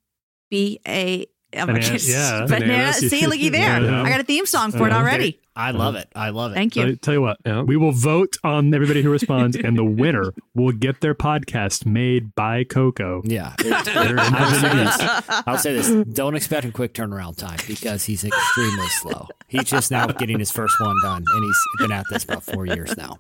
B 0.49 0.79
A 0.87 1.25
I'm 1.57 1.67
Banana- 1.67 1.89
like, 1.93 2.07
yeah, 2.07 2.45
Banana. 2.45 2.47
bananas. 2.65 3.09
See, 3.09 3.25
looky 3.27 3.47
there. 3.49 3.79
Yeah. 3.81 4.01
I 4.03 4.09
got 4.09 4.19
a 4.19 4.23
theme 4.23 4.45
song 4.45 4.71
for 4.71 4.87
it 4.87 4.91
already. 4.93 5.39
I 5.55 5.71
love 5.71 5.95
it. 5.95 6.09
I 6.13 6.31
love 6.31 6.51
it. 6.51 6.55
Thank 6.55 6.73
Tell, 6.73 6.89
you. 6.89 6.95
tell 6.97 7.13
you 7.13 7.21
what, 7.21 7.37
we 7.65 7.77
will 7.77 7.93
vote 7.93 8.35
on 8.43 8.73
everybody 8.73 9.01
who 9.01 9.09
responds, 9.09 9.55
and 9.55 9.77
the 9.77 9.85
winner 9.85 10.33
will 10.53 10.73
get 10.73 10.99
their 10.99 11.15
podcast 11.15 11.85
made 11.85 12.35
by 12.35 12.65
Coco. 12.65 13.21
Yeah. 13.23 13.55
I'll 13.63 14.51
say 14.59 14.75
this. 14.75 14.97
I'll 15.47 15.57
say 15.57 15.73
this. 15.73 16.05
Don't 16.13 16.35
expect 16.35 16.65
a 16.65 16.71
quick 16.73 16.93
turnaround 16.93 17.37
time 17.37 17.59
because 17.67 18.03
he's 18.03 18.25
extremely 18.25 18.87
slow. 19.01 19.29
He's 19.47 19.63
just 19.63 19.91
now 19.91 20.07
getting 20.07 20.39
his 20.39 20.51
first 20.51 20.75
one 20.81 20.95
done, 21.03 21.23
and 21.25 21.43
he's 21.45 21.59
been 21.79 21.91
at 21.93 22.03
this 22.09 22.25
about 22.25 22.43
four 22.43 22.65
years 22.65 22.97
now. 22.97 23.15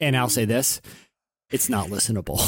And 0.00 0.16
I'll 0.16 0.28
say 0.28 0.44
this. 0.44 0.80
It's 1.50 1.68
not 1.68 1.86
listenable. 1.88 2.38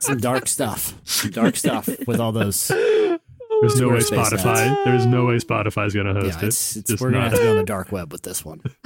Some 0.00 0.18
dark 0.18 0.46
stuff. 0.48 0.94
Some 1.04 1.30
dark 1.32 1.56
stuff 1.56 1.88
with 2.06 2.20
all 2.20 2.32
those. 2.32 2.68
There's 2.68 3.78
no 3.78 3.88
way 3.90 3.98
Squarespace 3.98 4.32
ads. 4.32 4.42
Spotify. 4.42 4.84
There's 4.84 5.04
no 5.06 5.26
way 5.26 5.34
Spotify's 5.36 5.92
going 5.92 6.06
to 6.06 6.14
host 6.14 6.38
Yeah, 6.38 6.44
it. 6.44 6.46
it's, 6.48 6.76
it's, 6.76 6.88
Just 6.88 7.02
we're 7.02 7.10
gonna 7.10 7.24
not. 7.24 7.30
have 7.32 7.40
to 7.40 7.44
go 7.44 7.50
on 7.50 7.56
the 7.58 7.64
dark 7.64 7.92
web 7.92 8.10
with 8.12 8.22
this 8.22 8.42
one. 8.44 8.62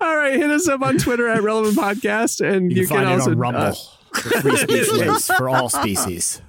All 0.00 0.16
right, 0.16 0.34
hit 0.34 0.50
us 0.50 0.68
up 0.68 0.82
on 0.82 0.98
Twitter 0.98 1.26
at 1.28 1.42
Relevant 1.42 1.76
Podcast, 1.76 2.44
and 2.46 2.70
You 2.70 2.82
you, 2.82 2.86
can 2.86 2.96
find 2.98 3.08
it 3.08 3.12
also 3.14 3.30
on 3.30 3.38
Rumble. 3.38 3.60
uh, 3.62 3.74
for 4.14 4.40
free 4.40 4.56
speech 4.56 4.90
links 4.92 5.26
for 5.26 5.48
all 5.48 5.68
species. 5.68 6.40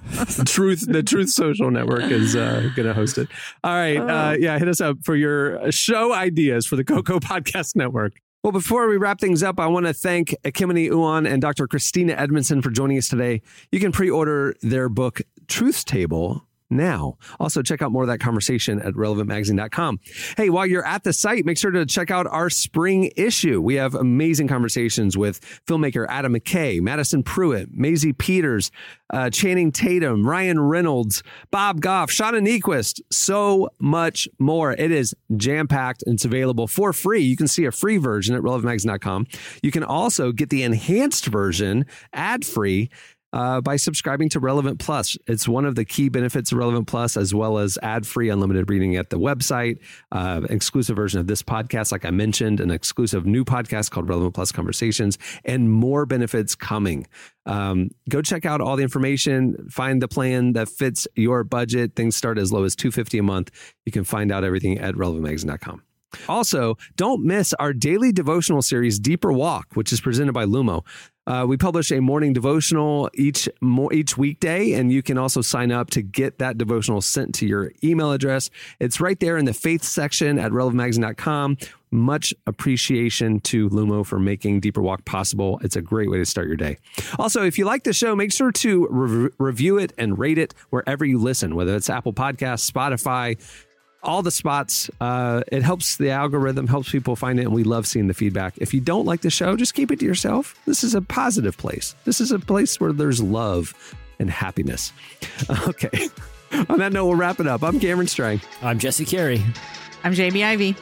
Truth, 0.46 0.86
the 0.92 1.02
Truth 1.02 1.30
Social 1.30 1.70
Network 1.70 2.04
is 2.10 2.34
uh, 2.36 2.70
going 2.76 2.86
to 2.88 2.94
host 2.94 3.18
it. 3.18 3.28
All 3.64 3.72
right, 3.74 3.96
Oh. 3.98 4.08
uh, 4.08 4.36
yeah, 4.38 4.58
hit 4.58 4.68
us 4.68 4.80
up 4.80 4.98
for 5.04 5.14
your 5.16 5.70
show 5.72 6.12
ideas 6.12 6.66
for 6.66 6.76
the 6.76 6.84
Coco 6.84 7.18
Podcast 7.20 7.76
Network. 7.76 8.14
Well, 8.42 8.52
before 8.52 8.88
we 8.88 8.96
wrap 8.96 9.20
things 9.20 9.42
up, 9.44 9.60
I 9.60 9.66
want 9.68 9.86
to 9.86 9.94
thank 9.94 10.34
Ekemini 10.44 10.90
Uwan 10.90 11.30
and 11.30 11.40
Dr. 11.40 11.68
Christina 11.68 12.14
Edmondson 12.14 12.60
for 12.60 12.70
joining 12.70 12.98
us 12.98 13.08
today. 13.08 13.40
You 13.70 13.78
can 13.78 13.92
pre-order 13.92 14.56
their 14.62 14.88
book 14.88 15.20
Truth 15.46 15.84
Table 15.84 16.44
now. 16.72 17.16
Also, 17.38 17.62
check 17.62 17.82
out 17.82 17.92
more 17.92 18.02
of 18.02 18.08
that 18.08 18.20
conversation 18.20 18.80
at 18.80 18.94
relevantmagazine.com. 18.94 20.00
Hey, 20.36 20.50
while 20.50 20.66
you're 20.66 20.86
at 20.86 21.04
the 21.04 21.12
site, 21.12 21.44
make 21.44 21.58
sure 21.58 21.70
to 21.70 21.86
check 21.86 22.10
out 22.10 22.26
our 22.26 22.50
spring 22.50 23.10
issue. 23.16 23.60
We 23.60 23.74
have 23.76 23.94
amazing 23.94 24.48
conversations 24.48 25.16
with 25.16 25.40
filmmaker 25.66 26.06
Adam 26.08 26.34
McKay, 26.34 26.80
Madison 26.80 27.22
Prewett, 27.22 27.68
Maisie 27.72 28.12
Peters, 28.12 28.70
uh, 29.12 29.30
Channing 29.30 29.70
Tatum, 29.72 30.26
Ryan 30.26 30.60
Reynolds, 30.60 31.22
Bob 31.50 31.80
Goff, 31.80 32.10
Shauna 32.10 32.40
Niequist, 32.40 33.00
so 33.10 33.70
much 33.78 34.28
more. 34.38 34.72
It 34.72 34.90
is 34.90 35.14
jam 35.36 35.68
packed 35.68 36.02
and 36.06 36.14
it's 36.14 36.24
available 36.24 36.66
for 36.66 36.92
free. 36.92 37.20
You 37.20 37.36
can 37.36 37.48
see 37.48 37.64
a 37.66 37.72
free 37.72 37.98
version 37.98 38.34
at 38.34 38.42
relevantmagazine.com. 38.42 39.26
You 39.62 39.70
can 39.70 39.84
also 39.84 40.32
get 40.32 40.50
the 40.50 40.62
enhanced 40.62 41.26
version 41.26 41.86
ad 42.12 42.44
free 42.44 42.90
uh, 43.32 43.60
by 43.60 43.76
subscribing 43.76 44.28
to 44.30 44.40
Relevant 44.40 44.78
Plus. 44.78 45.16
It's 45.26 45.48
one 45.48 45.64
of 45.64 45.74
the 45.74 45.84
key 45.84 46.08
benefits 46.08 46.52
of 46.52 46.58
Relevant 46.58 46.86
Plus, 46.86 47.16
as 47.16 47.34
well 47.34 47.58
as 47.58 47.78
ad 47.82 48.06
free 48.06 48.28
unlimited 48.28 48.68
reading 48.70 48.96
at 48.96 49.10
the 49.10 49.18
website, 49.18 49.78
uh, 50.10 50.42
exclusive 50.50 50.96
version 50.96 51.20
of 51.20 51.26
this 51.26 51.42
podcast, 51.42 51.92
like 51.92 52.04
I 52.04 52.10
mentioned, 52.10 52.60
an 52.60 52.70
exclusive 52.70 53.26
new 53.26 53.44
podcast 53.44 53.90
called 53.90 54.08
Relevant 54.08 54.34
Plus 54.34 54.52
Conversations, 54.52 55.18
and 55.44 55.70
more 55.70 56.06
benefits 56.06 56.54
coming. 56.54 57.06
Um, 57.46 57.90
go 58.08 58.22
check 58.22 58.46
out 58.46 58.60
all 58.60 58.76
the 58.76 58.82
information, 58.82 59.68
find 59.70 60.00
the 60.00 60.08
plan 60.08 60.52
that 60.52 60.68
fits 60.68 61.08
your 61.16 61.44
budget. 61.44 61.96
Things 61.96 62.16
start 62.16 62.38
as 62.38 62.52
low 62.52 62.64
as 62.64 62.76
250 62.76 63.18
a 63.18 63.22
month. 63.22 63.50
You 63.84 63.92
can 63.92 64.04
find 64.04 64.30
out 64.30 64.44
everything 64.44 64.78
at 64.78 64.94
relevantmagazine.com. 64.94 65.82
Also, 66.28 66.76
don't 66.96 67.24
miss 67.24 67.52
our 67.54 67.72
daily 67.72 68.12
devotional 68.12 68.62
series, 68.62 68.98
Deeper 68.98 69.32
Walk, 69.32 69.68
which 69.74 69.92
is 69.92 70.00
presented 70.00 70.32
by 70.32 70.44
Lumo. 70.44 70.84
Uh, 71.26 71.44
we 71.48 71.56
publish 71.56 71.92
a 71.92 72.00
morning 72.00 72.32
devotional 72.32 73.08
each 73.14 73.48
mo- 73.60 73.90
each 73.92 74.18
weekday, 74.18 74.72
and 74.72 74.92
you 74.92 75.02
can 75.02 75.16
also 75.16 75.40
sign 75.40 75.70
up 75.70 75.88
to 75.90 76.02
get 76.02 76.38
that 76.38 76.58
devotional 76.58 77.00
sent 77.00 77.34
to 77.34 77.46
your 77.46 77.70
email 77.84 78.10
address. 78.12 78.50
It's 78.80 79.00
right 79.00 79.18
there 79.20 79.36
in 79.36 79.44
the 79.44 79.54
faith 79.54 79.84
section 79.84 80.38
at 80.38 80.50
relevantmagazine.com. 80.50 81.58
Much 81.92 82.34
appreciation 82.46 83.38
to 83.40 83.68
Lumo 83.68 84.04
for 84.04 84.18
making 84.18 84.60
Deeper 84.60 84.80
Walk 84.80 85.04
possible. 85.04 85.60
It's 85.62 85.76
a 85.76 85.82
great 85.82 86.10
way 86.10 86.18
to 86.18 86.24
start 86.24 86.46
your 86.48 86.56
day. 86.56 86.78
Also, 87.18 87.44
if 87.44 87.58
you 87.58 87.66
like 87.66 87.84
the 87.84 87.92
show, 87.92 88.16
make 88.16 88.32
sure 88.32 88.50
to 88.50 88.88
re- 88.90 89.30
review 89.38 89.78
it 89.78 89.92
and 89.98 90.18
rate 90.18 90.38
it 90.38 90.54
wherever 90.70 91.04
you 91.04 91.18
listen, 91.18 91.54
whether 91.54 91.76
it's 91.76 91.90
Apple 91.90 92.14
Podcasts, 92.14 92.68
Spotify, 92.70 93.38
all 94.02 94.22
the 94.22 94.30
spots. 94.30 94.90
Uh, 95.00 95.42
it 95.50 95.62
helps 95.62 95.96
the 95.96 96.10
algorithm, 96.10 96.66
helps 96.66 96.90
people 96.90 97.16
find 97.16 97.38
it, 97.38 97.44
and 97.44 97.52
we 97.52 97.64
love 97.64 97.86
seeing 97.86 98.08
the 98.08 98.14
feedback. 98.14 98.54
If 98.58 98.74
you 98.74 98.80
don't 98.80 99.04
like 99.06 99.20
the 99.20 99.30
show, 99.30 99.56
just 99.56 99.74
keep 99.74 99.90
it 99.90 100.00
to 100.00 100.04
yourself. 100.04 100.54
This 100.66 100.82
is 100.84 100.94
a 100.94 101.02
positive 101.02 101.56
place. 101.56 101.94
This 102.04 102.20
is 102.20 102.32
a 102.32 102.38
place 102.38 102.80
where 102.80 102.92
there's 102.92 103.22
love 103.22 103.74
and 104.18 104.30
happiness. 104.30 104.92
Okay. 105.68 106.08
On 106.68 106.78
that 106.78 106.92
note, 106.92 107.06
we'll 107.06 107.14
wrap 107.16 107.40
it 107.40 107.46
up. 107.46 107.62
I'm 107.62 107.80
Cameron 107.80 108.06
Strang. 108.06 108.40
I'm 108.60 108.78
Jesse 108.78 109.06
Carey. 109.06 109.42
I'm 110.04 110.12
Jamie 110.12 110.44
Ivey. 110.44 110.76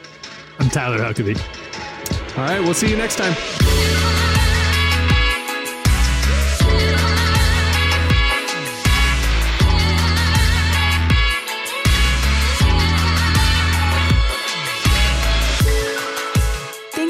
I'm 0.59 0.69
Tyler 0.69 0.99
Huckabee. 0.99 1.39
All 2.37 2.45
right, 2.45 2.61
we'll 2.61 2.75
see 2.75 2.91
you 2.91 2.97
next 2.97 3.17
time. 3.17 4.00